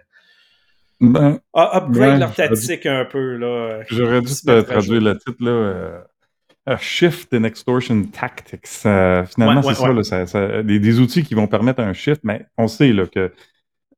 ben, 1.02 1.40
upgrade 1.54 2.20
leur 2.20 2.34
tactique 2.34 2.86
un 2.86 3.06
peu. 3.06 3.36
Là, 3.36 3.82
J'aurais 3.90 4.22
dû 4.22 4.34
te 4.34 4.62
traduire 4.62 5.02
le 5.02 5.18
titre. 5.18 5.38
Là, 5.40 5.52
euh, 5.52 6.78
shift 6.80 7.34
in 7.34 7.44
Extortion 7.44 8.04
Tactics. 8.06 8.68
finalement, 8.68 9.62
c'est 9.62 10.04
ça, 10.04 10.26
ça, 10.28 10.64
des, 10.64 11.00
outils 11.00 11.24
qui 11.24 11.34
vont 11.34 11.48
permettre 11.48 11.82
un 11.82 11.94
shift, 11.94 12.22
mais 12.24 12.46
on 12.58 12.68
sait 12.68 12.94
là, 12.94 13.06
que 13.06 13.32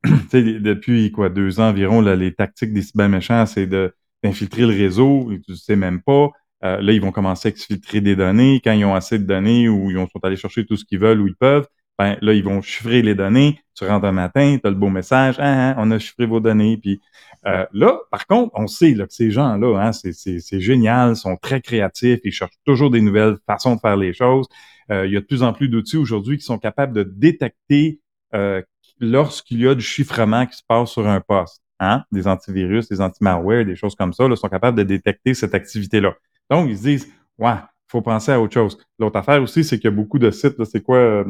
depuis 0.34 1.12
quoi, 1.12 1.30
deux 1.30 1.60
ans 1.60 1.70
environ, 1.70 2.02
là, 2.02 2.16
les 2.16 2.34
tactiques 2.34 2.74
des 2.74 2.82
cyber 2.82 3.10
méchants, 3.10 3.46
c'est 3.46 3.68
d'infiltrer 3.68 4.62
le 4.62 4.76
réseau, 4.76 5.32
tu 5.46 5.52
ne 5.52 5.56
sais 5.56 5.76
même 5.76 6.02
pas. 6.02 6.30
Euh, 6.64 6.82
là, 6.82 6.94
ils 6.94 7.02
vont 7.02 7.12
commencer 7.12 7.48
à 7.48 7.52
exfiltrer 7.52 8.02
des 8.02 8.16
données. 8.16 8.62
Quand 8.64 8.74
ils 8.74 8.86
ont 8.86 8.96
assez 8.96 9.18
de 9.18 9.24
données 9.24 9.68
ou 9.68 9.90
ils 9.90 9.98
sont 9.98 10.24
allés 10.24 10.36
chercher 10.36 10.66
tout 10.66 10.76
ce 10.76 10.86
qu'ils 10.86 11.00
veulent 11.00 11.20
ou 11.22 11.28
ils 11.28 11.36
peuvent, 11.36 11.68
ben, 11.98 12.18
là, 12.22 12.34
ils 12.34 12.44
vont 12.44 12.62
chiffrer 12.62 13.02
les 13.02 13.16
données. 13.16 13.60
Tu 13.76 13.86
rentres 13.86 14.06
un 14.06 14.12
matin, 14.12 14.58
tu 14.62 14.68
as 14.68 14.72
le 14.72 14.76
beau 14.76 14.90
message, 14.90 15.36
ah, 15.40 15.72
ah, 15.72 15.76
on 15.78 15.92
a 15.92 16.00
chiffré 16.00 16.26
vos 16.26 16.40
données. 16.40 16.78
Puis 16.78 17.00
euh, 17.46 17.66
là, 17.74 18.00
par 18.12 18.28
contre, 18.28 18.52
on 18.56 18.68
sait 18.68 18.94
là, 18.94 19.08
que 19.08 19.14
ces 19.14 19.32
gens-là, 19.32 19.80
hein, 19.80 19.92
c'est 19.94 20.62
génial, 20.62 21.16
sont 21.16 21.38
très 21.38 21.62
créatifs, 21.62 22.20
ils 22.24 22.32
cherchent 22.32 22.60
toujours 22.66 22.92
des 22.92 23.02
nouvelles 23.02 23.38
façons 23.48 23.76
de 23.76 23.80
faire 23.80 23.98
les 23.98 24.14
choses. 24.14 24.48
Euh, 24.92 25.06
il 25.08 25.14
y 25.14 25.18
a 25.18 25.22
de 25.22 25.26
plus 25.26 25.44
en 25.44 25.54
plus 25.54 25.70
d'outils 25.70 25.98
aujourd'hui 25.98 26.38
qui 26.38 26.44
sont 26.44 26.60
capables 26.60 26.94
de 26.94 27.04
détecter 27.04 28.00
euh, 28.34 28.62
lorsqu'il 29.02 29.60
y 29.62 29.68
a 29.68 29.76
du 29.76 29.84
chiffrement 29.84 30.46
qui 30.46 30.56
se 30.56 30.64
passe 30.66 30.92
sur 30.92 31.06
un 31.08 31.20
poste. 31.20 31.62
Hein? 31.80 32.04
Des 32.12 32.28
antivirus, 32.28 32.88
des 32.88 33.02
anti-malware, 33.02 33.66
des 33.66 33.76
choses 33.76 33.96
comme 33.96 34.14
ça, 34.14 34.28
là, 34.28 34.36
sont 34.36 34.48
capables 34.48 34.78
de 34.78 34.84
détecter 34.84 35.34
cette 35.34 35.56
activité-là. 35.56 36.14
Donc, 36.50 36.70
ils 36.70 36.78
se 36.78 36.84
disent, 36.84 37.08
ouais, 37.40 37.56
faut 37.88 38.02
penser 38.02 38.32
à 38.32 38.40
autre 38.40 38.54
chose. 38.54 38.78
L'autre 39.00 39.18
affaire 39.18 39.42
aussi, 39.42 39.64
c'est 39.64 39.78
qu'il 39.78 39.90
y 39.90 39.94
a 39.94 39.96
beaucoup 39.96 40.20
de 40.20 40.30
sites, 40.30 40.64
c'est 40.64 40.82
quoi, 40.82 40.98
euh, 40.98 41.26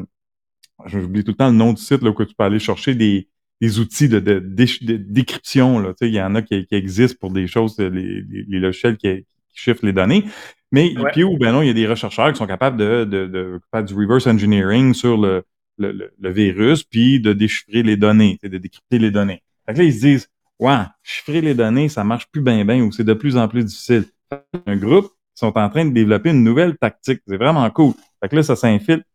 j'oublie 0.86 1.24
tout 1.24 1.32
le 1.32 1.38
temps 1.38 1.50
le 1.50 1.56
nom 1.56 1.72
du 1.72 1.82
site 1.82 2.04
là, 2.04 2.10
où 2.10 2.26
tu 2.26 2.36
peux 2.36 2.44
aller 2.44 2.60
chercher 2.60 2.94
des, 2.94 3.30
des 3.62 3.80
outils 3.80 4.10
de, 4.10 4.20
de, 4.20 4.40
de, 4.40 4.98
décryption. 4.98 5.80
Là. 5.80 5.94
Il 6.02 6.10
y 6.10 6.22
en 6.22 6.36
a 6.36 6.42
qui, 6.42 6.66
qui, 6.66 6.76
existent 6.76 7.18
pour 7.20 7.32
des 7.32 7.48
choses, 7.48 7.80
les, 7.80 7.90
les, 7.90 8.60
logiciels 8.60 8.98
qui, 8.98 9.26
chiffrent 9.54 9.86
les 9.86 9.94
données. 9.94 10.26
Mais 10.72 10.94
puis 11.12 11.24
où, 11.24 11.38
ben 11.38 11.52
non, 11.52 11.62
il 11.62 11.68
y 11.68 11.70
a 11.70 11.74
des 11.74 11.96
chercheurs 11.96 12.32
qui 12.32 12.38
sont 12.38 12.48
capables 12.48 12.78
de, 12.78 13.04
de, 13.04 13.28
de 13.28 13.60
faire 13.70 13.84
du 13.84 13.94
reverse 13.94 14.28
engineering 14.28 14.94
sur 14.94 15.18
le, 15.18 15.44
le, 15.82 16.14
le, 16.18 16.32
virus, 16.32 16.84
puis 16.84 17.20
de 17.20 17.34
déchiffrer 17.34 17.84
les 17.84 17.98
données, 17.98 18.40
de 18.44 18.58
décrypter 18.58 19.00
les 19.00 19.12
données. 19.12 19.44
Fait 19.66 19.74
que 19.74 19.80
là, 19.80 19.84
ils 19.84 19.94
se 19.94 20.00
disent, 20.00 20.30
ouais, 20.60 20.84
chiffrer 21.04 21.42
les 21.42 21.54
données, 21.54 21.90
ça 21.90 22.04
marche 22.04 22.28
plus 22.32 22.42
bien 22.42 22.64
bien 22.66 22.82
ou 22.84 22.92
c'est 22.92 23.04
de 23.04 23.14
plus 23.14 23.38
en 23.38 23.48
plus 23.48 23.66
difficile. 23.66 24.06
Un 24.66 24.78
groupe 24.78 25.08
qui 25.08 25.40
sont 25.40 25.58
en 25.58 25.70
train 25.70 25.86
de 25.86 25.94
développer 25.94 26.30
une 26.30 26.44
nouvelle 26.44 26.78
tactique. 26.78 27.22
C'est 27.28 27.38
vraiment 27.38 27.70
cool. 27.72 27.94
Fait 28.22 28.30
que 28.30 28.36
là, 28.36 28.44
ça 28.44 28.56
s'infiltre 28.56 29.06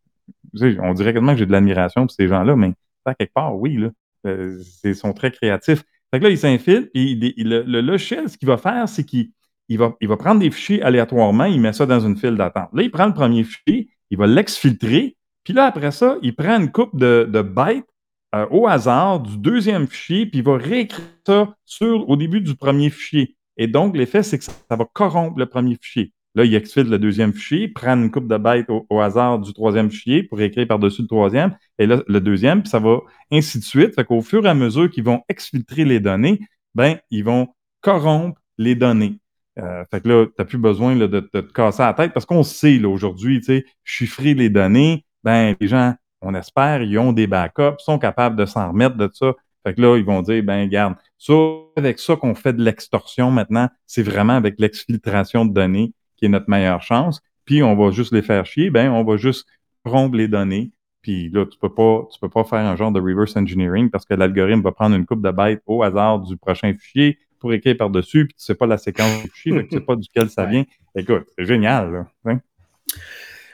on 0.81 0.95
dirait 0.95 1.12
quasiment 1.12 1.33
que 1.33 1.39
j'ai 1.39 1.47
de 1.47 1.53
l'admiration 1.53 2.03
pour 2.03 2.11
ces 2.11 2.29
gens-là, 2.29 2.57
mais 2.57 2.73
à 3.05 3.14
quelque 3.14 3.33
part, 3.33 3.57
oui, 3.57 3.77
là. 3.77 3.91
Euh, 4.27 4.61
ils 4.83 4.97
sont 4.97 5.12
très 5.12 5.31
créatifs. 5.31 5.85
Fait 6.11 6.19
que 6.19 6.25
là, 6.25 6.31
ils 6.31 6.39
s'infiltrent, 6.39 6.89
et 6.95 7.14
le, 7.14 7.81
logiciel, 7.81 8.29
ce 8.29 8.37
qu'il 8.37 8.49
va 8.49 8.57
faire, 8.57 8.89
c'est 8.89 9.05
qu'il 9.05 9.31
va, 9.71 9.95
il 10.01 10.09
va 10.09 10.17
prendre 10.17 10.41
des 10.41 10.51
fichiers 10.51 10.83
aléatoirement, 10.83 11.45
il 11.45 11.61
met 11.61 11.73
ça 11.73 11.87
dans 11.87 12.01
une 12.01 12.17
file 12.17 12.37
d'attente. 12.37 12.71
Là, 12.73 12.83
il 12.83 12.91
prend 12.91 13.07
le 13.07 13.14
premier 13.14 13.45
fichier, 13.45 13.89
il 14.11 14.19
va 14.19 14.27
l'exfiltrer, 14.27 15.17
puis 15.47 15.55
là, 15.55 15.66
après 15.66 15.92
ça, 15.92 16.16
il 16.22 16.34
prend 16.34 16.61
une 16.61 16.72
coupe 16.72 16.99
de, 16.99 17.40
bytes 17.40 17.86
euh, 18.34 18.49
au 18.51 18.66
hasard 18.66 19.20
du 19.20 19.38
deuxième 19.38 19.86
fichier, 19.86 20.26
puis 20.26 20.40
il 20.40 20.44
va 20.44 20.57
réécrire 20.57 21.07
ça 21.24 21.55
au 21.80 22.16
début 22.16 22.40
du 22.40 22.57
premier 22.57 22.90
fichier. 22.90 23.36
Et 23.57 23.68
donc, 23.68 23.97
l'effet, 23.97 24.24
c'est 24.24 24.38
que 24.38 24.44
ça, 24.44 24.53
va 24.68 24.84
corrompre 24.92 25.38
le 25.38 25.47
premier 25.47 25.76
fichier. 25.80 26.12
Là, 26.34 26.44
ils 26.44 26.57
exfiltrent 26.57 26.90
le 26.90 26.99
deuxième 26.99 27.32
fichier, 27.32 27.68
prennent 27.68 28.03
une 28.03 28.11
coupe 28.11 28.26
de 28.26 28.36
bytes 28.36 28.66
au, 28.68 29.01
hasard 29.01 29.38
du 29.38 29.53
troisième 29.53 29.88
fichier 29.88 30.24
pour 30.24 30.40
écrire 30.40 30.66
par-dessus 30.66 31.03
le 31.03 31.07
troisième, 31.07 31.57
et 31.78 31.86
là, 31.86 32.03
le 32.09 32.20
deuxième, 32.20 32.62
puis 32.62 32.70
ça 32.70 32.80
va 32.80 32.99
ainsi 33.30 33.61
de 33.61 33.64
suite. 33.64 33.94
Fait 33.94 34.05
qu'au 34.05 34.22
fur 34.22 34.44
et 34.47 34.49
à 34.49 34.55
mesure 34.55 34.90
qu'ils 34.90 35.05
vont 35.05 35.22
exfiltrer 35.28 35.84
les 35.84 36.01
données, 36.01 36.40
ben, 36.74 36.99
ils 37.12 37.22
vont 37.22 37.47
corrompre 37.82 38.40
les 38.59 38.74
données. 38.74 39.20
Euh, 39.61 39.84
fait 39.92 40.01
que 40.01 40.09
là, 40.09 40.26
tu 40.26 40.32
n'as 40.40 40.44
plus 40.44 40.59
besoin 40.59 40.97
de, 40.97 41.20
te 41.20 41.38
casser 41.38 41.84
la 41.84 41.94
tête 41.94 42.12
parce 42.12 42.26
qu'on 42.26 42.42
sait 42.42 42.84
aujourd'hui, 42.84 43.38
tu 43.38 43.47
sais, 43.47 43.64
chiffrer 43.84 44.34
les 44.34 44.51
données, 44.51 45.06
ben, 45.25 45.55
les 45.61 45.69
gens, 45.69 45.95
on 46.23 46.35
espère, 46.35 46.83
ils 46.83 46.99
ont 46.99 47.12
des 47.12 47.27
backups, 47.27 47.79
sont 47.79 47.99
capables 47.99 48.37
de 48.37 48.47
s'en 48.47 48.69
remettre 48.69 48.97
de 48.97 49.11
ça. 49.12 49.33
Fait 49.64 49.75
que 49.75 49.81
là, 49.81 49.97
ils 49.97 50.05
vont 50.05 50.23
dire, 50.23 50.43
ben, 50.43 50.69
garde, 50.69 50.95
ça, 51.19 51.35
avec 51.77 51.99
ça 51.99 52.17
qu'on 52.17 52.35
fait 52.35 52.53
de 52.53 52.62
l'extorsion 52.62 53.31
maintenant, 53.31 53.69
c'est 53.87 54.03
vraiment 54.03 54.35
avec 54.35 54.59
l'exfiltration 54.59 55.45
de 55.45 55.53
données 55.53 55.93
qui 56.17 56.27
est 56.27 56.29
notre 56.29 56.49
meilleure 56.49 56.83
chance. 56.83 57.21
Puis 57.45 57.62
on 57.62 57.77
va 57.77 57.91
juste 57.91 58.12
les 58.12 58.23
faire 58.23 58.47
chier, 58.47 58.71
ben, 58.71 58.91
on 58.91 59.05
va 59.05 59.17
juste 59.17 59.47
rompre 59.85 60.17
les 60.17 60.29
données. 60.29 60.73
Puis 61.03 61.29
là, 61.31 61.47
tu 61.47 61.59
peux 61.59 61.73
pas, 61.73 62.07
tu 62.12 62.19
peux 62.19 62.29
pas 62.29 62.45
faire 62.45 62.59
un 62.59 62.75
genre 62.75 62.91
de 62.91 63.01
reverse 63.01 63.37
engineering 63.37 63.91
parce 63.91 64.05
que 64.05 64.14
l'algorithme 64.14 64.62
va 64.62 64.73
prendre 64.73 64.97
une 64.97 65.07
coupe 65.07 65.23
de 65.23 65.31
bytes 65.31 65.62
au 65.67 65.83
hasard 65.83 66.19
du 66.21 66.37
prochain 66.37 66.75
fichier 66.75 67.19
pour 67.39 67.53
écrire 67.53 67.77
par-dessus, 67.77 68.27
puis 68.27 68.35
tu 68.35 68.45
sais 68.45 68.55
pas 68.55 68.67
la 68.67 68.79
séquence 68.79 69.23
du 69.23 69.31
fichier, 69.31 69.67
tu 69.69 69.77
sais 69.77 69.81
pas 69.81 69.95
duquel 69.95 70.31
ça 70.31 70.47
vient. 70.47 70.64
Écoute, 70.95 71.27
c'est 71.37 71.45
génial, 71.45 71.93
là. 71.93 72.07
Hein? 72.25 72.41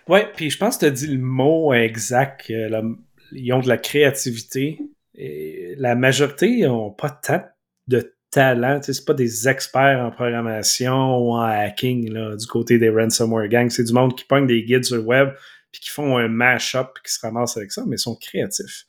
Ouais, 0.08 0.26
puis 0.34 0.50
je 0.50 0.58
pense 0.58 0.76
que 0.76 0.80
tu 0.80 0.86
as 0.86 0.90
dit 0.90 1.06
le 1.06 1.18
mot 1.18 1.72
exact. 1.72 2.50
Euh, 2.50 2.94
ils 3.32 3.52
ont 3.52 3.60
de 3.60 3.68
la 3.68 3.78
créativité. 3.78 4.78
Et 5.14 5.74
la 5.76 5.94
majorité 5.94 6.62
n'ont 6.62 6.90
pas 6.90 7.10
tant 7.10 7.44
de 7.88 8.14
talent. 8.30 8.80
Ce 8.82 8.92
c'est 8.92 9.04
pas 9.04 9.14
des 9.14 9.48
experts 9.48 10.00
en 10.00 10.10
programmation 10.10 11.18
ou 11.18 11.32
en 11.32 11.42
hacking 11.42 12.10
là, 12.12 12.36
du 12.36 12.46
côté 12.46 12.78
des 12.78 12.88
ransomware 12.88 13.48
gangs. 13.48 13.70
C'est 13.70 13.84
du 13.84 13.92
monde 13.92 14.16
qui 14.16 14.24
pogne 14.24 14.46
des 14.46 14.64
guides 14.64 14.84
sur 14.84 14.96
le 14.96 15.02
web 15.02 15.30
puis 15.70 15.80
qui 15.80 15.90
font 15.90 16.18
un 16.18 16.28
mash-up 16.28 16.88
qui 17.04 17.12
se 17.12 17.20
ramassent 17.20 17.56
avec 17.56 17.72
ça, 17.72 17.82
mais 17.86 17.96
ils 17.96 18.00
sont 18.00 18.16
créatifs. 18.16 18.84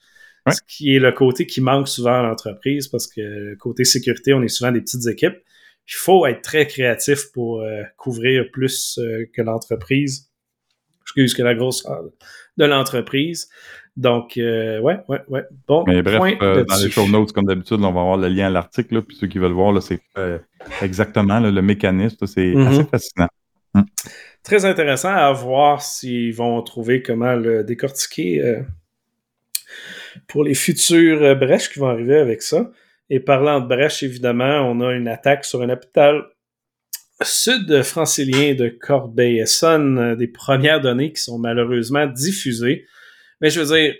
Ce 0.51 0.59
qui 0.67 0.93
est 0.93 0.99
le 0.99 1.13
côté 1.13 1.45
qui 1.45 1.61
manque 1.61 1.87
souvent 1.87 2.19
à 2.19 2.23
l'entreprise 2.23 2.89
parce 2.89 3.07
que 3.07 3.55
côté 3.55 3.85
sécurité, 3.85 4.33
on 4.33 4.43
est 4.43 4.49
souvent 4.49 4.73
des 4.73 4.81
petites 4.81 5.07
équipes. 5.07 5.37
Il 5.87 5.95
faut 5.95 6.25
être 6.25 6.41
très 6.41 6.67
créatif 6.67 7.31
pour 7.33 7.61
euh, 7.61 7.83
couvrir 7.97 8.49
plus 8.51 8.97
euh, 8.99 9.25
que 9.33 9.41
l'entreprise. 9.41 10.29
Excuse 11.15 11.33
que 11.33 11.43
la 11.43 11.55
grosse 11.55 11.87
de 12.57 12.65
l'entreprise. 12.65 13.49
Donc, 13.95 14.37
euh, 14.37 14.79
ouais, 14.79 14.99
ouais, 15.07 15.21
ouais. 15.27 15.43
Bon, 15.67 15.83
Mais 15.85 16.01
bref, 16.01 16.19
dans 16.39 16.83
les 16.83 16.89
show 16.89 17.07
notes, 17.07 17.31
comme 17.31 17.45
d'habitude, 17.45 17.77
on 17.79 17.91
va 17.91 18.01
avoir 18.01 18.17
le 18.17 18.27
lien 18.27 18.47
à 18.47 18.49
l'article. 18.49 19.01
Puis 19.03 19.17
ceux 19.17 19.27
qui 19.27 19.37
veulent 19.37 19.51
voir, 19.51 19.81
c'est 19.81 20.01
exactement 20.81 21.39
le 21.39 21.61
mécanisme. 21.61 22.25
C'est 22.25 22.53
mm-hmm. 22.53 22.67
assez 22.67 22.83
fascinant. 22.85 23.29
Mm. 23.75 23.81
Très 24.43 24.65
intéressant 24.65 25.13
à 25.13 25.31
voir 25.31 25.81
s'ils 25.81 26.33
vont 26.33 26.61
trouver 26.63 27.01
comment 27.01 27.33
le 27.35 27.63
décortiquer 27.63 28.63
pour 30.27 30.43
les 30.43 30.53
futures 30.53 31.21
euh, 31.21 31.35
brèches 31.35 31.69
qui 31.69 31.79
vont 31.79 31.89
arriver 31.89 32.17
avec 32.17 32.41
ça. 32.41 32.71
Et 33.09 33.19
parlant 33.19 33.59
de 33.59 33.67
brèches, 33.67 34.03
évidemment, 34.03 34.61
on 34.69 34.81
a 34.81 34.93
une 34.93 35.07
attaque 35.07 35.45
sur 35.45 35.61
un 35.61 35.69
hôpital 35.69 36.25
sud-francilien 37.23 38.55
de 38.55 38.69
Corbeil-Essonne, 38.69 39.97
euh, 39.97 40.15
des 40.15 40.27
premières 40.27 40.81
données 40.81 41.11
qui 41.13 41.21
sont 41.21 41.39
malheureusement 41.39 42.05
diffusées. 42.05 42.85
Mais 43.41 43.49
je 43.49 43.61
veux 43.61 43.75
dire, 43.75 43.93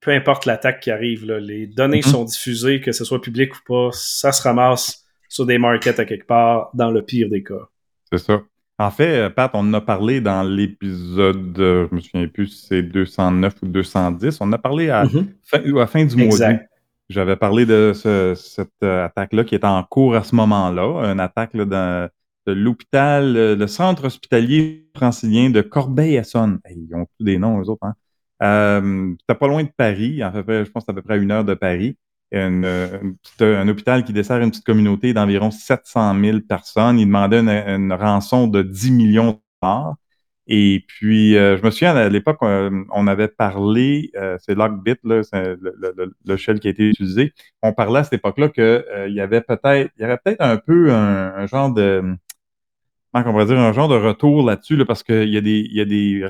peu 0.00 0.10
importe 0.10 0.46
l'attaque 0.46 0.80
qui 0.80 0.90
arrive, 0.90 1.24
les 1.26 1.66
données 1.66 2.00
mm-hmm. 2.00 2.10
sont 2.10 2.24
diffusées, 2.24 2.80
que 2.80 2.92
ce 2.92 3.04
soit 3.04 3.20
public 3.20 3.54
ou 3.54 3.58
pas, 3.66 3.90
ça 3.92 4.32
se 4.32 4.42
ramasse 4.42 5.04
sur 5.28 5.46
des 5.46 5.58
markets 5.58 5.98
à 5.98 6.04
quelque 6.04 6.26
part, 6.26 6.70
dans 6.74 6.90
le 6.90 7.02
pire 7.02 7.28
des 7.28 7.42
cas. 7.42 7.68
C'est 8.12 8.18
ça. 8.18 8.42
En 8.78 8.90
fait, 8.90 9.16
euh, 9.16 9.30
Pat, 9.30 9.50
on 9.54 9.60
en 9.60 9.74
a 9.74 9.80
parlé 9.80 10.20
dans 10.20 10.42
l'épisode, 10.42 11.58
euh, 11.58 11.86
je 11.90 11.94
me 11.94 12.00
souviens 12.00 12.26
plus 12.26 12.48
si 12.48 12.66
c'est 12.66 12.82
209 12.82 13.54
ou 13.62 13.66
210. 13.66 14.40
On 14.40 14.44
en 14.44 14.52
a 14.52 14.58
parlé 14.58 14.90
à, 14.90 15.06
fin, 15.44 15.58
à 15.58 15.60
la 15.64 15.86
fin 15.86 16.04
du 16.04 16.16
mois 16.16 16.36
d'août. 16.36 16.60
J'avais 17.08 17.36
parlé 17.36 17.66
de 17.66 17.92
cette 17.94 18.82
attaque-là 18.82 19.44
qui 19.44 19.54
était 19.54 19.66
en 19.66 19.82
cours 19.84 20.16
à 20.16 20.24
ce 20.24 20.34
moment-là, 20.34 21.12
une 21.12 21.20
attaque 21.20 21.54
de 22.46 22.52
l'hôpital, 22.52 23.34
le 23.34 23.66
centre 23.66 24.04
hospitalier 24.04 24.88
francilien 24.94 25.50
de 25.50 25.60
Corbeil-Essonne. 25.60 26.60
Ils 26.70 26.94
ont 26.94 27.06
tous 27.18 27.24
des 27.24 27.38
noms, 27.38 27.60
eux 27.60 27.68
autres. 27.68 27.86
Hein? 27.86 29.14
C'était 29.20 29.38
pas 29.38 29.48
loin 29.48 29.62
de 29.62 29.70
Paris, 29.76 30.22
en 30.24 30.32
fait, 30.32 30.64
je 30.64 30.70
pense 30.70 30.84
à 30.88 30.92
peu 30.92 31.02
près 31.02 31.14
à 31.14 31.16
une 31.16 31.30
heure 31.30 31.44
de 31.44 31.54
Paris. 31.54 31.96
Euh, 32.34 33.12
un 33.40 33.68
hôpital 33.68 34.04
qui 34.04 34.12
dessert 34.12 34.40
une 34.40 34.50
petite 34.50 34.64
communauté 34.64 35.12
d'environ 35.12 35.50
700 35.50 36.20
000 36.20 36.40
personnes. 36.40 36.98
Il 36.98 37.06
demandait 37.06 37.40
une, 37.40 37.92
rançon 37.92 38.48
de 38.48 38.62
10 38.62 38.90
millions 38.92 39.32
de 39.32 39.38
dollars. 39.62 39.94
Et 40.46 40.84
puis, 40.86 41.36
euh, 41.36 41.56
je 41.56 41.62
me 41.64 41.70
souviens, 41.70 41.96
à 41.96 42.08
l'époque, 42.08 42.38
euh, 42.42 42.84
on 42.92 43.06
avait 43.06 43.28
parlé, 43.28 44.12
c'est 44.40 44.54
Lockbit, 44.54 44.96
là, 45.04 45.22
c'est 45.22 45.56
le, 45.60 46.36
shell 46.36 46.60
qui 46.60 46.68
a 46.68 46.70
été 46.70 46.90
utilisé. 46.90 47.32
On 47.62 47.72
parlait 47.72 48.00
à 48.00 48.04
cette 48.04 48.14
époque-là 48.14 48.48
qu'il 48.50 49.14
y 49.14 49.20
avait 49.20 49.40
peut-être, 49.40 49.90
il 49.96 50.02
y 50.02 50.04
avait 50.04 50.18
peut-être 50.22 50.40
un 50.40 50.58
peu 50.58 50.92
un, 50.92 51.46
genre 51.46 51.72
de, 51.72 52.14
comment 53.22 53.36
on 53.36 53.44
pourrait 53.44 53.54
dire, 53.54 53.58
un 53.58 53.72
genre 53.72 53.88
de 53.88 53.96
retour 53.96 54.44
là-dessus, 54.44 54.76
là, 54.76 54.84
parce 54.84 55.02
qu'il 55.02 55.28
y 55.28 55.36
a 55.36 55.40
des, 55.40 55.68
y 55.70 55.80
a 55.80 55.84
des 55.84 56.28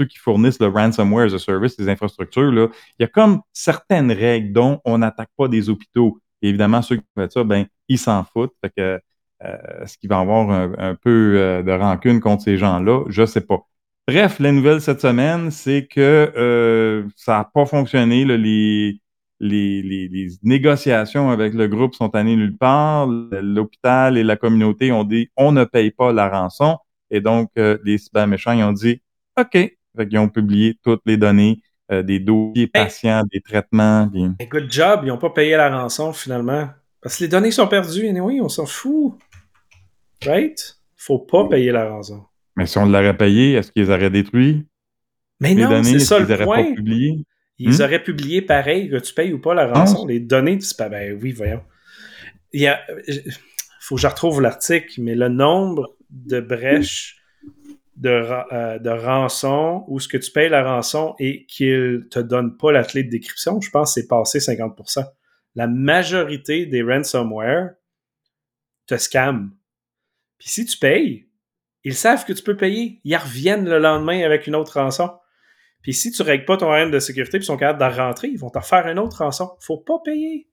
ceux 0.00 0.06
qui 0.06 0.18
fournissent 0.18 0.60
le 0.60 0.68
ransomware 0.68 1.26
as 1.26 1.34
a 1.34 1.38
service, 1.38 1.78
les 1.78 1.88
infrastructures, 1.88 2.50
là, 2.50 2.68
il 2.98 3.02
y 3.02 3.04
a 3.04 3.08
comme 3.08 3.42
certaines 3.52 4.10
règles 4.10 4.52
dont 4.52 4.80
on 4.84 4.98
n'attaque 4.98 5.30
pas 5.36 5.48
des 5.48 5.68
hôpitaux. 5.68 6.18
évidemment, 6.42 6.80
ceux 6.80 6.96
qui 6.96 7.04
font 7.14 7.28
ça, 7.28 7.44
ben, 7.44 7.66
ils 7.88 7.98
s'en 7.98 8.24
foutent. 8.24 8.54
Fait 8.62 8.72
que, 8.74 9.00
euh, 9.44 9.82
est-ce 9.82 9.98
qu'il 9.98 10.08
va 10.08 10.20
avoir 10.20 10.50
un, 10.50 10.94
peu 10.94 11.34
euh, 11.36 11.62
de 11.62 11.72
rancune 11.72 12.20
contre 12.20 12.42
ces 12.44 12.56
gens-là? 12.56 13.04
Je 13.08 13.22
ne 13.22 13.26
sais 13.26 13.40
pas. 13.42 13.58
Bref, 14.08 14.38
la 14.40 14.52
nouvelle 14.52 14.80
cette 14.80 15.00
semaine, 15.00 15.50
c'est 15.50 15.86
que 15.86 16.32
euh, 16.36 17.04
ça 17.16 17.38
n'a 17.38 17.44
pas 17.44 17.66
fonctionné. 17.66 18.24
les, 18.24 18.99
les, 19.40 19.82
les, 19.82 20.28
négociations 20.42 21.30
avec 21.30 21.54
le 21.54 21.66
groupe 21.66 21.94
sont 21.94 22.14
allées 22.14 22.36
nulle 22.36 22.56
part. 22.56 23.06
L'hôpital 23.06 24.18
et 24.18 24.22
la 24.22 24.36
communauté 24.36 24.92
ont 24.92 25.04
dit 25.04 25.30
on 25.36 25.52
ne 25.52 25.64
paye 25.64 25.90
pas 25.90 26.12
la 26.12 26.28
rançon. 26.28 26.78
Et 27.10 27.20
donc, 27.20 27.50
les 27.56 27.98
cyber 27.98 28.26
méchants 28.26 28.52
ils 28.52 28.62
ont 28.62 28.72
dit 28.72 29.00
OK, 29.40 29.52
fait 29.52 30.08
qu'ils 30.08 30.18
ont 30.18 30.28
publié 30.28 30.78
toutes 30.82 31.02
les 31.06 31.16
données, 31.16 31.62
euh, 31.90 32.02
des 32.02 32.20
dossiers 32.20 32.66
patients, 32.66 33.22
des 33.32 33.40
traitements. 33.40 34.06
Good 34.06 34.70
job, 34.70 35.00
ils 35.04 35.08
n'ont 35.08 35.18
pas 35.18 35.30
payé 35.30 35.56
la 35.56 35.76
rançon 35.76 36.12
finalement. 36.12 36.68
Parce 37.00 37.16
que 37.16 37.24
les 37.24 37.28
données 37.28 37.50
sont 37.50 37.66
perdues, 37.66 38.04
et 38.04 38.20
oui, 38.20 38.40
on 38.42 38.48
s'en 38.48 38.66
fout. 38.66 39.14
Right? 40.24 40.76
Faut 40.96 41.18
pas 41.18 41.48
payer 41.48 41.72
la 41.72 41.88
rançon. 41.88 42.24
Mais 42.56 42.66
si 42.66 42.76
on 42.76 42.86
l'aurait 42.86 43.16
payé, 43.16 43.54
est-ce 43.54 43.72
qu'ils 43.72 43.90
auraient 43.90 44.10
détruit? 44.10 44.66
Mais 45.40 45.54
non, 45.54 45.82
c'est 45.82 45.98
ça 45.98 46.18
le 46.18 46.26
point. 46.44 46.62
Pas 46.62 46.74
publié? 46.74 47.24
Ils 47.62 47.78
hmm? 47.78 47.82
auraient 47.82 48.02
publié 48.02 48.40
pareil, 48.40 48.88
que 48.88 48.96
tu 48.96 49.12
payes 49.12 49.34
ou 49.34 49.38
pas 49.38 49.52
la 49.52 49.70
rançon. 49.70 50.06
Les 50.06 50.18
données, 50.18 50.56
tu 50.56 50.74
pas, 50.74 50.88
ben 50.88 51.18
oui, 51.20 51.32
voyons. 51.32 51.62
Il 52.52 52.62
y 52.62 52.66
a, 52.66 52.80
faut 53.80 53.96
que 53.96 54.00
je 54.00 54.06
retrouve 54.06 54.40
l'article, 54.40 55.02
mais 55.02 55.14
le 55.14 55.28
nombre 55.28 55.94
de 56.08 56.40
brèches 56.40 57.18
de, 57.96 58.08
euh, 58.08 58.78
de 58.78 58.88
rançon 58.88 59.84
ou 59.88 60.00
ce 60.00 60.08
que 60.08 60.16
tu 60.16 60.30
payes 60.30 60.48
la 60.48 60.64
rançon 60.64 61.14
et 61.18 61.44
qu'il 61.46 62.06
te 62.10 62.18
donne 62.18 62.56
pas 62.56 62.72
la 62.72 62.82
clé 62.82 63.04
de 63.04 63.10
décryption, 63.10 63.60
je 63.60 63.68
pense 63.68 63.94
que 63.94 64.00
c'est 64.00 64.08
passé 64.08 64.38
50%. 64.38 65.04
La 65.54 65.66
majorité 65.66 66.64
des 66.64 66.82
ransomware 66.82 67.72
te 68.86 68.96
scam. 68.96 69.54
Puis 70.38 70.48
si 70.48 70.64
tu 70.64 70.78
payes, 70.78 71.28
ils 71.84 71.94
savent 71.94 72.24
que 72.24 72.32
tu 72.32 72.42
peux 72.42 72.56
payer. 72.56 73.00
Ils 73.04 73.16
reviennent 73.16 73.68
le 73.68 73.78
lendemain 73.78 74.22
avec 74.22 74.46
une 74.46 74.54
autre 74.54 74.80
rançon. 74.80 75.10
Puis 75.82 75.94
si 75.94 76.10
tu 76.10 76.22
règles 76.22 76.44
pas 76.44 76.56
ton 76.56 76.70
règle 76.70 76.92
de 76.92 76.98
sécurité 76.98 77.38
et 77.38 77.42
sont 77.42 77.56
capables 77.56 77.78
de 77.78 77.98
rentrer, 77.98 78.28
ils 78.28 78.38
vont 78.38 78.50
te 78.50 78.58
refaire 78.58 78.86
une 78.88 78.98
autre 78.98 79.18
rançon. 79.18 79.50
Faut 79.60 79.78
pas 79.78 79.98
payer. 80.04 80.46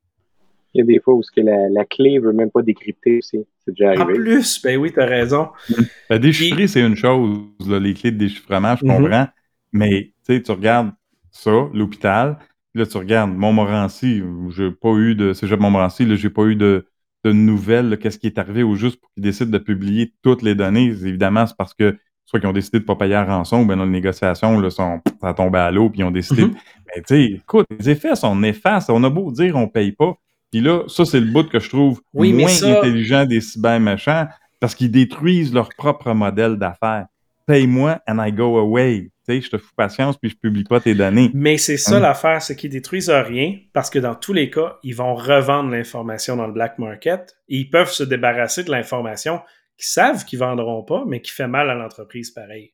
Il 0.74 0.80
y 0.80 0.82
a 0.82 0.86
des 0.86 1.00
fois 1.00 1.16
où 1.16 1.22
que 1.22 1.42
la, 1.42 1.70
la 1.70 1.86
clé 1.86 2.20
veut 2.20 2.34
même 2.34 2.52
pas 2.52 2.62
décrypter 2.62 3.18
aussi. 3.18 3.40
C'est 3.66 3.72
déjà 3.72 3.90
arrivé. 3.90 4.04
En 4.04 4.06
plus, 4.06 4.62
ben 4.62 4.78
oui, 4.78 4.92
tu 4.94 5.00
as 5.00 5.06
raison. 5.06 5.50
La 6.10 6.20
déchiffrer, 6.20 6.68
c'est 6.68 6.82
une 6.82 6.96
chose. 6.96 7.40
les 7.68 7.94
clés 7.94 8.12
de 8.12 8.18
déchiffrement, 8.18 8.76
je 8.76 8.86
mhm. 8.86 8.96
comprends. 8.96 9.28
Mais 9.72 10.14
tu 10.28 10.52
regardes 10.52 10.92
ça, 11.32 11.70
l'hôpital. 11.74 12.38
Là, 12.76 12.86
tu 12.86 12.98
regardes 12.98 13.32
Montmorency. 13.32 14.22
J'ai 14.50 14.72
pas 14.72 14.94
eu 14.94 15.16
de. 15.16 15.34
Cégep 15.34 15.60
Montmorency, 15.60 16.06
là, 16.06 16.16
j'ai 16.16 16.30
pas 16.30 16.44
eu 16.44 16.56
de, 16.56 16.86
de 17.24 17.32
nouvelles. 17.32 17.98
Qu'est-ce 17.98 18.20
qui 18.20 18.28
est 18.28 18.38
arrivé 18.38 18.64
au 18.64 18.76
juste 18.76 19.00
pour 19.00 19.12
qu'ils 19.14 19.24
décident 19.24 19.52
de 19.52 19.58
publier 19.58 20.14
toutes 20.22 20.44
les 20.44 20.54
données. 20.54 20.86
Évidemment, 20.86 21.48
c'est 21.48 21.58
parce 21.58 21.74
que 21.74 21.98
soit 22.28 22.42
qu'ils 22.42 22.50
ont 22.50 22.54
décidé 22.54 22.80
de 22.80 22.84
ne 22.84 22.88
pas 22.88 22.96
payer 22.96 23.14
la 23.14 23.24
rançon, 23.24 23.62
ou 23.62 23.66
bien 23.66 23.78
dans 23.78 23.86
les 23.86 23.90
négociations, 23.90 24.60
là, 24.60 24.70
sont, 24.70 25.00
ça 25.22 25.30
a 25.30 25.34
tombé 25.34 25.60
à 25.60 25.72
l'eau, 25.72 25.90
puis 25.90 26.02
ils 26.02 26.04
ont 26.04 26.12
décidé. 26.12 26.44
Mhm. 26.44 26.56
Mais 26.88 27.02
tu 27.02 27.04
sais, 27.06 27.24
écoute, 27.24 27.66
les 27.80 27.90
effets 27.90 28.16
sont 28.16 28.36
néfastes. 28.36 28.90
On 28.90 29.04
a 29.04 29.10
beau 29.10 29.32
dire 29.32 29.56
on 29.56 29.68
paye 29.68 29.94
pas. 29.94 30.14
Puis 30.52 30.62
là, 30.62 30.84
ça, 30.88 31.06
c'est 31.06 31.20
le 31.20 31.32
bout 31.32 31.50
que 31.50 31.60
je 31.60 31.70
trouve 31.70 32.02
moins 32.14 32.64
intelligent 32.64 33.26
des 33.26 33.42
cyber 33.42 33.80
méchants 33.80 34.28
parce 34.60 34.76
qu'ils 34.76 34.92
détruisent 34.92 35.54
leur 35.54 35.70
propre 35.78 36.14
modèle 36.14 36.58
d'affaires. 36.58 37.06
Paye-moi 37.46 38.00
and 38.08 38.24
I 38.24 38.32
go 38.32 38.58
away. 38.58 39.10
Tu 39.28 39.36
sais, 39.36 39.42
je 39.42 39.50
te 39.50 39.58
fous 39.58 39.74
patience 39.76 40.18
puis 40.18 40.30
je 40.30 40.36
publie 40.36 40.64
pas 40.66 40.82
tes 40.82 40.96
données. 40.96 41.32
Mais 41.34 41.58
c'est 41.58 41.78
ça 41.78 41.98
hein? 41.98 42.00
l'affaire, 42.00 42.42
c'est 42.42 42.56
qu'ils 42.56 42.72
détruisent 42.72 43.10
rien 43.10 43.56
parce 43.74 43.90
que 43.90 44.00
dans 44.00 44.16
tous 44.16 44.34
les 44.34 44.50
cas, 44.50 44.78
ils 44.84 44.96
vont 44.96 45.16
revendre 45.16 45.70
l'information 45.70 46.36
dans 46.36 46.48
le 46.48 46.54
black 46.54 46.78
market 46.78 47.38
et 47.48 47.58
ils 47.58 47.70
peuvent 47.70 47.92
se 47.92 48.04
débarrasser 48.04 48.64
de 48.64 48.72
l'information 48.72 49.40
qui 49.78 49.88
savent 49.88 50.26
qu'ils 50.26 50.40
vendront 50.40 50.84
pas, 50.84 51.04
mais 51.08 51.22
qui 51.22 51.32
fait 51.32 51.48
mal 51.48 51.70
à 51.70 51.76
l'entreprise 51.76 52.32
pareil. 52.32 52.74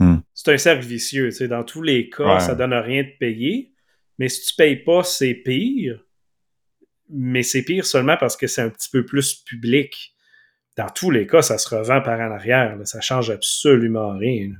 Hmm. 0.00 0.16
C'est 0.34 0.52
un 0.52 0.58
cercle 0.58 0.84
vicieux. 0.84 1.26
tu 1.30 1.36
sais. 1.36 1.48
Dans 1.48 1.64
tous 1.64 1.82
les 1.82 2.10
cas, 2.10 2.34
Ouais. 2.34 2.40
ça 2.40 2.54
donne 2.54 2.74
rien 2.74 3.02
de 3.04 3.12
payer. 3.18 3.72
Mais 4.18 4.28
si 4.28 4.46
tu 4.46 4.54
payes 4.56 4.76
pas, 4.76 5.02
c'est 5.04 5.34
pire. 5.34 6.02
Mais 7.08 7.42
c'est 7.42 7.62
pire 7.62 7.84
seulement 7.86 8.16
parce 8.18 8.36
que 8.36 8.46
c'est 8.46 8.62
un 8.62 8.68
petit 8.70 8.90
peu 8.90 9.04
plus 9.04 9.34
public. 9.44 10.14
Dans 10.76 10.88
tous 10.88 11.10
les 11.10 11.26
cas, 11.26 11.40
ça 11.42 11.56
se 11.58 11.74
revend 11.74 12.02
par 12.02 12.18
en 12.20 12.32
arrière. 12.32 12.76
là. 12.76 12.84
Ça 12.84 13.00
change 13.00 13.30
absolument 13.30 14.16
rien. 14.18 14.52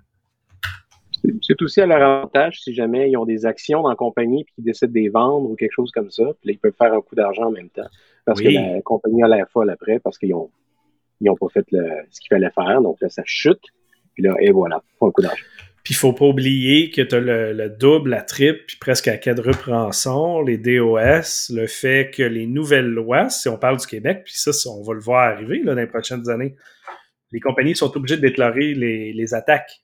C'est- 1.43 1.61
aussi 1.61 1.81
à 1.81 1.87
leur 1.87 2.01
avantage 2.03 2.61
si 2.61 2.73
jamais 2.75 3.11
ils 3.11 3.17
ont 3.17 3.25
des 3.25 3.47
actions 3.47 3.83
dans 3.83 3.89
la 3.89 3.97
compagnie 3.97 4.45
puis 4.45 4.55
qu'ils 4.55 4.65
décident 4.65 4.93
de 4.93 4.99
les 4.99 5.09
vendre 5.09 5.51
ou 5.51 5.57
quelque 5.57 5.73
chose 5.73 5.91
comme 5.91 6.11
ça. 6.11 6.23
Puis 6.41 6.49
là, 6.49 6.53
ils 6.53 6.59
peuvent 6.59 6.75
faire 6.79 6.93
un 6.93 7.01
coup 7.01 7.15
d'argent 7.17 7.45
en 7.47 7.51
même 7.51 7.69
temps. 7.71 7.89
Parce 8.25 8.39
Oui. 8.41 8.55
que 8.55 8.75
la 8.75 8.81
compagnie 8.83 9.23
a 9.25 9.29
l'air 9.29 9.47
folle 9.51 9.71
après 9.71 9.99
parce 9.99 10.19
qu'ils 10.19 10.35
ont, 10.35 10.51
ils 11.21 11.31
ont 11.31 11.37
pas 11.37 11.49
fait 11.53 11.65
le- 11.73 12.05
ce 12.11 12.21
qu'il 12.21 12.29
fallait 12.29 12.51
faire. 12.51 12.81
Donc 12.83 12.97
là, 13.01 13.09
ça 13.09 13.23
chute. 13.25 13.63
Puis 14.15 14.23
là, 14.23 14.35
et 14.41 14.51
voilà, 14.51 14.83
un 15.01 15.11
coup 15.11 15.23
d'argent. 15.23 15.43
Puis 15.83 15.95
il 15.95 15.97
faut 15.99 16.13
pas 16.13 16.25
oublier 16.25 16.91
que 16.91 17.01
tu 17.03 17.15
as 17.15 17.21
le, 17.21 17.53
le 17.53 17.69
double, 17.71 18.11
la 18.11 18.23
triple, 18.23 18.61
puis 18.67 18.77
presque 18.81 19.07
à 19.07 19.19
quadruple 19.19 19.71
rançon, 19.71 20.43
les 20.43 20.59
DOS, 20.59 21.53
le 21.55 21.67
fait 21.69 22.11
que 22.13 22.25
les 22.25 22.47
nouvelles 22.49 22.89
lois, 22.91 23.29
si 23.31 23.49
on 23.49 23.57
parle 23.57 23.77
du 23.79 23.87
Québec, 23.87 24.23
puis 24.25 24.35
ça, 24.37 24.53
ça, 24.53 24.69
on 24.71 24.83
va 24.83 24.95
le 24.95 25.01
voir 25.01 25.23
arriver 25.33 25.61
là, 25.63 25.75
dans 25.75 25.81
les 25.81 25.87
prochaines 25.87 26.29
années, 26.29 26.57
les 27.31 27.39
compagnies 27.39 27.77
sont 27.77 27.97
obligées 27.97 28.17
de 28.17 28.23
déclarer 28.23 28.75
les, 28.75 29.13
les 29.13 29.35
attaques. 29.35 29.83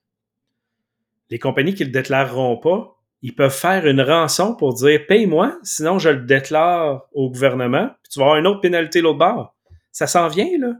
Les 1.30 1.38
compagnies 1.38 1.74
qui 1.74 1.82
ne 1.82 1.88
le 1.88 1.92
déclareront 1.92 2.56
pas, 2.56 2.96
ils 3.22 3.34
peuvent 3.34 3.54
faire 3.54 3.86
une 3.86 4.00
rançon 4.00 4.56
pour 4.56 4.74
dire 4.74 5.06
paye-moi, 5.06 5.56
sinon 5.62 5.98
je 6.00 6.08
le 6.08 6.22
déclare 6.22 7.06
au 7.12 7.30
gouvernement, 7.30 7.90
puis 8.02 8.10
tu 8.12 8.18
vas 8.18 8.24
avoir 8.26 8.38
une 8.38 8.46
autre 8.48 8.60
pénalité 8.60 9.00
l'autre 9.00 9.18
bord. 9.18 9.54
Ça 9.92 10.06
s'en 10.08 10.26
vient, 10.26 10.50
là. 10.58 10.72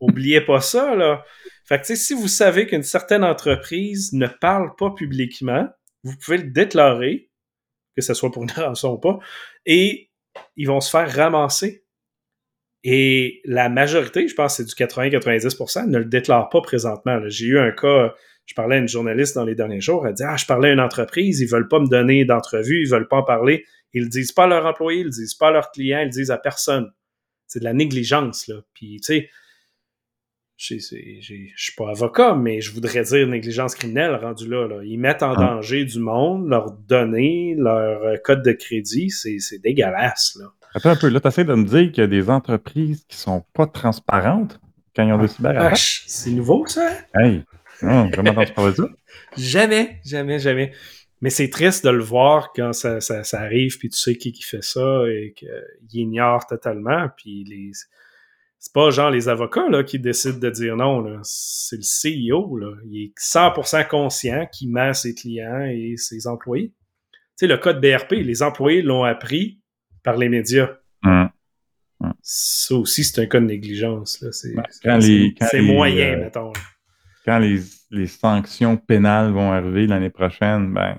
Oubliez 0.00 0.40
pas 0.40 0.60
ça, 0.60 0.94
là. 0.94 1.24
Fait 1.64 1.84
si 1.84 2.14
vous 2.14 2.28
savez 2.28 2.66
qu'une 2.66 2.84
certaine 2.84 3.24
entreprise 3.24 4.12
ne 4.12 4.28
parle 4.28 4.76
pas 4.76 4.90
publiquement, 4.90 5.68
vous 6.04 6.16
pouvez 6.16 6.38
le 6.38 6.50
déclarer, 6.50 7.28
que 7.96 8.02
ce 8.02 8.14
soit 8.14 8.30
pour 8.30 8.44
une 8.44 8.50
rançon 8.56 8.92
ou 8.92 8.98
pas, 8.98 9.18
et 9.64 10.10
ils 10.56 10.68
vont 10.68 10.80
se 10.80 10.90
faire 10.90 11.12
ramasser. 11.12 11.84
Et 12.84 13.40
la 13.44 13.68
majorité, 13.68 14.28
je 14.28 14.34
pense 14.34 14.56
que 14.56 14.64
c'est 14.64 14.76
du 14.76 14.92
80-90%, 14.92 15.88
ne 15.88 15.98
le 15.98 16.04
déclare 16.04 16.48
pas 16.50 16.60
présentement. 16.60 17.20
J'ai 17.26 17.46
eu 17.46 17.58
un 17.58 17.72
cas, 17.72 18.14
je 18.44 18.54
parlais 18.54 18.76
à 18.76 18.78
une 18.78 18.86
journaliste 18.86 19.34
dans 19.34 19.44
les 19.44 19.56
derniers 19.56 19.80
jours, 19.80 20.06
elle 20.06 20.14
dit 20.14 20.22
Ah, 20.22 20.36
je 20.36 20.46
parlais 20.46 20.68
à 20.68 20.72
une 20.72 20.80
entreprise, 20.80 21.40
ils 21.40 21.48
veulent 21.48 21.66
pas 21.66 21.80
me 21.80 21.88
donner 21.88 22.24
d'entrevue, 22.24 22.82
ils 22.82 22.88
veulent 22.88 23.08
pas 23.08 23.16
en 23.16 23.24
parler. 23.24 23.64
Ils 23.92 24.04
le 24.04 24.08
disent 24.08 24.30
pas 24.30 24.44
à 24.44 24.46
leurs 24.46 24.66
employés, 24.66 25.00
ils 25.00 25.06
le 25.06 25.10
disent 25.10 25.34
pas 25.34 25.48
à 25.48 25.50
leurs 25.50 25.72
clients, 25.72 26.00
ils 26.00 26.06
le 26.06 26.10
disent 26.10 26.30
à 26.30 26.38
personne. 26.38 26.92
C'est 27.48 27.60
de 27.60 27.64
la 27.64 27.72
négligence, 27.72 28.46
là. 28.46 28.56
Puis, 28.74 29.00
tu 29.00 29.14
sais, 29.14 29.30
je 30.56 30.74
suis 30.78 31.72
pas 31.76 31.90
avocat, 31.90 32.34
mais 32.34 32.60
je 32.60 32.72
voudrais 32.72 33.02
dire 33.02 33.26
négligence 33.26 33.74
criminelle 33.74 34.14
rendu 34.14 34.48
là. 34.48 34.66
là. 34.66 34.82
Ils 34.84 34.98
mettent 34.98 35.22
en 35.22 35.32
Ah. 35.34 35.54
danger 35.54 35.84
du 35.84 35.98
monde, 35.98 36.48
leurs 36.48 36.72
données, 36.72 37.54
leur 37.58 38.02
euh, 38.04 38.16
code 38.24 38.42
de 38.42 38.52
crédit. 38.52 39.10
C'est 39.10 39.58
dégueulasse. 39.62 40.38
Là. 40.40 40.46
Attends 40.74 40.90
un 40.90 40.96
peu, 40.96 41.08
là, 41.08 41.20
tu 41.20 41.28
essaies 41.28 41.44
de 41.44 41.54
me 41.54 41.64
dire 41.64 41.90
qu'il 41.92 42.00
y 42.02 42.04
a 42.04 42.06
des 42.06 42.28
entreprises 42.30 43.04
qui 43.08 43.16
sont 43.16 43.44
pas 43.54 43.66
transparentes 43.66 44.60
quand 44.94 45.06
ils 45.06 45.12
ont 45.12 45.18
des 45.18 45.28
cyberattaques? 45.28 45.70
Vache, 45.70 46.04
c'est 46.06 46.30
nouveau, 46.30 46.66
ça? 46.66 46.90
Hey, 47.14 47.42
non, 47.82 48.08
j'ai 48.14 48.22
jamais 48.24 48.46
ça. 48.46 48.88
Jamais, 49.36 50.00
jamais, 50.04 50.38
jamais. 50.38 50.72
Mais 51.20 51.28
c'est 51.30 51.50
triste 51.50 51.84
de 51.84 51.90
le 51.90 52.02
voir 52.02 52.52
quand 52.54 52.72
ça, 52.72 53.00
ça, 53.00 53.24
ça 53.24 53.40
arrive, 53.40 53.78
puis 53.78 53.90
tu 53.90 53.98
sais 53.98 54.16
qui, 54.16 54.32
qui 54.32 54.42
fait 54.42 54.62
ça 54.62 55.02
et 55.08 55.34
qu'il 55.36 56.00
ignore 56.00 56.46
totalement. 56.46 57.08
Puis 57.16 57.44
les... 57.44 57.72
c'est 58.58 58.72
pas 58.72 58.90
genre 58.90 59.10
les 59.10 59.28
avocats 59.28 59.68
là, 59.68 59.84
qui 59.84 59.98
décident 59.98 60.38
de 60.38 60.50
dire 60.50 60.76
non. 60.76 61.04
C'est 61.22 61.76
le 61.76 61.82
CEO. 62.32 62.56
Là. 62.58 62.72
Il 62.86 63.04
est 63.04 63.12
100% 63.18 63.86
conscient 63.88 64.46
qu'il 64.52 64.70
ment 64.70 64.92
ses 64.92 65.14
clients 65.14 65.64
et 65.66 65.94
ses 65.96 66.26
employés. 66.26 66.72
Tu 67.12 67.18
sais, 67.36 67.46
le 67.46 67.58
code 67.58 67.80
BRP, 67.80 68.12
les 68.12 68.42
employés 68.42 68.82
l'ont 68.82 69.04
appris 69.04 69.60
par 70.02 70.16
les 70.16 70.28
médias. 70.28 70.70
Hum. 71.04 71.28
Ça 72.22 72.74
aussi, 72.74 73.04
c'est 73.04 73.22
un 73.22 73.26
cas 73.26 73.40
de 73.40 73.46
négligence. 73.46 74.24
C'est 74.32 74.54
Ben, 74.84 75.00
moyen, 75.62 76.12
euh, 76.14 76.24
mettons. 76.24 76.52
là. 76.52 76.60
Quand 77.24 77.38
les, 77.38 77.60
les 77.90 78.06
sanctions 78.06 78.76
pénales 78.76 79.32
vont 79.32 79.52
arriver 79.52 79.86
l'année 79.86 80.10
prochaine, 80.10 80.72
ben, 80.72 80.98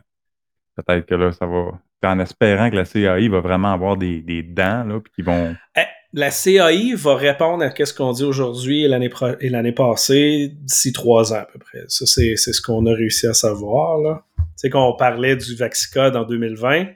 peut-être 0.75 1.05
que 1.05 1.15
là, 1.15 1.31
ça 1.31 1.45
va. 1.45 1.79
En 2.03 2.19
espérant 2.19 2.69
que 2.69 2.75
la 2.75 2.85
CAI 2.85 3.27
va 3.27 3.39
vraiment 3.41 3.73
avoir 3.73 3.97
des, 3.97 4.21
des 4.21 4.43
dents, 4.43 4.83
là, 4.83 4.99
puis 4.99 5.11
qu'ils 5.13 5.25
vont. 5.25 5.55
Eh, 5.75 5.81
La 6.17 6.31
CAI 6.31 6.93
va 6.95 7.15
répondre 7.15 7.63
à 7.63 7.85
ce 7.85 7.93
qu'on 7.93 8.11
dit 8.11 8.23
aujourd'hui 8.23 8.83
et 8.83 8.87
l'année 8.87 9.09
pro- 9.09 9.37
et 9.39 9.49
l'année 9.49 9.71
passée 9.71 10.51
d'ici 10.51 10.91
trois 10.91 11.31
ans 11.31 11.41
à 11.41 11.45
peu 11.45 11.59
près. 11.59 11.83
Ça, 11.89 12.07
c'est 12.07 12.35
c'est 12.37 12.53
ce 12.53 12.61
qu'on 12.61 12.87
a 12.87 12.93
réussi 12.95 13.27
à 13.27 13.35
savoir. 13.35 13.99
Là. 13.99 14.25
Tu 14.37 14.43
sais, 14.55 14.69
quand 14.71 14.89
on 14.89 14.95
parlait 14.95 15.35
du 15.35 15.55
Vaxicode 15.55 16.15
en 16.15 16.23
2020, 16.23 16.87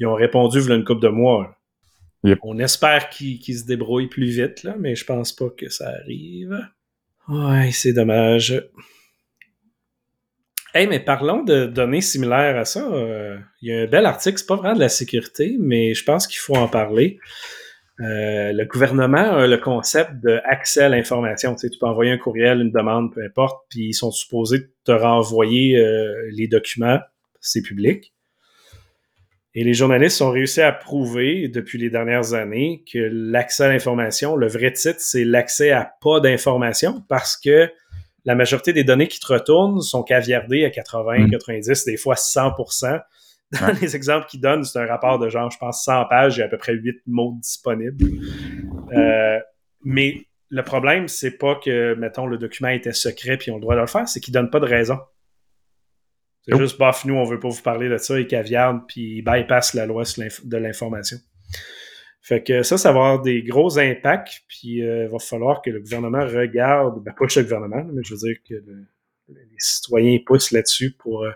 ils 0.00 0.06
ont 0.06 0.14
répondu 0.14 0.60
a 0.60 0.74
une 0.74 0.84
couple 0.84 1.00
de 1.02 1.08
mois. 1.08 1.56
Yep. 2.24 2.40
On 2.42 2.58
espère 2.58 3.08
qu'ils 3.08 3.38
qu'ils 3.38 3.58
se 3.60 3.64
débrouillent 3.64 4.08
plus 4.08 4.26
vite, 4.28 4.62
là, 4.64 4.76
mais 4.78 4.94
je 4.96 5.04
pense 5.06 5.32
pas 5.32 5.48
que 5.48 5.70
ça 5.70 5.88
arrive. 5.88 6.54
Ouais, 7.28 7.70
c'est 7.72 7.94
dommage. 7.94 8.62
Hey, 10.74 10.86
mais 10.86 11.00
parlons 11.00 11.42
de 11.42 11.64
données 11.64 12.02
similaires 12.02 12.58
à 12.58 12.66
ça. 12.66 12.86
Euh, 12.86 13.38
Il 13.62 13.70
y 13.70 13.72
a 13.72 13.80
un 13.82 13.86
bel 13.86 14.04
article, 14.04 14.36
c'est 14.36 14.46
pas 14.46 14.56
vraiment 14.56 14.74
de 14.74 14.80
la 14.80 14.90
sécurité, 14.90 15.56
mais 15.58 15.94
je 15.94 16.04
pense 16.04 16.26
qu'il 16.26 16.38
faut 16.38 16.56
en 16.56 16.68
parler. 16.68 17.18
Euh, 18.00 18.52
le 18.52 18.64
gouvernement 18.64 19.36
a 19.38 19.46
le 19.46 19.56
concept 19.56 20.12
d'accès 20.22 20.84
à 20.84 20.88
l'information. 20.88 21.54
Tu, 21.54 21.62
sais, 21.62 21.70
tu 21.70 21.78
peux 21.78 21.86
envoyer 21.86 22.12
un 22.12 22.18
courriel, 22.18 22.60
une 22.60 22.70
demande, 22.70 23.12
peu 23.12 23.24
importe, 23.24 23.64
puis 23.68 23.88
ils 23.88 23.94
sont 23.94 24.12
supposés 24.12 24.68
te 24.84 24.92
renvoyer 24.92 25.76
euh, 25.76 26.28
les 26.30 26.46
documents, 26.46 27.00
c'est 27.40 27.62
public. 27.62 28.12
Et 29.54 29.64
les 29.64 29.74
journalistes 29.74 30.22
ont 30.22 30.30
réussi 30.30 30.60
à 30.60 30.70
prouver 30.70 31.48
depuis 31.48 31.78
les 31.78 31.90
dernières 31.90 32.34
années 32.34 32.84
que 32.90 32.98
l'accès 33.10 33.64
à 33.64 33.68
l'information, 33.68 34.36
le 34.36 34.46
vrai 34.46 34.72
titre, 34.72 35.00
c'est 35.00 35.24
l'accès 35.24 35.72
à 35.72 35.90
pas 36.00 36.20
d'information 36.20 37.02
parce 37.08 37.36
que 37.36 37.68
la 38.24 38.34
majorité 38.36 38.72
des 38.72 38.84
données 38.84 39.08
qui 39.08 39.18
te 39.18 39.32
retournent 39.32 39.80
sont 39.80 40.04
caviardées 40.04 40.64
à 40.64 40.70
80, 40.70 41.26
Mm. 41.26 41.30
90, 41.30 41.84
des 41.86 41.96
fois 41.96 42.14
100%. 42.14 43.00
Dans 43.52 43.66
Ouais. 43.68 43.74
les 43.80 43.96
exemples 43.96 44.26
qu'ils 44.26 44.40
donnent, 44.40 44.62
c'est 44.64 44.78
un 44.78 44.86
rapport 44.86 45.18
de 45.18 45.28
genre, 45.30 45.50
je 45.50 45.56
pense, 45.58 45.82
100 45.84 46.04
pages, 46.06 46.36
il 46.36 46.40
y 46.40 46.42
a 46.42 46.46
à 46.46 46.48
peu 46.48 46.58
près 46.58 46.74
8 46.74 47.00
mots 47.06 47.34
disponibles. 47.40 48.04
Euh, 48.92 49.38
mais 49.84 50.26
le 50.50 50.62
problème, 50.62 51.08
c'est 51.08 51.38
pas 51.38 51.54
que, 51.56 51.94
mettons, 51.94 52.26
le 52.26 52.36
document 52.38 52.68
était 52.68 52.92
secret 52.92 53.36
puis 53.38 53.50
on 53.50 53.54
a 53.54 53.56
le 53.56 53.62
droit 53.62 53.74
de 53.76 53.80
le 53.80 53.86
faire, 53.86 54.08
c'est 54.08 54.20
qu'ils 54.20 54.34
donnent 54.34 54.50
pas 54.50 54.60
de 54.60 54.66
raison. 54.66 54.98
C'est 56.42 56.54
Oh. 56.54 56.58
juste, 56.58 56.78
bof, 56.78 57.04
nous, 57.04 57.14
on 57.14 57.24
veut 57.24 57.38
pas 57.40 57.48
vous 57.48 57.62
parler 57.62 57.88
de 57.88 57.96
ça, 57.98 58.18
ils 58.18 58.26
caviardent 58.26 58.82
puis 58.86 59.18
ils 59.18 59.22
bypassent 59.22 59.74
la 59.74 59.86
loi 59.86 60.02
de 60.44 60.56
l'information. 60.56 61.18
Fait 62.22 62.42
que 62.42 62.62
ça, 62.62 62.76
ça 62.76 62.92
va 62.92 62.98
avoir 62.98 63.22
des 63.22 63.42
gros 63.42 63.78
impacts, 63.78 64.42
puis 64.48 64.82
euh, 64.82 65.04
il 65.04 65.10
va 65.10 65.18
falloir 65.18 65.62
que 65.62 65.70
le 65.70 65.80
gouvernement 65.80 66.26
regarde, 66.26 67.02
ben 67.02 67.12
pas 67.18 67.24
juste 67.26 67.38
le 67.38 67.42
gouvernement, 67.44 67.84
mais 67.92 68.02
je 68.04 68.12
veux 68.14 68.18
dire 68.20 68.36
que 68.46 68.54
le- 68.54 68.86
les 69.28 69.56
citoyens 69.58 70.18
poussent 70.26 70.50
là-dessus 70.52 70.92
pour 70.98 71.24
euh, 71.24 71.30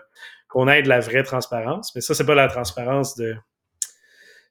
qu'on 0.53 0.67
ait 0.67 0.83
de 0.83 0.87
la 0.89 0.99
vraie 0.99 1.23
transparence. 1.23 1.93
Mais 1.95 2.01
ça, 2.01 2.13
c'est 2.13 2.25
pas 2.25 2.35
la 2.35 2.47
transparence 2.47 3.15
de 3.17 3.35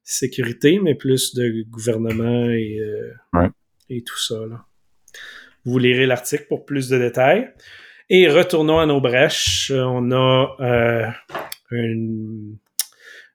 sécurité, 0.03 0.81
mais 0.83 0.95
plus 0.97 1.35
de 1.35 1.63
gouvernement 1.71 2.51
et, 2.51 2.79
euh, 2.81 3.13
Ouais. 3.33 3.49
et 3.89 4.03
tout 4.03 4.19
ça. 4.19 4.35
là. 4.51 4.65
Vous 5.65 5.79
lirez 5.79 6.07
l'article 6.07 6.47
pour 6.49 6.65
plus 6.65 6.89
de 6.89 6.99
détails. 6.99 7.49
Et 8.11 8.29
retournons 8.29 8.81
à 8.81 8.87
nos 8.87 9.01
brèches. 9.01 9.71
On 9.75 10.11
a 10.11 10.57
euh, 10.61 11.07
une, 11.71 12.59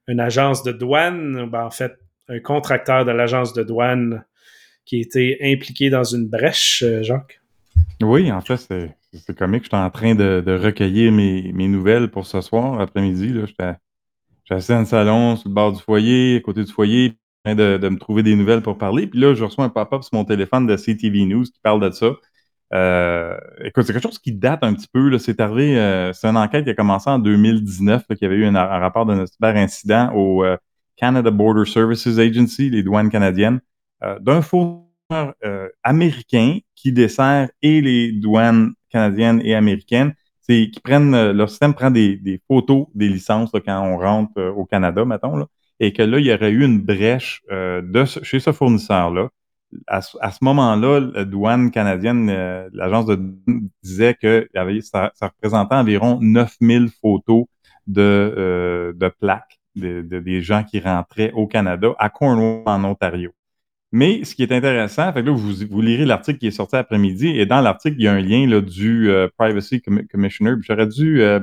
une 0.06 0.20
agence 0.20 0.62
de 0.62 0.72
douane, 0.72 1.48
ben, 1.50 1.64
en 1.64 1.70
fait, 1.70 1.92
un 2.28 2.40
contracteur 2.40 3.06
de 3.06 3.10
l'agence 3.12 3.54
de 3.54 3.62
douane 3.62 4.24
qui 4.84 4.96
a 4.96 5.00
été 5.00 5.38
impliqué 5.42 5.88
dans 5.88 6.04
une 6.04 6.28
brèche, 6.28 6.82
euh, 6.82 7.02
Jacques? 7.02 7.40
Oui, 8.02 8.30
en 8.30 8.40
fait, 8.40 8.56
c'est 8.56 8.94
c'est 9.12 9.36
comique. 9.36 9.64
J'étais 9.64 9.76
en 9.76 9.90
train 9.90 10.14
de, 10.14 10.60
recueillir 10.62 11.12
mes, 11.12 11.52
mes 11.52 11.68
nouvelles 11.68 12.10
pour 12.10 12.26
ce 12.26 12.40
soir, 12.40 12.80
après-midi. 12.80 13.28
là. 13.28 13.46
J'étais 13.46 13.72
j'étais 14.44 14.54
assis 14.54 14.72
dans 14.72 14.80
le 14.80 14.84
salon, 14.84 15.36
sur 15.36 15.48
le 15.48 15.54
bord 15.54 15.72
du 15.72 15.80
foyer, 15.80 16.36
à 16.36 16.40
côté 16.40 16.64
du 16.64 16.72
foyer, 16.72 17.18
en 17.44 17.50
train 17.50 17.54
de, 17.54 17.78
de 17.78 17.88
me 17.88 17.98
trouver 17.98 18.22
des 18.22 18.36
nouvelles 18.36 18.62
pour 18.62 18.78
parler. 18.78 19.06
Puis 19.06 19.20
là, 19.20 19.34
je 19.34 19.44
reçois 19.44 19.64
un 19.64 19.68
pop-up 19.68 20.02
sur 20.02 20.14
mon 20.14 20.24
téléphone 20.24 20.66
de 20.66 20.76
CTV 20.76 21.24
News 21.24 21.44
qui 21.44 21.60
parle 21.62 21.80
de 21.80 21.90
ça. 21.90 22.12
Euh, 22.74 23.38
écoute, 23.64 23.84
c'est 23.84 23.92
quelque 23.92 24.02
chose 24.02 24.18
qui 24.18 24.32
date 24.32 24.62
un 24.62 24.74
petit 24.74 24.88
peu. 24.92 25.08
là. 25.08 25.18
C'est 25.18 25.40
arrivé, 25.40 25.78
euh, 25.78 26.12
c'est 26.12 26.28
une 26.28 26.36
enquête 26.36 26.64
qui 26.64 26.70
a 26.70 26.74
commencé 26.74 27.08
en 27.08 27.18
2019, 27.18 28.04
là, 28.08 28.16
qu'il 28.16 28.26
y 28.26 28.30
avait 28.30 28.40
eu 28.40 28.46
un, 28.46 28.52
rapport 28.52 29.06
d'un 29.06 29.24
cyber-incident 29.26 30.12
au 30.14 30.44
euh, 30.44 30.56
Canada 30.96 31.30
Border 31.30 31.70
Services 31.70 32.18
Agency, 32.18 32.70
les 32.70 32.82
douanes 32.82 33.10
canadiennes, 33.10 33.60
d'un 34.20 34.42
fournisseur 34.42 34.87
euh, 35.12 35.68
américain 35.82 36.58
qui 36.74 36.92
dessert 36.92 37.48
et 37.62 37.80
les 37.80 38.12
douanes 38.12 38.72
canadiennes 38.90 39.40
et 39.44 39.54
américaines. 39.54 40.14
C'est 40.40 40.70
qui 40.70 40.80
prennent 40.80 41.14
euh, 41.14 41.32
leur 41.32 41.50
système 41.50 41.74
prend 41.74 41.90
des, 41.90 42.40
photos 42.48 42.86
des 42.94 43.08
licences 43.08 43.50
quand 43.64 43.80
on 43.82 43.98
rentre 43.98 44.32
euh, 44.38 44.50
au 44.52 44.64
Canada, 44.64 45.04
mettons, 45.04 45.36
là, 45.36 45.46
et 45.80 45.92
que 45.92 46.02
là, 46.02 46.18
il 46.18 46.26
y 46.26 46.32
aurait 46.32 46.50
eu 46.50 46.64
une 46.64 46.80
brèche 46.80 47.42
euh, 47.50 47.82
de 47.82 48.04
ce- 48.04 48.22
chez 48.24 48.40
ce 48.40 48.52
fournisseur-là 48.52 49.28
à, 49.86 50.00
ce 50.00 50.38
moment-là, 50.42 51.00
la 51.00 51.24
douane 51.26 51.70
canadienne, 51.70 52.30
euh, 52.30 52.70
l'agence 52.72 53.04
de 53.04 53.18
disait 53.82 54.14
que 54.14 54.48
ça, 54.80 55.12
représentait 55.20 55.74
environ 55.74 56.18
9000 56.22 56.88
photos 56.88 57.44
de, 57.86 58.94
de 58.96 59.08
plaques 59.08 59.58
de, 59.76 60.00
des 60.00 60.40
gens 60.42 60.64
qui 60.64 60.80
rentraient 60.80 61.32
au 61.32 61.46
Canada, 61.46 61.88
à 61.98 62.08
Cornwall, 62.08 62.62
en 62.66 62.82
Ontario. 62.84 63.30
Mais 63.90 64.24
ce 64.24 64.34
qui 64.34 64.42
est 64.42 64.52
intéressant, 64.52 65.12
fait 65.12 65.22
que 65.22 65.26
là, 65.26 65.32
vous, 65.32 65.52
vous 65.70 65.80
lirez 65.80 66.04
l'article 66.04 66.38
qui 66.38 66.48
est 66.48 66.50
sorti 66.50 66.76
après-midi, 66.76 67.28
et 67.28 67.46
dans 67.46 67.60
l'article, 67.62 67.96
il 67.98 68.04
y 68.04 68.08
a 68.08 68.12
un 68.12 68.20
lien 68.20 68.46
là, 68.46 68.60
du 68.60 69.10
euh, 69.10 69.28
Privacy 69.38 69.80
Commissioner. 70.10 70.54
J'aurais 70.60 70.86
dû, 70.86 71.22
euh, 71.22 71.40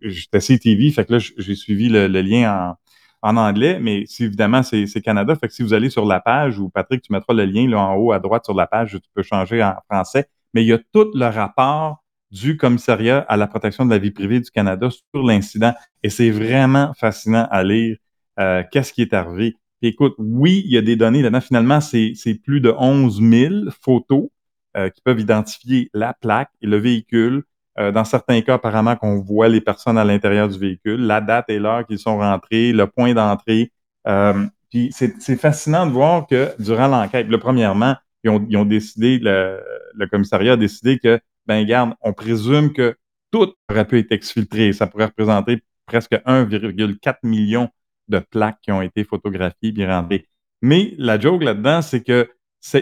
j'étais 0.00 0.38
CTV, 0.38 0.92
fait 0.92 1.04
que 1.04 1.14
là, 1.14 1.18
j'ai 1.18 1.54
suivi 1.56 1.88
le, 1.88 2.06
lien 2.06 2.76
en, 3.22 3.30
en, 3.30 3.36
anglais, 3.36 3.80
mais 3.80 4.04
évidemment, 4.20 4.62
c'est 4.62 4.86
Canada, 5.02 5.34
fait 5.34 5.48
que 5.48 5.54
si 5.54 5.62
vous 5.62 5.74
allez 5.74 5.90
sur 5.90 6.06
la 6.06 6.20
page, 6.20 6.58
ou 6.60 6.68
Patrick, 6.68 7.02
tu 7.02 7.12
mettras 7.12 7.34
le 7.34 7.44
lien 7.44 7.68
là, 7.68 7.80
en 7.80 7.96
haut 7.96 8.12
à 8.12 8.20
droite 8.20 8.44
sur 8.44 8.54
la 8.54 8.68
page, 8.68 8.92
tu 8.92 9.10
peux 9.12 9.22
changer 9.24 9.62
en 9.62 9.74
français, 9.90 10.26
mais 10.54 10.62
il 10.62 10.68
y 10.68 10.72
a 10.72 10.78
tout 10.78 11.10
le 11.14 11.26
rapport 11.26 12.04
du 12.30 12.56
commissariat 12.56 13.18
à 13.28 13.36
la 13.36 13.46
protection 13.48 13.84
de 13.84 13.90
la 13.90 13.98
vie 13.98 14.10
privée 14.12 14.40
du 14.40 14.50
Canada 14.50 14.88
sur 14.90 15.22
l'incident, 15.24 15.74
et 16.04 16.10
c'est 16.10 16.30
vraiment 16.30 16.92
fascinant 16.94 17.48
à 17.50 17.64
lire 17.64 17.96
euh, 18.38 18.62
qu'est-ce 18.70 18.92
qui 18.92 19.02
est 19.02 19.14
arrivé 19.14 19.56
écoute, 19.82 20.14
oui, 20.18 20.62
il 20.64 20.72
y 20.72 20.78
a 20.78 20.82
des 20.82 20.96
données 20.96 21.22
là-dedans. 21.22 21.40
Finalement, 21.40 21.80
c'est 21.80 22.14
plus 22.44 22.60
de 22.60 22.74
11 22.76 23.20
000 23.20 23.54
photos 23.82 24.28
euh, 24.76 24.90
qui 24.90 25.00
peuvent 25.02 25.20
identifier 25.20 25.90
la 25.94 26.14
plaque 26.14 26.50
et 26.62 26.66
le 26.66 26.76
véhicule. 26.76 27.44
Euh, 27.78 27.92
dans 27.92 28.04
certains 28.04 28.40
cas, 28.40 28.54
apparemment, 28.54 28.96
qu'on 28.96 29.20
voit 29.20 29.48
les 29.48 29.60
personnes 29.60 29.98
à 29.98 30.04
l'intérieur 30.04 30.48
du 30.48 30.58
véhicule, 30.58 31.00
la 31.06 31.20
date 31.20 31.46
et 31.48 31.58
l'heure 31.58 31.86
qu'ils 31.86 31.98
sont 31.98 32.18
rentrés, 32.18 32.72
le 32.72 32.86
point 32.86 33.12
d'entrée. 33.12 33.72
Euh, 34.06 34.46
puis 34.70 34.90
c'est 34.92 35.36
fascinant 35.36 35.86
de 35.86 35.92
voir 35.92 36.26
que 36.26 36.50
durant 36.58 36.88
l'enquête, 36.88 37.28
premièrement, 37.38 37.94
ils 38.24 38.30
ont, 38.30 38.46
ils 38.48 38.56
ont 38.56 38.64
décidé, 38.64 39.18
le, 39.18 39.62
le, 39.94 40.06
commissariat 40.06 40.54
a 40.54 40.56
décidé 40.56 40.98
que, 40.98 41.20
ben 41.46 41.64
garde, 41.64 41.94
on 42.00 42.12
présume 42.12 42.72
que 42.72 42.96
tout 43.30 43.52
aurait 43.70 43.86
pu 43.86 43.98
être 43.98 44.12
exfiltré. 44.12 44.72
Ça 44.72 44.86
pourrait 44.86 45.06
représenter 45.06 45.62
presque 45.86 46.12
1,4 46.12 47.14
million 47.22 47.68
de 48.08 48.18
plaques 48.18 48.58
qui 48.62 48.72
ont 48.72 48.82
été 48.82 49.04
photographiées 49.04 49.72
bien 49.72 49.88
rentrées. 49.88 50.26
Mais 50.62 50.94
la 50.98 51.18
joke 51.18 51.42
là-dedans, 51.42 51.82
c'est 51.82 52.02
que 52.02 52.28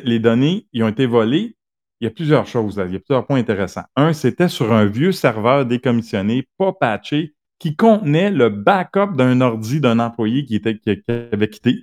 les 0.04 0.18
données, 0.18 0.66
ils 0.72 0.82
ont 0.82 0.88
été 0.88 1.06
volées. 1.06 1.56
Il 2.00 2.04
y 2.04 2.06
a 2.08 2.10
plusieurs 2.10 2.46
choses, 2.46 2.78
là. 2.78 2.86
il 2.86 2.92
y 2.92 2.96
a 2.96 3.00
plusieurs 3.00 3.26
points 3.26 3.38
intéressants. 3.38 3.84
Un, 3.96 4.12
c'était 4.12 4.48
sur 4.48 4.72
un 4.72 4.84
vieux 4.84 5.12
serveur 5.12 5.64
décommissionné, 5.64 6.46
pas 6.58 6.72
patché, 6.72 7.34
qui 7.58 7.76
contenait 7.76 8.30
le 8.30 8.48
backup 8.48 9.16
d'un 9.16 9.40
ordi 9.40 9.80
d'un 9.80 9.98
employé 9.98 10.44
qui, 10.44 10.56
était, 10.56 10.76
qui, 10.76 10.90
avait 11.08 11.48
quitté. 11.48 11.74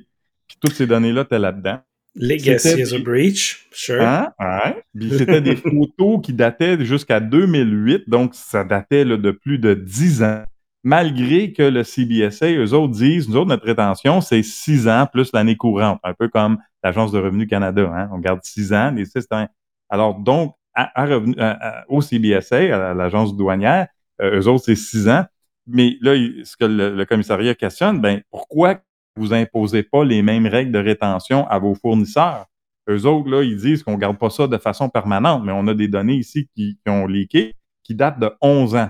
Puis 0.48 0.58
toutes 0.60 0.74
ces 0.74 0.86
données-là 0.86 1.22
étaient 1.22 1.40
là-dedans. 1.40 1.80
Legacy 2.14 2.82
as 2.82 2.94
a 2.94 3.00
breach, 3.00 3.68
sure. 3.72 4.02
Hein? 4.02 4.34
Ouais. 4.38 4.84
Puis 4.94 5.12
c'était 5.18 5.42
des 5.42 5.56
photos 5.56 6.20
qui 6.22 6.34
dataient 6.34 6.84
jusqu'à 6.84 7.22
2008, 7.22 8.10
donc 8.10 8.36
ça 8.36 8.66
datait 8.66 9.06
de 9.06 9.32
plus 9.32 9.60
de 9.60 9.74
10 9.74 10.24
ans 10.24 10.44
malgré 10.84 11.54
que 11.54 11.64
le 11.64 11.84
CBSA, 11.84 12.52
eux 12.54 12.74
autres 12.74 12.94
disent, 12.94 13.30
nous 13.30 13.38
autres, 13.38 13.50
notre 13.50 13.66
rétention, 13.66 14.22
c'est 14.22 14.44
six 14.44 14.88
ans 14.88 15.08
plus 15.12 15.32
l'année 15.34 15.56
courante, 15.56 16.00
un 16.04 16.14
peu 16.14 16.28
comme 16.28 16.58
l'Agence 16.84 17.12
de 17.12 17.20
Revenu 17.20 17.48
Canada. 17.48 17.92
Hein? 17.94 18.10
On 18.12 18.20
garde 18.20 18.40
six 18.44 18.74
ans, 18.74 18.92
les 18.92 19.06
six 19.06 19.26
ans. 19.32 19.48
Alors, 19.90 20.20
donc, 20.20 20.56
au 21.90 22.02
CBSA, 22.02 22.90
à 22.90 22.94
l'agence 22.94 23.36
douanière, 23.36 23.88
euh, 24.22 24.40
eux 24.40 24.48
autres, 24.48 24.66
c'est 24.66 24.76
six 24.76 25.10
ans. 25.10 25.26
Mais 25.68 25.98
là, 26.02 26.16
ce 26.44 26.56
que 26.56 26.66
le, 26.66 27.06
commissariat 27.06 27.54
questionne, 27.56 28.00
ben 28.00 28.22
pourquoi 28.32 28.80
vous 29.18 29.34
imposez 29.34 29.84
pas 29.84 30.04
les 30.04 30.22
mêmes 30.22 30.48
règles 30.48 30.72
de 30.72 30.80
rétention 30.80 31.48
à 31.48 31.60
vos 31.60 31.76
fournisseurs? 31.76 32.46
Eux 32.90 33.06
autres, 33.06 33.30
là, 33.30 33.44
ils 33.44 33.58
disent 33.58 33.84
qu'on 33.84 33.96
garde 33.96 34.18
pas 34.18 34.30
ça 34.30 34.48
de 34.48 34.58
façon 34.58 34.90
permanente, 34.90 35.44
mais 35.46 35.52
on 35.52 35.68
a 35.68 35.74
des 35.74 35.88
données 35.88 36.16
ici 36.16 36.48
qui, 36.56 36.80
qui 36.84 36.90
ont 36.90 37.06
leaké 37.06 37.54
qui 37.84 37.96
datent 37.96 38.20
de 38.20 38.32
11 38.42 38.76
ans. 38.76 38.90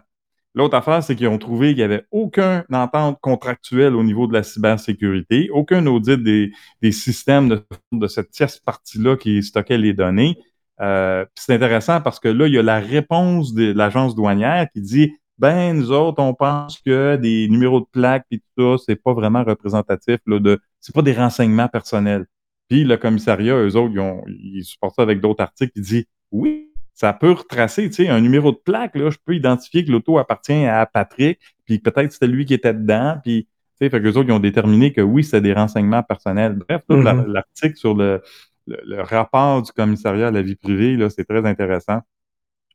L'autre 0.53 0.75
affaire, 0.75 1.01
c'est 1.01 1.15
qu'ils 1.15 1.29
ont 1.29 1.37
trouvé 1.37 1.69
qu'il 1.69 1.77
n'y 1.77 1.83
avait 1.83 2.05
aucun 2.11 2.65
entente 2.71 3.19
contractuelle 3.21 3.95
au 3.95 4.03
niveau 4.03 4.27
de 4.27 4.33
la 4.33 4.43
cybersécurité, 4.43 5.49
aucun 5.51 5.85
audit 5.87 6.21
des, 6.21 6.51
des 6.81 6.91
systèmes 6.91 7.47
de, 7.47 7.63
de 7.93 8.07
cette 8.07 8.31
tierce 8.31 8.59
partie-là 8.59 9.15
qui 9.15 9.41
stockait 9.43 9.77
les 9.77 9.93
données. 9.93 10.37
Euh, 10.81 11.25
c'est 11.35 11.53
intéressant 11.53 12.01
parce 12.01 12.19
que 12.19 12.27
là, 12.27 12.47
il 12.47 12.53
y 12.53 12.57
a 12.57 12.63
la 12.63 12.79
réponse 12.79 13.53
de 13.53 13.71
l'agence 13.71 14.15
douanière 14.15 14.67
qui 14.73 14.81
dit 14.81 15.13
ben 15.37 15.73
nous 15.75 15.91
autres, 15.91 16.21
on 16.21 16.35
pense 16.35 16.79
que 16.85 17.15
des 17.15 17.47
numéros 17.47 17.79
de 17.79 17.87
plaque 17.91 18.25
et 18.29 18.39
tout 18.39 18.77
ça, 18.77 18.83
c'est 18.85 18.95
pas 18.95 19.13
vraiment 19.13 19.43
représentatif 19.43 20.19
là, 20.27 20.39
de, 20.39 20.59
c'est 20.79 20.93
pas 20.93 21.01
des 21.01 21.13
renseignements 21.13 21.67
personnels. 21.67 22.27
Puis 22.69 22.83
le 22.83 22.95
commissariat, 22.97 23.55
eux 23.55 23.75
autres, 23.75 23.91
ils, 23.91 23.99
ont, 23.99 24.23
ils 24.27 24.63
supportent 24.63 24.95
ça 24.95 25.01
avec 25.01 25.19
d'autres 25.19 25.41
articles, 25.41 25.71
qui 25.73 25.81
dit 25.81 26.05
oui, 26.31 26.60
ça 27.01 27.13
peut 27.13 27.31
retracer, 27.31 27.89
tu 27.89 28.03
sais, 28.03 28.09
un 28.09 28.21
numéro 28.21 28.51
de 28.51 28.57
plaque, 28.57 28.95
là, 28.95 29.09
je 29.09 29.17
peux 29.25 29.33
identifier 29.33 29.83
que 29.83 29.91
l'auto 29.91 30.19
appartient 30.19 30.67
à 30.67 30.85
Patrick, 30.85 31.39
puis 31.65 31.79
peut-être 31.79 32.11
c'était 32.11 32.27
lui 32.27 32.45
qui 32.45 32.53
était 32.53 32.75
dedans, 32.75 33.17
puis, 33.23 33.45
tu 33.45 33.49
sais, 33.79 33.89
fait 33.89 33.99
que 33.99 34.05
les 34.05 34.17
autres, 34.17 34.29
ils 34.29 34.33
ont 34.33 34.39
déterminé 34.39 34.93
que 34.93 35.01
oui, 35.01 35.23
c'est 35.23 35.41
des 35.41 35.51
renseignements 35.51 36.03
personnels. 36.03 36.53
Bref, 36.53 36.83
mm-hmm. 36.87 37.25
l'article 37.25 37.75
sur 37.75 37.95
le, 37.95 38.21
le, 38.67 39.01
rapport 39.01 39.63
du 39.63 39.71
commissariat 39.71 40.27
à 40.27 40.31
la 40.31 40.43
vie 40.43 40.55
privée, 40.55 40.95
là, 40.95 41.09
c'est 41.09 41.25
très 41.25 41.43
intéressant, 41.43 42.01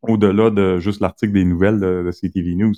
au-delà 0.02 0.50
de 0.50 0.78
juste 0.78 1.00
l'article 1.00 1.32
des 1.32 1.44
nouvelles 1.44 1.78
de, 1.78 2.02
de, 2.04 2.10
CTV 2.10 2.56
News. 2.56 2.74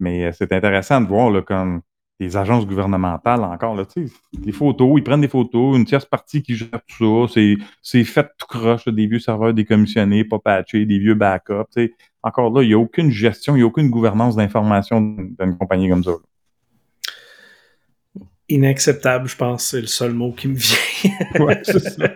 Mais 0.00 0.24
euh, 0.24 0.32
c'est 0.32 0.50
intéressant 0.54 1.02
de 1.02 1.08
voir, 1.08 1.28
là, 1.28 1.42
comme 1.42 1.82
des 2.18 2.36
agences 2.36 2.66
gouvernementales 2.66 3.44
encore, 3.44 3.74
là, 3.74 3.84
tu 3.84 4.08
sais, 4.08 4.14
des 4.32 4.52
photos, 4.52 4.94
ils 4.96 5.02
prennent 5.02 5.20
des 5.20 5.28
photos, 5.28 5.76
une 5.76 5.84
tierce 5.84 6.06
partie 6.06 6.42
qui 6.42 6.56
gère 6.56 6.80
tout 6.86 7.26
ça, 7.26 7.34
c'est, 7.34 7.56
c'est 7.82 8.04
fait 8.04 8.26
tout 8.38 8.46
croche, 8.46 8.86
des 8.88 9.06
vieux 9.06 9.18
serveurs 9.18 9.52
décommissionnés, 9.52 10.24
pas 10.24 10.38
patchés, 10.38 10.86
des 10.86 10.98
vieux 10.98 11.14
backups, 11.14 11.64
tu 11.74 11.82
sais. 11.82 11.94
Encore 12.22 12.52
là, 12.52 12.62
il 12.62 12.68
n'y 12.68 12.74
a 12.74 12.78
aucune 12.78 13.10
gestion, 13.10 13.54
il 13.54 13.58
n'y 13.58 13.62
a 13.62 13.66
aucune 13.66 13.90
gouvernance 13.90 14.34
d'information 14.34 15.00
d'une 15.00 15.56
compagnie 15.58 15.88
comme 15.88 16.02
ça. 16.02 16.12
Inacceptable, 18.48 19.28
je 19.28 19.36
pense, 19.36 19.64
c'est 19.64 19.80
le 19.80 19.86
seul 19.86 20.12
mot 20.12 20.32
qui 20.32 20.48
me 20.48 20.54
vient. 20.56 21.44
ouais, 21.44 21.60
c'est 21.64 21.78
ça. 21.78 22.08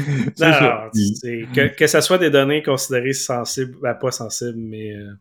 non, 0.40 0.90
que, 0.92 1.74
que 1.74 1.86
ça 1.86 2.00
soit 2.00 2.18
des 2.18 2.30
données 2.30 2.62
considérées 2.62 3.12
sensibles, 3.12 3.76
ben, 3.82 3.94
pas 3.94 4.10
sensibles, 4.10 4.58
mais 4.58 4.94
euh, 4.94 5.12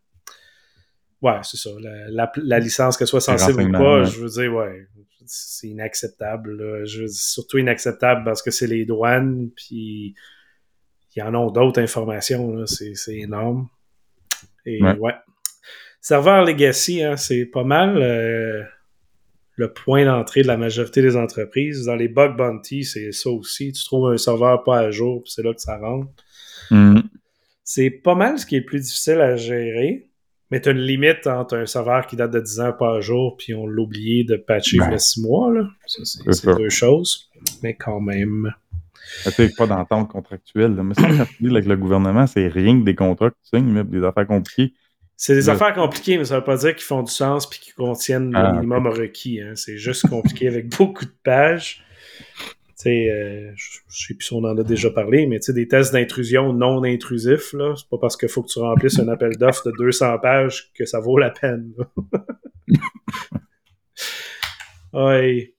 Ouais, 1.22 1.39
c'est 1.43 1.57
ça. 1.57 1.70
La, 2.09 2.59
licence, 2.59 2.97
qu'elle 2.97 3.07
soit 3.07 3.22
sensible 3.22 3.63
ou 3.63 3.72
pas, 3.72 4.03
je 4.03 4.20
veux 4.20 4.30
dire, 4.30 4.53
ouais, 4.53 4.88
c'est 5.26 5.67
inacceptable. 5.67 6.86
Je 6.86 7.01
veux 7.01 7.07
surtout 7.09 7.57
inacceptable 7.57 8.24
parce 8.24 8.41
que 8.41 8.51
c'est 8.51 8.67
les 8.67 8.86
douanes, 8.86 9.49
puis 9.55 10.15
il 11.15 11.20
y 11.20 11.22
en 11.22 11.34
a 11.34 11.51
d'autres 11.51 11.82
informations. 11.82 12.65
C'est 12.65 13.15
énorme. 13.15 13.67
Et 14.65 14.82
ouais. 14.82 15.15
Serveur 16.01 16.45
Legacy, 16.45 17.03
hein, 17.03 17.17
c'est 17.17 17.45
pas 17.45 17.63
mal 17.63 17.97
euh, 17.97 18.63
le 19.55 19.74
point 19.74 20.05
d'entrée 20.05 20.41
de 20.41 20.47
la 20.47 20.57
majorité 20.57 21.01
des 21.01 21.17
entreprises. 21.17 21.86
Dans 21.86 21.95
les 21.95 22.07
bug 22.07 22.38
bounty, 22.38 22.86
c'est 22.86 23.11
ça 23.11 23.30
aussi. 23.30 23.74
Tu 23.74 23.84
trouves 23.84 24.11
un 24.11 24.17
serveur 24.17 24.63
pas 24.63 24.80
à 24.80 24.91
jour, 24.91 25.24
puis 25.24 25.34
c'est 25.34 25.43
là 25.43 25.53
que 25.53 25.61
ça 25.61 25.78
rentre. 25.78 26.09
Mm. 26.72 27.01
C'est 27.63 27.89
pas 27.89 28.15
mal 28.15 28.39
ce 28.39 28.45
qui 28.45 28.55
est 28.55 28.61
plus 28.61 28.80
difficile 28.80 29.20
à 29.20 29.36
gérer. 29.36 30.09
Mais 30.51 30.61
tu 30.61 30.69
as 30.69 30.71
une 30.71 30.79
limite 30.79 31.27
entre 31.27 31.57
un 31.57 31.65
serveur 31.65 32.07
qui 32.07 32.15
date 32.15 32.31
de 32.31 32.39
10 32.39 32.59
ans 32.61 32.73
par 32.73 33.01
jour, 33.01 33.37
puis 33.37 33.53
on 33.53 33.67
l'a 33.67 33.81
oublié 33.81 34.23
de 34.23 34.35
patcher 34.35 34.77
il 34.77 34.91
y 34.91 34.93
a 34.93 34.97
6 34.97 35.21
mois. 35.21 35.53
Là. 35.53 35.67
Ça, 35.85 36.03
c'est 36.31 36.55
deux 36.55 36.69
choses. 36.69 37.29
Mais 37.61 37.75
quand 37.75 38.01
même. 38.01 38.51
C'est 39.23 39.55
pas 39.55 39.67
d'entente 39.67 40.09
contractuelle. 40.09 40.71
Mais 40.71 40.95
ça, 40.95 41.07
avec 41.07 41.65
le 41.65 41.77
gouvernement, 41.77 42.27
c'est 42.27 42.47
rien 42.47 42.79
que 42.79 42.83
des 42.83 42.95
contrats 42.95 43.29
que 43.29 43.35
tu 43.43 43.57
signes, 43.57 43.83
des 43.83 44.03
affaires 44.03 44.27
compliquées. 44.27 44.73
C'est 45.15 45.35
des 45.35 45.49
affaires 45.49 45.73
compliquées, 45.73 46.17
mais 46.17 46.23
ça 46.23 46.37
veut 46.37 46.45
pas 46.45 46.55
dire 46.55 46.73
qu'ils 46.73 46.85
font 46.85 47.03
du 47.03 47.11
sens 47.11 47.47
puis 47.47 47.59
qu'ils 47.59 47.73
contiennent 47.73 48.31
le 48.31 48.37
ah, 48.37 48.53
minimum 48.53 48.87
requis. 48.87 49.41
Hein. 49.41 49.51
C'est 49.55 49.77
juste 49.77 50.07
compliqué 50.07 50.47
avec 50.47 50.69
beaucoup 50.77 51.03
de 51.03 51.13
pages 51.23 51.83
euh, 52.88 53.51
je 53.55 53.80
sais 53.89 54.13
plus 54.13 54.25
si 54.25 54.34
on 54.34 54.43
en 54.43 54.57
a 54.57 54.63
déjà 54.63 54.89
parlé, 54.89 55.27
mais 55.27 55.39
tu 55.39 55.47
sais, 55.47 55.53
des 55.53 55.67
tests 55.67 55.93
d'intrusion 55.93 56.53
non 56.53 56.84
intrusifs, 56.84 57.53
là, 57.53 57.73
c'est 57.75 57.89
pas 57.89 57.97
parce 57.99 58.15
qu'il 58.15 58.30
faut 58.30 58.41
que 58.41 58.47
tu 58.47 58.59
remplisses 58.59 58.99
un 58.99 59.07
appel 59.09 59.38
d'offres 59.38 59.65
de 59.65 59.73
200 59.77 60.19
pages 60.19 60.71
que 60.73 60.86
ça 60.86 60.99
vaut 60.99 61.17
la 61.17 61.30
peine. 61.30 61.73
oui. 64.93 65.53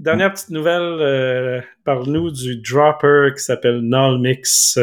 dernière, 0.00 0.32
petite 0.32 0.50
nouvelle, 0.50 0.98
euh, 1.00 1.60
parle-nous 1.84 2.30
du 2.30 2.56
dropper 2.58 3.30
qui 3.36 3.42
s'appelle 3.42 3.80
Nullmix. 3.80 4.78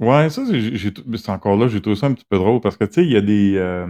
Ouais, 0.00 0.30
ça, 0.30 0.42
c'est 0.46 1.30
encore 1.30 1.56
là, 1.56 1.68
j'ai 1.68 1.80
trouvé 1.80 1.96
ça 1.96 2.06
un 2.06 2.14
petit 2.14 2.26
peu 2.28 2.38
drôle 2.38 2.60
parce 2.60 2.76
que, 2.76 2.84
tu 2.84 2.94
sais, 2.94 3.04
il 3.04 3.12
y 3.12 3.16
a 3.16 3.20
des... 3.20 3.56
Euh, 3.56 3.86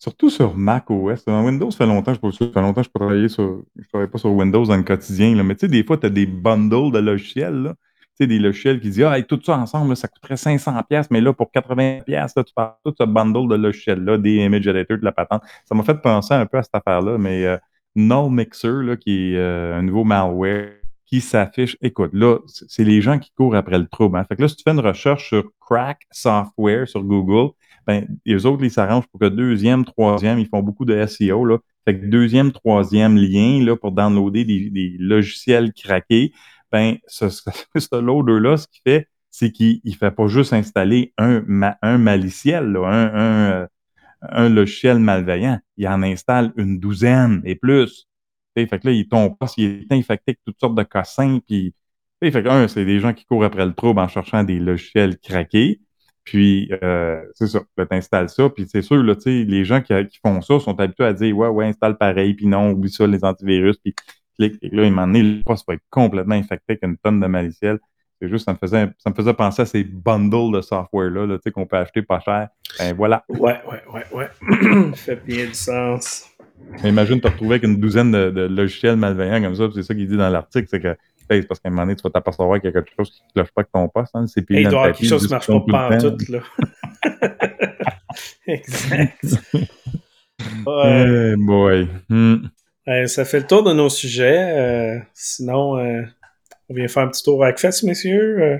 Surtout 0.00 0.30
sur 0.30 0.56
Mac 0.56 0.90
OS. 0.90 1.24
Windows, 1.26 1.70
ça 1.70 1.76
fait 1.76 1.86
longtemps, 1.86 2.14
ça 2.14 2.20
que 2.20 2.82
je 2.82 2.88
travaille 2.88 3.28
sur, 3.28 3.62
je 3.76 3.86
travaille 3.88 4.08
pas 4.08 4.16
sur 4.16 4.32
Windows 4.32 4.64
dans 4.64 4.76
le 4.76 4.82
quotidien, 4.82 5.36
là. 5.36 5.42
Mais 5.42 5.54
tu 5.54 5.60
sais, 5.60 5.68
des 5.68 5.84
fois, 5.84 5.98
tu 5.98 6.06
as 6.06 6.10
des 6.10 6.24
bundles 6.24 6.90
de 6.90 6.98
logiciels, 7.00 7.54
là. 7.54 7.74
Tu 7.74 8.24
sais, 8.24 8.26
des 8.26 8.38
logiciels 8.38 8.80
qui 8.80 8.88
disent, 8.88 9.04
ah, 9.04 9.20
tout 9.20 9.38
ça 9.44 9.58
ensemble, 9.58 9.94
ça 9.94 10.08
coûterait 10.08 10.38
500 10.38 10.82
pièces, 10.88 11.10
mais 11.10 11.20
là, 11.20 11.34
pour 11.34 11.50
80 11.52 11.98
pièces, 12.06 12.32
tu 12.34 12.54
parles 12.54 12.76
tout 12.82 12.94
ce 12.98 13.04
bundle 13.04 13.46
de 13.46 13.56
logiciels-là, 13.56 14.16
des 14.16 14.36
image 14.36 14.66
editors, 14.66 14.96
de 14.96 15.04
la 15.04 15.12
patente. 15.12 15.42
Ça 15.66 15.74
m'a 15.74 15.82
fait 15.82 16.00
penser 16.00 16.32
un 16.32 16.46
peu 16.46 16.56
à 16.56 16.62
cette 16.62 16.74
affaire-là, 16.74 17.18
mais 17.18 17.44
euh, 17.44 17.58
No 17.94 18.30
Mixer, 18.30 18.82
là, 18.82 18.96
qui 18.96 19.34
est 19.34 19.36
euh, 19.36 19.78
un 19.78 19.82
nouveau 19.82 20.04
malware 20.04 20.70
qui 21.04 21.20
s'affiche. 21.20 21.76
Écoute, 21.82 22.12
là, 22.14 22.38
c'est 22.46 22.84
les 22.84 23.02
gens 23.02 23.18
qui 23.18 23.32
courent 23.36 23.54
après 23.56 23.78
le 23.78 23.86
trouble. 23.86 24.16
Hein. 24.16 24.24
Fait 24.26 24.36
que 24.36 24.40
là, 24.40 24.48
si 24.48 24.56
tu 24.56 24.62
fais 24.62 24.70
une 24.70 24.80
recherche 24.80 25.28
sur 25.28 25.44
Crack 25.60 26.06
Software 26.10 26.88
sur 26.88 27.02
Google, 27.02 27.52
ben, 27.90 28.06
les 28.24 28.46
autres, 28.46 28.62
ils 28.62 28.70
s'arrangent 28.70 29.08
pour 29.08 29.18
que 29.18 29.28
deuxième, 29.28 29.84
troisième, 29.84 30.38
ils 30.38 30.46
font 30.46 30.62
beaucoup 30.62 30.84
de 30.84 31.06
SEO, 31.06 31.44
là. 31.44 31.58
Fait 31.84 31.98
que 31.98 32.06
deuxième, 32.06 32.52
troisième 32.52 33.16
lien, 33.16 33.64
là, 33.64 33.76
pour 33.76 33.90
downloader 33.90 34.44
des, 34.44 34.96
logiciels 35.00 35.72
craqués, 35.72 36.32
ben, 36.70 36.98
ce, 37.08 38.00
loader-là, 38.00 38.58
ce 38.58 38.68
qu'il 38.68 38.82
fait, 38.86 39.08
c'est 39.30 39.50
qu'il 39.50 39.80
ne 39.84 39.92
fait 39.92 40.12
pas 40.12 40.28
juste 40.28 40.52
installer 40.52 41.12
un, 41.18 41.42
un 41.82 41.98
maliciel, 41.98 42.76
un, 42.76 42.82
euh, 42.82 43.66
un, 44.22 44.48
logiciel 44.48 45.00
malveillant. 45.00 45.58
Il 45.76 45.88
en 45.88 46.02
installe 46.04 46.52
une 46.56 46.78
douzaine 46.78 47.42
et 47.44 47.56
plus. 47.56 48.06
fait 48.54 48.66
que 48.68 48.86
là, 48.86 48.92
il 48.92 49.08
tombe 49.08 49.36
pas 49.36 49.48
s'il 49.48 49.64
est 49.82 49.92
infecté 49.92 50.32
avec 50.32 50.40
toutes 50.46 50.60
sortes 50.60 50.76
de 50.76 50.84
cassins. 50.84 51.40
Puis, 51.44 51.74
fait 52.22 52.30
que, 52.30 52.48
un, 52.48 52.68
c'est 52.68 52.84
des 52.84 53.00
gens 53.00 53.14
qui 53.14 53.24
courent 53.24 53.44
après 53.44 53.66
le 53.66 53.74
trouble 53.74 53.98
en 53.98 54.08
cherchant 54.08 54.44
des 54.44 54.60
logiciels 54.60 55.18
craqués. 55.18 55.80
Puis, 56.24 56.70
euh, 56.82 57.22
c'est 57.34 57.46
ça, 57.46 57.60
tu 57.76 57.86
installes 57.90 58.28
ça. 58.28 58.48
Puis, 58.50 58.66
c'est 58.68 58.82
sûr, 58.82 59.02
là, 59.02 59.14
les 59.26 59.64
gens 59.64 59.80
qui, 59.80 59.94
qui, 60.06 60.18
font 60.24 60.40
ça 60.40 60.60
sont 60.60 60.78
habitués 60.78 61.06
à 61.06 61.12
dire, 61.12 61.36
ouais, 61.36 61.48
ouais, 61.48 61.66
installe 61.66 61.96
pareil, 61.96 62.34
puis 62.34 62.46
non, 62.46 62.70
oublie 62.70 62.90
ça, 62.90 63.06
les 63.06 63.24
antivirus. 63.24 63.76
Puis, 63.78 63.94
clique. 64.38 64.58
Et 64.62 64.68
là, 64.74 64.84
il 64.84 64.92
m'en 64.92 65.12
est, 65.14 65.22
le 65.22 65.42
poste 65.42 65.66
va 65.66 65.74
être 65.74 65.82
complètement 65.90 66.34
infecté 66.34 66.72
avec 66.72 66.82
une 66.82 66.96
tonne 66.96 67.20
de 67.20 67.26
maliciels. 67.26 67.78
C'est 68.20 68.28
juste, 68.28 68.44
ça 68.44 68.52
me, 68.52 68.58
faisait, 68.58 68.88
ça 68.98 69.10
me 69.10 69.14
faisait 69.14 69.32
penser 69.32 69.62
à 69.62 69.66
ces 69.66 69.82
bundles 69.82 70.54
de 70.54 70.60
software-là 70.60 71.26
là, 71.26 71.38
qu'on 71.52 71.66
peut 71.66 71.76
acheter 71.76 72.02
pas 72.02 72.20
cher. 72.20 72.48
Ben 72.78 72.94
voilà. 72.94 73.24
Ouais, 73.30 73.60
ouais, 73.66 73.82
ouais, 73.92 74.04
ouais. 74.12 74.28
ça 74.94 75.16
fait 75.16 75.24
bien 75.24 75.46
du 75.46 75.54
sens. 75.54 76.28
imagine 76.84 77.20
te 77.20 77.28
retrouver 77.28 77.54
avec 77.54 77.64
une 77.64 77.80
douzaine 77.80 78.12
de, 78.12 78.46
logiciels 78.46 78.96
malveillants 78.96 79.40
comme 79.40 79.54
ça, 79.54 79.68
c'est 79.74 79.82
ça 79.82 79.94
qu'il 79.94 80.06
dit 80.06 80.18
dans 80.18 80.28
l'article, 80.28 80.68
c'est 80.70 80.80
que 80.80 80.94
parce 81.48 81.60
qu'à 81.60 81.68
un 81.68 81.70
moment 81.70 81.82
donné, 81.82 81.96
tu 81.96 82.02
vas 82.02 82.10
t'apercevoir 82.10 82.60
qu'il 82.60 82.68
y 82.68 82.70
a 82.70 82.72
quelque 82.72 82.90
chose 82.96 83.10
qui 83.10 83.22
ne 83.22 83.42
cloche 83.42 83.52
pas 83.52 83.60
avec 83.62 83.72
ton 83.72 83.88
poste. 83.88 84.10
Hein, 84.14 84.26
c'est 84.26 84.44
il 84.48 84.62
doit 84.62 84.62
y 84.62 84.66
avoir 84.66 84.92
quelque 84.92 85.08
chose 85.08 85.26
qui 85.26 85.32
ne 85.32 85.36
marche 85.36 85.46
pas, 85.46 85.96
en 85.96 85.98
tout, 85.98 86.32
là. 86.32 86.40
exact. 88.46 89.24
Ouais. 90.66 91.36
boy. 91.36 91.86
Hmm. 92.08 92.46
ça 93.06 93.26
fait 93.26 93.40
le 93.40 93.46
tour 93.46 93.62
de 93.62 93.74
nos 93.74 93.90
sujets. 93.90 94.54
Euh, 94.56 94.98
sinon, 95.12 95.76
euh, 95.76 96.02
on 96.70 96.74
vient 96.74 96.88
faire 96.88 97.02
un 97.02 97.08
petit 97.08 97.22
tour 97.22 97.44
avec 97.44 97.58
Fest, 97.58 97.82
messieurs. 97.82 98.42
Euh. 98.42 98.58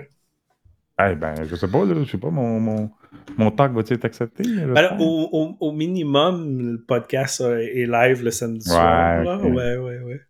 Eh 1.02 1.14
ben, 1.14 1.34
je 1.48 1.56
sais 1.56 1.68
pas, 1.68 1.84
là, 1.86 1.94
je 2.04 2.10
sais 2.10 2.18
pas, 2.18 2.28
mon, 2.28 2.60
mon, 2.60 2.90
mon 3.38 3.50
talk 3.50 3.72
va-t-il 3.72 3.96
être 3.96 4.04
accepté? 4.04 4.42
Ben, 4.44 4.98
au, 5.00 5.30
au, 5.32 5.68
au, 5.68 5.72
minimum, 5.72 6.72
le 6.72 6.84
podcast 6.86 7.40
est 7.40 7.86
live 7.86 8.22
le 8.22 8.30
samedi 8.30 8.68
soir. 8.68 9.24
Là. 9.24 9.38
Ouais, 9.38 9.76
ouais, 9.78 9.98
ouais. 10.00 10.20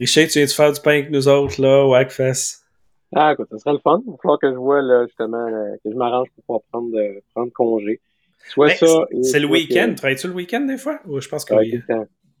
Richard, 0.00 0.26
tu 0.28 0.38
viens 0.38 0.46
de 0.46 0.50
faire 0.50 0.72
du 0.72 0.80
pain 0.80 0.90
avec 0.90 1.10
nous 1.10 1.28
autres, 1.28 1.60
là, 1.60 1.84
au 1.84 1.94
Hackfest? 1.94 2.62
Ah, 3.14 3.32
écoute, 3.32 3.48
ça 3.50 3.58
serait 3.58 3.72
le 3.72 3.78
fun. 3.78 4.02
Il 4.06 4.10
va 4.10 4.16
falloir 4.22 4.38
que 4.38 4.50
je 4.50 4.56
vois, 4.56 4.82
là, 4.82 5.06
justement, 5.06 5.46
que 5.82 5.90
je 5.90 5.96
m'arrange 5.96 6.28
pour 6.34 6.44
pouvoir 6.44 6.62
prendre, 6.70 6.96
prendre 7.34 7.52
congé. 7.52 8.00
Soit 8.48 8.68
ben, 8.68 8.76
ça. 8.76 9.06
C'est 9.22 9.40
le 9.40 9.46
week-end. 9.46 9.94
Travailles-tu 9.96 10.28
le 10.28 10.34
week-end 10.34 10.60
des 10.60 10.78
fois? 10.78 11.00
Ou 11.06 11.20
je 11.20 11.28
pense 11.28 11.44
que 11.44 11.54
oui. 11.54 11.80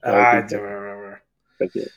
Ah, 0.02 0.46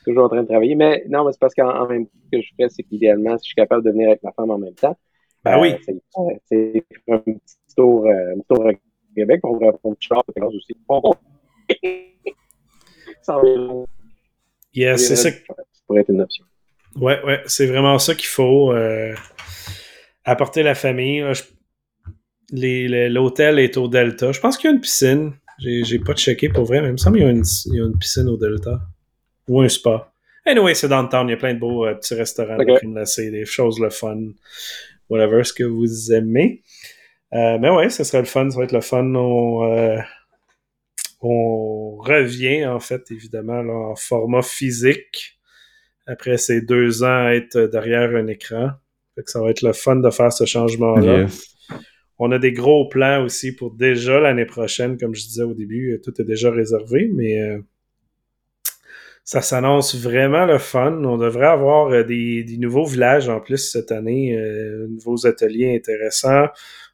toujours 0.04 0.24
en 0.24 0.28
train 0.28 0.42
de 0.42 0.48
travailler. 0.48 0.74
Mais 0.74 1.04
non, 1.08 1.24
mais 1.24 1.32
c'est 1.32 1.38
parce 1.38 1.54
qu'en 1.54 1.86
même 1.86 2.06
temps, 2.06 2.12
ce 2.24 2.36
que 2.36 2.42
je 2.42 2.50
fais, 2.56 2.68
c'est 2.68 2.82
qu'idéalement, 2.82 3.38
si 3.38 3.44
je 3.44 3.48
suis 3.48 3.54
capable 3.54 3.84
de 3.84 3.90
venir 3.90 4.08
avec 4.08 4.22
ma 4.22 4.32
femme 4.32 4.50
en 4.50 4.58
même 4.58 4.74
temps, 4.74 4.96
ben 5.44 5.60
oui. 5.60 5.74
Euh, 5.88 6.34
c'est 6.46 6.84
un 7.08 7.18
petit 7.18 7.56
tour, 7.76 8.06
euh, 8.06 8.34
un 8.34 8.38
petit 8.38 8.46
tour 8.48 8.66
à 8.66 8.72
Québec 9.14 9.40
pour 9.40 9.62
un 9.62 9.72
petit 9.72 10.08
char 10.08 10.22
de 10.36 10.42
aussi. 10.42 10.76
Yes, 14.74 15.08
c'est 15.08 15.16
ça. 15.16 15.30
Pourrait 15.86 16.00
être 16.00 16.10
une 16.10 16.20
option. 16.20 16.44
Ouais, 16.96 17.22
ouais, 17.24 17.42
c'est 17.46 17.66
vraiment 17.66 17.98
ça 17.98 18.14
qu'il 18.14 18.28
faut. 18.28 18.72
Euh, 18.72 19.14
apporter 20.24 20.62
la 20.62 20.74
famille. 20.74 21.24
L'hôtel 22.52 23.58
est 23.58 23.76
au 23.76 23.88
Delta. 23.88 24.32
Je 24.32 24.40
pense 24.40 24.56
qu'il 24.56 24.70
y 24.70 24.72
a 24.72 24.74
une 24.74 24.80
piscine. 24.80 25.32
J'ai 25.58 25.98
pas 25.98 26.14
checké 26.14 26.48
pour 26.48 26.64
vrai, 26.64 26.80
mais 26.80 26.88
il 26.88 26.92
me 26.92 26.96
semble 26.96 27.18
qu'il 27.18 27.26
y, 27.26 27.76
y, 27.76 27.80
a 27.80 27.84
une 27.84 27.98
piscine 27.98 28.28
au 28.28 28.36
Delta 28.36 28.80
ou 29.48 29.60
un 29.60 29.68
spa. 29.68 30.12
Anyway, 30.44 30.74
c'est 30.74 30.88
dans 30.88 31.02
le 31.02 31.08
town. 31.08 31.28
Il 31.28 31.32
y 31.32 31.34
a 31.34 31.36
plein 31.36 31.54
de 31.54 31.58
beaux 31.60 31.86
euh, 31.86 31.94
petits 31.94 32.14
restaurants 32.14 32.58
okay. 32.58 32.86
glacée, 32.86 33.30
des 33.30 33.44
choses 33.44 33.78
le 33.78 33.90
fun. 33.90 34.18
Whatever 35.08 35.44
ce 35.44 35.52
que 35.52 35.64
vous 35.64 36.12
aimez. 36.12 36.62
Euh, 37.32 37.58
mais 37.60 37.70
ouais, 37.70 37.90
ce 37.90 38.02
serait 38.02 38.20
le 38.20 38.26
fun. 38.26 38.50
Ça 38.50 38.58
va 38.58 38.64
être 38.64 38.72
le 38.72 38.80
fun. 38.80 39.14
On, 39.14 39.64
euh, 39.64 39.98
on 41.22 41.96
revient, 41.96 42.66
en 42.66 42.80
fait, 42.80 43.10
évidemment, 43.10 43.90
en 43.90 43.96
format 43.96 44.42
physique. 44.42 45.38
Après 46.06 46.36
ces 46.36 46.60
deux 46.60 47.04
ans 47.04 47.26
à 47.26 47.34
être 47.34 47.58
derrière 47.70 48.10
un 48.16 48.26
écran. 48.26 48.70
Fait 49.14 49.22
que 49.22 49.30
ça 49.30 49.40
va 49.40 49.50
être 49.50 49.62
le 49.62 49.72
fun 49.72 49.96
de 49.96 50.10
faire 50.10 50.32
ce 50.32 50.44
changement-là. 50.44 51.26
On 52.18 52.32
a 52.32 52.38
des 52.38 52.52
gros 52.52 52.88
plans 52.88 53.24
aussi 53.24 53.54
pour 53.54 53.72
déjà 53.72 54.18
l'année 54.18 54.46
prochaine, 54.46 54.98
comme 54.98 55.14
je 55.14 55.22
disais 55.22 55.42
au 55.42 55.54
début, 55.54 56.00
tout 56.02 56.20
est 56.20 56.24
déjà 56.24 56.50
réservé, 56.50 57.08
mais 57.14 57.62
ça 59.24 59.40
s'annonce 59.40 59.94
vraiment 59.94 60.46
le 60.46 60.58
fun. 60.58 61.02
On 61.04 61.16
devrait 61.16 61.46
avoir 61.46 61.88
euh, 61.88 62.02
des, 62.02 62.44
nouveaux 62.58 62.84
villages 62.84 63.28
en 63.28 63.40
plus 63.40 63.58
cette 63.58 63.92
année, 63.92 64.36
euh, 64.36 64.86
nouveaux 64.88 65.26
ateliers 65.26 65.76
intéressants. 65.76 66.48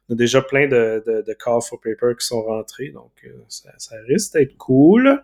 On 0.09 0.13
a 0.13 0.15
déjà 0.15 0.41
plein 0.41 0.67
de, 0.67 1.03
de, 1.05 1.33
Call 1.33 1.61
for 1.61 1.79
Paper 1.79 2.13
qui 2.19 2.25
sont 2.25 2.41
rentrés, 2.41 2.89
donc 2.89 3.11
euh, 3.25 3.29
ça, 3.47 3.69
risque 4.07 4.33
d'être 4.33 4.57
cool. 4.57 5.23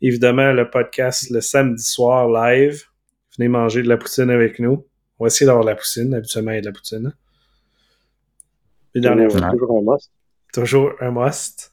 Évidemment, 0.00 0.52
le 0.52 0.70
podcast 0.70 1.28
le 1.30 1.42
samedi 1.42 1.82
soir 1.82 2.28
live. 2.28 2.84
Venez 3.36 3.48
manger 3.48 3.82
de 3.82 3.88
la 3.88 3.98
poutine 3.98 4.30
avec 4.30 4.58
nous. 4.58 4.86
On 5.18 5.24
va 5.24 5.26
essayer 5.26 5.46
d'avoir 5.46 5.64
de 5.64 5.70
la 5.70 5.76
poutine. 5.76 6.14
Habituellement, 6.14 6.52
il 6.52 6.54
y 6.54 6.58
a 6.58 6.60
de 6.62 6.66
la 6.66 6.72
poutine. 6.72 7.12
toujours 8.94 9.78
un 9.78 9.82
must. 9.82 10.10
Toujours 10.52 10.92
un 11.00 11.10
must. 11.10 11.72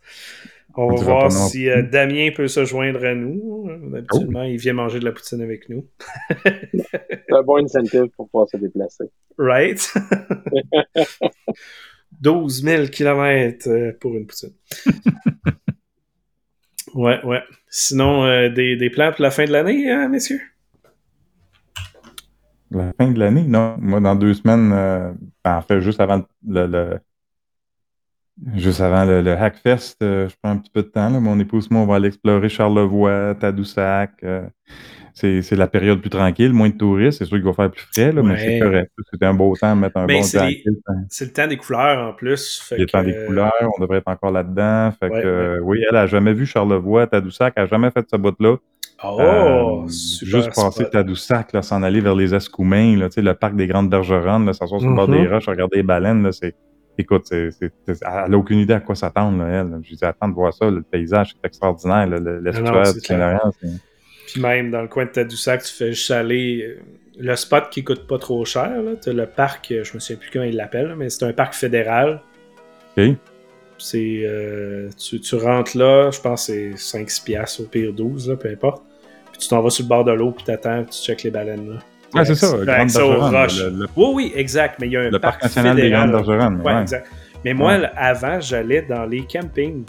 On 0.75 0.95
va 0.95 1.03
voir 1.03 1.31
si 1.31 1.69
euh, 1.69 1.81
Damien 1.81 2.29
peut 2.35 2.47
se 2.47 2.63
joindre 2.63 3.03
à 3.03 3.15
nous. 3.15 3.69
Habituellement, 3.95 4.43
il 4.43 4.57
vient 4.57 4.73
manger 4.73 4.99
de 4.99 5.05
la 5.05 5.11
poutine 5.11 5.41
avec 5.41 5.67
nous. 5.67 5.85
C'est 6.45 7.33
un 7.33 7.41
bon 7.41 7.63
incentive 7.63 8.07
pour 8.15 8.29
pouvoir 8.29 8.49
se 8.49 8.57
déplacer. 8.57 9.05
Right? 9.37 9.93
12 12.21 12.63
000 12.63 12.87
km 12.87 13.97
pour 13.99 14.15
une 14.15 14.25
poutine. 14.25 14.53
ouais, 16.93 17.23
ouais. 17.23 17.43
Sinon, 17.69 18.25
euh, 18.25 18.49
des, 18.49 18.75
des, 18.75 18.89
plans 18.89 19.11
pour 19.11 19.21
la 19.21 19.31
fin 19.31 19.45
de 19.45 19.51
l'année, 19.51 19.91
hein, 19.91 20.07
messieurs? 20.07 20.41
La 22.71 22.93
fin 22.93 23.11
de 23.11 23.19
l'année? 23.19 23.43
Non. 23.43 23.77
Moi, 23.79 23.99
dans 23.99 24.15
deux 24.15 24.33
semaines, 24.33 24.71
euh, 24.73 25.11
en 25.45 25.61
fait, 25.61 25.81
juste 25.81 25.99
avant 25.99 26.23
le 26.47 26.99
Juste 28.55 28.79
avant 28.79 29.03
le, 29.03 29.31
Hackfest, 29.31 29.97
euh, 30.01 30.29
je 30.29 30.35
prends 30.41 30.51
un 30.51 30.57
petit 30.57 30.69
peu 30.69 30.81
de 30.81 30.87
temps. 30.87 31.09
Là. 31.09 31.19
Mon 31.19 31.37
épouse, 31.39 31.69
moi, 31.69 31.81
on 31.81 31.85
va 31.85 31.95
aller 31.95 32.07
explorer 32.07 32.47
Charlevoix, 32.47 33.35
Tadoussac. 33.39 34.11
Euh, 34.23 34.47
c'est 35.13 35.51
la 35.51 35.67
période 35.67 35.99
plus 35.99 36.09
tranquille, 36.09 36.53
moins 36.53 36.69
de 36.69 36.77
touristes. 36.77 37.17
C'est 37.17 37.25
sûr 37.25 37.35
qu'il 37.35 37.45
va 37.45 37.51
faire 37.51 37.69
plus 37.69 37.85
frais, 37.93 38.13
là, 38.13 38.23
mais 38.23 38.37
c'est 38.37 38.59
correct. 38.59 38.91
C'était 39.11 39.25
un 39.25 39.33
beau 39.33 39.53
temps 39.57 39.75
mettre 39.75 39.97
un 39.97 40.05
ben, 40.05 40.21
bon 40.21 40.27
temps. 40.27 40.49
C'est 41.09 41.25
le 41.25 41.31
temps 41.33 41.47
des 41.47 41.57
couleurs 41.57 42.09
en 42.09 42.13
plus. 42.13 42.63
C'est 42.65 42.77
le 42.77 42.85
temps 42.85 43.03
des 43.03 43.25
couleurs, 43.25 43.51
on 43.77 43.81
devrait 43.81 43.97
être 43.97 44.07
encore 44.07 44.31
là-dedans. 44.31 44.91
Fait 44.97 45.09
que, 45.09 45.59
oui, 45.61 45.79
elle 45.89 45.97
a 45.97 46.07
jamais 46.07 46.33
vu 46.33 46.45
Charlevoix, 46.45 47.07
Tadoussac, 47.07 47.53
elle 47.57 47.63
n'a 47.63 47.69
jamais 47.69 47.91
fait 47.91 48.05
ce 48.09 48.15
bout-là. 48.15 48.55
Oh, 49.03 49.17
euh, 49.21 49.87
juste 49.87 50.53
passer 50.53 50.89
Tadoussac, 50.89 51.51
s'en 51.61 51.83
aller 51.83 52.01
vers 52.01 52.15
les 52.15 52.35
Escoumins, 52.35 52.97
là, 52.97 53.07
le 53.15 53.33
parc 53.33 53.55
des 53.55 53.67
Grandes 53.67 53.89
Bergeronnes, 53.89 54.51
s'asseoir 54.53 54.81
sur 54.81 54.89
le 54.89 54.95
bord 54.95 55.07
des 55.07 55.19
mm-hmm. 55.19 55.33
roches, 55.33 55.47
regarder 55.47 55.77
les 55.77 55.83
baleines, 55.83 56.29
c'est 56.31 56.55
écoute, 56.99 57.25
c'est, 57.27 57.49
elle 57.61 58.31
n'a 58.31 58.37
aucune 58.37 58.59
idée 58.59 58.73
à 58.73 58.79
quoi 58.79 58.95
s'attendre, 58.95 59.43
elle. 59.45 59.79
Je 59.83 59.89
lui 59.89 59.95
dis, 59.95 60.05
attends 60.05 60.27
de 60.27 60.33
voir 60.33 60.53
ça, 60.53 60.69
le 60.69 60.81
paysage, 60.81 61.33
c'est 61.33 61.47
extraordinaire, 61.47 62.07
l'estuaire 62.07 62.93
de 62.93 63.49
Puis 64.27 64.41
même 64.41 64.71
dans 64.71 64.81
le 64.81 64.87
coin 64.87 65.05
de 65.05 65.09
Tadoussac, 65.09 65.63
tu 65.63 65.73
fais 65.73 65.93
juste 65.93 66.11
aller. 66.11 66.63
Euh, 66.63 66.81
le 67.21 67.35
spot 67.35 67.69
qui 67.69 67.83
coûte 67.83 68.07
pas 68.07 68.17
trop 68.17 68.45
cher, 68.45 68.71
tu 69.01 69.09
as 69.09 69.13
le 69.13 69.25
parc, 69.25 69.71
euh, 69.71 69.83
je 69.83 69.93
me 69.93 69.99
souviens 69.99 70.15
plus 70.15 70.29
comment 70.31 70.45
il 70.45 70.55
l'appelle, 70.55 70.95
mais 70.95 71.09
c'est 71.09 71.25
un 71.25 71.33
parc 71.33 71.53
fédéral. 71.53 72.21
OK. 72.97 73.03
C'est, 73.77 74.21
euh, 74.23 74.89
tu, 74.97 75.19
tu, 75.19 75.35
rentres 75.35 75.77
là, 75.77 76.11
je 76.11 76.19
pense 76.19 76.47
que 76.47 76.75
c'est 76.77 76.99
5-6 76.99 77.23
piastres, 77.23 77.61
au 77.61 77.65
pire 77.65 77.93
12, 77.93 78.37
peu 78.39 78.49
importe. 78.49 78.83
Puis 79.31 79.41
tu 79.41 79.47
t'en 79.49 79.61
vas 79.61 79.69
sur 79.69 79.83
le 79.83 79.89
bord 79.89 80.05
de 80.05 80.11
l'eau, 80.11 80.31
puis 80.31 80.45
t'attends, 80.45 80.83
puis 80.83 80.91
tu 80.91 81.01
checkes 81.01 81.23
les 81.23 81.31
baleines 81.31 81.73
là. 81.73 81.79
Ah, 82.15 82.25
c'est 82.25 82.35
ça, 82.35 82.57
Grande 82.57 83.87
Oui, 83.95 84.07
oui, 84.13 84.33
exact. 84.35 84.75
Mais 84.79 84.87
il 84.87 84.93
y 84.93 84.97
a 84.97 85.01
un 85.01 85.09
le 85.09 85.19
parc, 85.19 85.43
national 85.43 85.75
des 85.75 85.89
Grandes 85.89 86.11
Bergeronnes. 86.11 86.61
Ouais, 86.61 86.81
exact. 86.81 87.07
Mais 87.45 87.53
moi, 87.53 87.73
avant, 87.95 88.39
j'allais 88.39 88.81
dans 88.81 89.05
les 89.05 89.25
campings. 89.25 89.83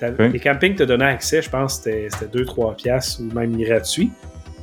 Les 0.00 0.40
campings 0.40 0.74
te 0.74 0.82
donnaient 0.82 1.06
accès, 1.06 1.40
je 1.40 1.48
pense, 1.48 1.76
c'était 1.76 2.08
2-3 2.32 2.76
piastres 2.76 3.20
ou 3.20 3.34
même 3.34 3.56
gratuit. 3.56 4.10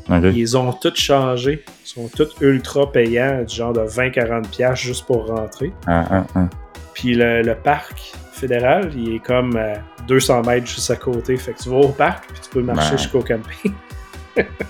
Ils 0.10 0.58
ont 0.58 0.74
tous 0.74 0.96
changé. 0.96 1.64
Ils 1.86 1.88
sont 1.88 2.10
tous 2.10 2.36
ultra 2.42 2.92
payants, 2.92 3.44
du 3.44 3.56
genre 3.56 3.74
de 3.74 3.82
20-40 3.82 4.50
piastres 4.50 4.86
juste 4.86 5.06
pour 5.06 5.28
rentrer. 5.28 5.72
Ah, 5.88 6.06
ah, 6.10 6.26
ah. 6.36 6.50
Puis 6.94 7.16
le, 7.16 7.54
parc 7.54 8.14
fédéral, 8.32 8.92
il 8.96 9.16
est 9.16 9.20
comme 9.20 9.56
à 9.56 9.76
200 10.08 10.44
mètres 10.44 10.68
juste 10.68 10.92
à 10.92 10.96
côté. 10.96 11.38
Fait 11.38 11.54
que 11.54 11.64
tu 11.64 11.70
vas 11.70 11.78
au 11.78 11.90
parc, 11.90 12.26
puis 12.28 12.42
tu 12.44 12.50
peux 12.50 12.62
marcher 12.62 12.98
jusqu'au 12.98 13.22
camping. 13.22 13.74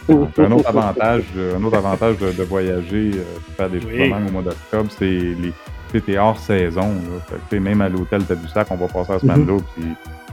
un 0.09 0.51
autre 0.51 0.68
avantage, 0.70 1.24
un 1.57 1.64
autre 1.64 1.78
avantage 1.78 2.18
de, 2.18 2.32
de 2.32 2.43
voyager, 2.43 3.11
euh, 3.16 3.24
de 3.49 3.53
faire 3.55 3.70
des 3.70 3.80
Oui. 3.80 4.09
même 4.09 4.28
au 4.28 4.32
mois 4.32 4.41
d'octobre, 4.41 4.89
c'est 4.97 5.05
les. 5.05 5.53
T'es 6.01 6.18
hors 6.18 6.39
saison. 6.39 6.82
Là. 6.89 7.20
Fait 7.30 7.57
que, 7.57 7.61
même 7.61 7.80
à 7.82 7.88
l'hôtel 7.88 8.24
Tadoussac, 8.26 8.66
on 8.72 8.76
va 8.76 8.88
passer 8.88 9.14
la 9.14 9.20
semaine 9.20 9.41
Mhm. 9.41 9.45
d'eau, 9.45 9.61
puis 9.76 9.86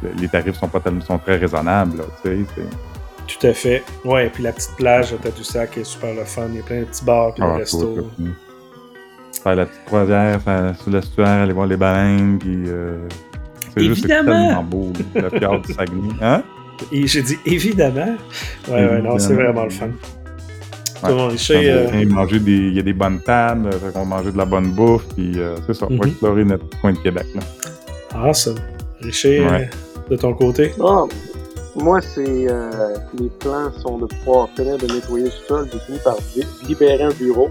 le- 0.02 0.08
les 0.18 0.26
tarifs 0.28 0.56
sont 0.58 0.68
pas 0.68 0.80
tellement 0.80 1.02
sont 1.02 1.18
très 1.18 1.36
raisonnables. 1.36 1.98
Là, 1.98 2.04
tu 2.24 2.30
sais, 2.30 2.38
c'est- 2.56 3.36
Tout 3.38 3.46
à 3.46 3.52
fait. 3.52 3.84
Ouais, 4.06 4.30
puis 4.30 4.42
la 4.42 4.52
petite 4.52 4.74
plage 4.76 5.12
de 5.12 5.18
Tadoussac 5.18 5.76
est 5.76 5.84
super 5.84 6.14
le 6.14 6.24
fun. 6.24 6.46
Il 6.50 6.56
y 6.56 6.60
a 6.60 6.62
plein 6.62 6.80
de 6.80 6.84
petits 6.86 7.04
bars 7.04 7.34
puis 7.34 7.42
Ah, 7.46 7.52
des 7.52 7.58
restos. 7.60 7.94
tout. 8.18 8.28
Faire 9.42 9.54
la 9.54 9.66
petite 9.66 9.84
croisière 9.84 10.40
faire, 10.42 10.74
sur 10.80 10.90
l'estuaire, 10.90 11.28
aller 11.42 11.52
voir 11.52 11.66
les 11.66 11.76
baleines, 11.76 12.38
puis. 12.38 12.64
euh, 12.66 12.96
c'est 13.74 13.84
juste 13.84 14.06
tellement 14.06 14.62
beau, 14.64 14.92
le 15.14 15.28
fjord 15.38 15.60
du 15.60 15.72
Saguenay. 15.74 16.08
Hein? 16.22 16.42
Et 16.92 17.06
j'ai 17.06 17.22
dit 17.22 17.38
évidemment. 17.46 18.16
Ouais, 18.68 18.74
ouais, 18.74 19.02
non, 19.02 19.18
c'est 19.18 19.32
Évidemment. 19.32 19.52
vraiment 19.52 19.64
le 19.64 19.70
fun. 19.70 19.86
Ouais. 21.02 21.10
On 21.12 21.30
euh, 21.30 22.38
des, 22.38 22.52
il 22.52 22.74
y 22.74 22.78
a 22.78 22.82
des 22.82 22.92
bonnes 22.92 23.20
tables, 23.20 23.70
fait 23.72 23.92
qu'on 23.92 24.00
va 24.04 24.16
manger 24.18 24.32
de 24.32 24.36
la 24.38 24.44
bonne 24.44 24.70
bouffe, 24.72 25.06
puis 25.14 25.32
euh, 25.38 25.56
c'est 25.66 25.74
ça, 25.74 25.86
on 25.88 25.94
va 25.96 26.04
Mhm. 26.04 26.08
explorer 26.10 26.44
notre 26.44 26.80
coin 26.80 26.92
de 26.92 26.98
Québec. 26.98 27.26
Là. 27.34 27.40
awesome. 28.26 28.56
Richer, 29.00 29.40
Ouais. 29.40 29.70
euh, 29.72 30.10
de 30.10 30.16
ton 30.16 30.34
côté? 30.34 30.72
Ah, 30.84 31.04
moi, 31.76 32.00
c'est 32.02 32.46
euh, 32.50 32.70
les 33.18 33.30
plans 33.38 33.72
sont 33.82 33.96
de 33.98 34.06
pouvoir 34.06 34.48
finir 34.56 34.76
de 34.76 34.86
nettoyer 34.92 35.24
le 35.26 35.30
sol. 35.48 35.68
J'ai 35.72 35.78
fini 35.86 35.98
par 36.04 36.16
li- 36.36 36.44
libérer 36.68 37.02
un 37.04 37.12
bureau 37.12 37.48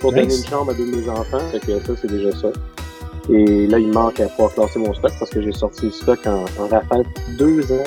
pour 0.00 0.12
Nice. 0.12 0.22
donner 0.22 0.36
une 0.38 0.46
chambre 0.46 0.70
à 0.72 0.74
deux 0.74 0.90
de 0.90 0.96
mes 0.96 1.08
enfants. 1.08 1.38
Fait 1.52 1.60
que 1.60 1.78
ça, 1.78 1.92
c'est 2.00 2.10
déjà 2.10 2.32
ça. 2.32 2.48
Et 3.30 3.66
là, 3.68 3.78
il 3.78 3.92
manque 3.92 4.18
à 4.20 4.26
pouvoir 4.26 4.52
classer 4.54 4.78
mon 4.80 4.92
stock 4.94 5.12
parce 5.20 5.30
que 5.30 5.40
j'ai 5.42 5.52
sorti 5.52 5.84
le 5.86 5.92
stock 5.92 6.18
en, 6.26 6.46
en 6.60 6.66
rafale 6.68 7.04
deux 7.38 7.60
ans 7.72 7.84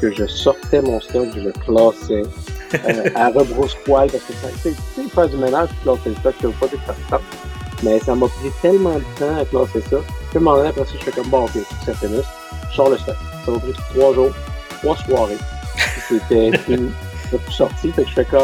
que 0.00 0.12
je 0.12 0.26
sortais 0.26 0.80
mon 0.80 1.00
stock, 1.00 1.28
je 1.34 1.40
le 1.40 1.52
classais 1.52 2.22
euh, 2.74 3.10
à 3.14 3.28
rebrousse-poil 3.28 4.10
parce 4.10 4.24
que 4.24 4.32
ça, 4.34 4.48
tu 4.62 4.70
sais, 4.70 4.76
tu 4.94 5.08
faire 5.10 5.28
du 5.28 5.36
ménage, 5.36 5.68
tu 5.68 5.76
classer 5.82 6.10
le 6.10 6.14
stock, 6.16 6.34
ça 6.40 6.48
veut 6.48 6.54
pas 6.54 6.66
que 6.66 6.76
ça 6.86 6.94
tape. 7.10 7.22
Mais 7.82 7.98
ça 8.00 8.14
m'a 8.14 8.26
pris 8.26 8.50
tellement 8.62 8.94
de 8.94 9.04
temps 9.18 9.36
à 9.38 9.44
classer 9.44 9.80
ça. 9.88 9.96
À 9.96 10.36
un 10.36 10.40
moment 10.40 10.56
donné, 10.56 10.68
après 10.68 10.84
ça, 10.84 10.92
je 10.98 11.04
fais 11.04 11.10
comme 11.10 11.28
bon, 11.28 11.44
ok, 11.44 11.58
ça 11.84 11.94
finit. 11.94 12.20
Je 12.70 12.76
sors 12.76 12.90
le 12.90 12.98
stock. 12.98 13.16
Ça 13.44 13.52
m'a 13.52 13.58
pris 13.58 13.72
trois 13.94 14.14
jours, 14.14 14.30
trois 14.82 14.96
soirées. 14.96 15.38
C'était 16.08 16.56
fini. 16.66 16.90
Plus 17.30 17.52
sorti. 17.52 17.92
Fait 17.92 18.02
que 18.02 18.08
je 18.08 18.14
fais 18.14 18.24
comme 18.24 18.40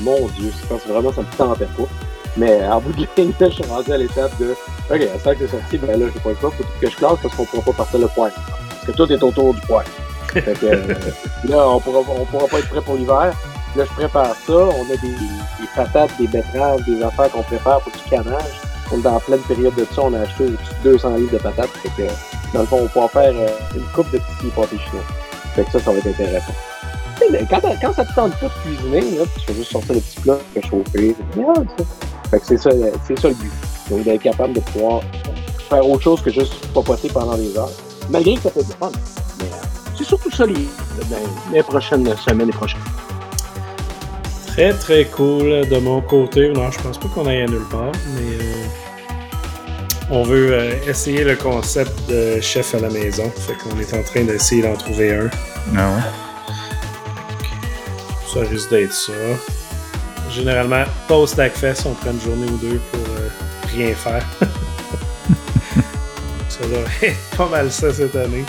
mon 0.00 0.26
Dieu, 0.38 0.52
c'est 0.58 0.68
parce 0.68 0.82
que 0.84 0.88
vraiment 0.88 1.12
ça 1.12 1.22
me 1.22 1.36
tentait 1.36 1.66
pas. 1.66 1.88
Mais 2.36 2.64
en 2.66 2.80
bout 2.80 2.92
de 2.92 3.06
ligne, 3.16 3.32
je 3.40 3.46
suis 3.46 3.64
rendu 3.64 3.92
à 3.92 3.98
l'étape 3.98 4.38
de 4.38 4.54
OK, 4.90 5.00
à 5.02 5.18
ça 5.18 5.34
que 5.34 5.46
c'est 5.46 5.56
sorti, 5.56 5.78
ben 5.78 5.98
là, 5.98 6.06
j'ai 6.12 6.20
pas 6.20 6.30
le 6.30 6.36
choix, 6.36 6.50
faut 6.50 6.64
que 6.80 6.88
je 6.88 6.96
classe 6.96 7.18
parce 7.22 7.34
qu'on 7.34 7.44
pourra 7.44 7.62
pas 7.62 7.72
partir 7.72 7.98
le 7.98 8.08
point. 8.08 8.30
Parce 8.70 8.86
que 8.86 8.92
tout 8.92 9.12
est 9.12 9.22
autour 9.22 9.54
du 9.54 9.60
point. 9.62 9.82
Fait 10.32 10.58
que 10.58 10.66
euh, 10.66 10.94
là, 11.48 11.68
on 11.68 11.80
pourra, 11.80 12.00
on 12.00 12.24
pourra 12.24 12.46
pas 12.46 12.58
être 12.58 12.68
prêt 12.68 12.80
pour 12.82 12.96
l'hiver. 12.96 13.32
Là, 13.76 13.84
je 13.84 13.94
prépare 13.94 14.34
ça. 14.46 14.52
On 14.52 14.84
a 14.84 14.96
des, 15.00 15.08
des 15.08 15.68
patates, 15.74 16.10
des 16.18 16.26
betteraves, 16.26 16.82
des 16.84 17.02
affaires 17.02 17.30
qu'on 17.30 17.42
prépare 17.42 17.80
pour 17.80 17.92
du 17.92 18.10
canage. 18.10 18.60
On 18.90 19.00
est 19.02 19.06
en 19.06 19.20
pleine 19.20 19.40
période 19.40 19.74
de 19.74 19.86
ça. 19.94 20.02
On 20.02 20.14
a 20.14 20.20
acheté 20.20 20.44
au-dessus 20.44 20.74
de 20.84 20.90
200 20.90 21.16
livres 21.16 21.32
de 21.32 21.38
patates. 21.38 21.70
Fait 21.82 21.90
que, 21.96 22.08
dans 22.54 22.60
le 22.60 22.66
fond, 22.66 22.80
on 22.82 22.88
pourra 22.88 23.08
faire 23.08 23.32
euh, 23.34 23.48
une 23.76 23.84
coupe 23.94 24.10
de 24.10 24.18
petits 24.18 24.50
pâtés 24.54 24.78
chinois. 24.78 25.04
Fait 25.54 25.64
que 25.64 25.72
ça, 25.72 25.80
ça 25.80 25.90
va 25.90 25.98
être 25.98 26.06
intéressant. 26.06 26.54
Quand, 27.50 27.60
quand 27.82 27.92
ça 27.92 28.04
te 28.04 28.14
tente 28.14 28.32
pas 28.38 28.46
de 28.46 28.52
cuisiner, 28.62 29.18
là, 29.18 29.24
tu 29.34 29.44
fais 29.46 29.54
juste 29.54 29.72
sortir 29.72 29.94
le 29.96 30.00
petit 30.00 30.20
plat, 30.20 30.38
fais 30.54 30.62
chauffer, 30.62 31.16
c'est 31.16 31.40
bien, 31.40 31.54
ça. 31.54 31.84
Fait 32.30 32.40
que 32.40 32.46
c'est 32.46 32.58
ça, 32.58 32.70
c'est 33.06 33.18
ça 33.18 33.28
le 33.28 33.34
but. 33.34 33.52
Donc, 33.90 34.04
d'être 34.04 34.22
capable 34.22 34.54
de 34.54 34.60
pouvoir 34.60 35.00
faire 35.68 35.88
autre 35.88 36.02
chose 36.02 36.22
que 36.22 36.30
juste 36.30 36.66
papoter 36.68 37.08
pendant 37.08 37.36
des 37.36 37.56
heures. 37.56 37.70
Malgré 38.10 38.34
que 38.36 38.42
ça 38.42 38.50
fait 38.50 38.64
du 38.64 38.72
fun. 38.72 38.90
Mais 39.38 39.44
euh, 39.44 39.67
surtout 40.08 40.30
ça 40.30 40.46
les, 40.46 40.66
les 41.52 41.62
prochaines 41.62 42.16
semaines 42.16 42.48
et 42.48 42.52
prochaines. 42.52 42.80
Très 44.46 44.72
très 44.72 45.04
cool 45.04 45.68
de 45.68 45.78
mon 45.78 46.00
côté. 46.00 46.48
Non, 46.48 46.70
je 46.70 46.80
pense 46.80 46.98
pas 46.98 47.08
qu'on 47.08 47.26
aille 47.26 47.42
à 47.42 47.46
nulle 47.46 47.68
part, 47.70 47.92
mais 48.14 48.44
euh, 48.44 48.64
on 50.10 50.22
veut 50.24 50.52
euh, 50.52 50.72
essayer 50.88 51.22
le 51.22 51.36
concept 51.36 52.08
de 52.08 52.40
chef 52.40 52.74
à 52.74 52.80
la 52.80 52.88
maison. 52.88 53.30
Fait 53.36 53.54
qu'on 53.54 53.78
est 53.78 53.94
en 53.94 54.02
train 54.02 54.24
d'essayer 54.24 54.62
d'en 54.62 54.74
trouver 54.74 55.14
un. 55.14 55.30
Ah 55.76 55.90
ouais? 55.90 56.02
Ça 58.32 58.40
risque 58.40 58.70
d'être 58.70 58.92
ça. 58.92 59.12
Généralement, 60.30 60.84
post-Hackfest, 61.06 61.86
on 61.86 61.94
prend 61.94 62.10
une 62.10 62.20
journée 62.20 62.46
ou 62.46 62.56
deux 62.56 62.80
pour 62.90 63.00
euh, 63.00 63.28
rien 63.74 63.94
faire. 63.94 64.24
ça 66.48 66.66
va 66.66 66.78
être 67.06 67.36
pas 67.36 67.48
mal 67.48 67.70
ça 67.70 67.92
cette 67.92 68.16
année. 68.16 68.44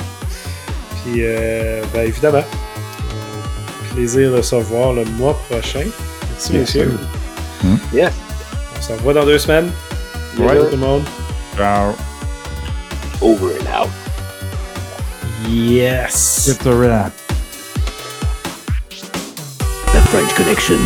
Puis, 1.03 1.21
euh, 1.23 1.81
ben 1.93 2.01
évidemment, 2.07 2.37
euh, 2.43 3.93
plaisir 3.95 4.31
de 4.33 4.41
se 4.41 4.55
revoir 4.55 4.93
le 4.93 5.05
mois 5.05 5.37
prochain. 5.49 5.85
Merci, 6.31 6.51
Bien 6.51 6.61
messieurs. 6.61 6.97
sûr. 7.61 7.69
Yes! 7.93 8.11
On 8.77 8.81
se 8.81 8.91
revoit 8.93 9.13
dans 9.13 9.25
deux 9.25 9.39
semaines. 9.39 9.71
Ouais. 10.37 10.53
Bisous 10.55 10.65
tout 10.65 10.71
le 10.71 10.77
monde. 10.77 11.03
Ciao. 11.57 11.93
Over 13.21 13.53
and 13.59 13.83
out. 13.83 13.89
Yes! 15.49 16.47
It's 16.47 16.65
a 16.65 16.71
wrap. 16.73 17.11
The 19.91 20.01
French 20.09 20.33
Connection. 20.35 20.77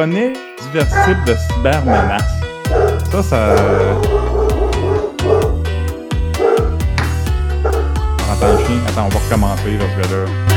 Connais 0.00 0.32
divers 0.62 0.86
types 1.04 1.24
de 1.26 1.34
cybermenaces. 1.34 2.22
Ça, 3.12 3.22
ça. 3.22 3.52
Attends, 8.32 8.64
chien. 8.64 8.80
Attends, 8.88 9.04
on 9.04 9.08
va 9.10 9.18
recommencer 9.18 9.78
parce 9.78 10.10
là. 10.10 10.49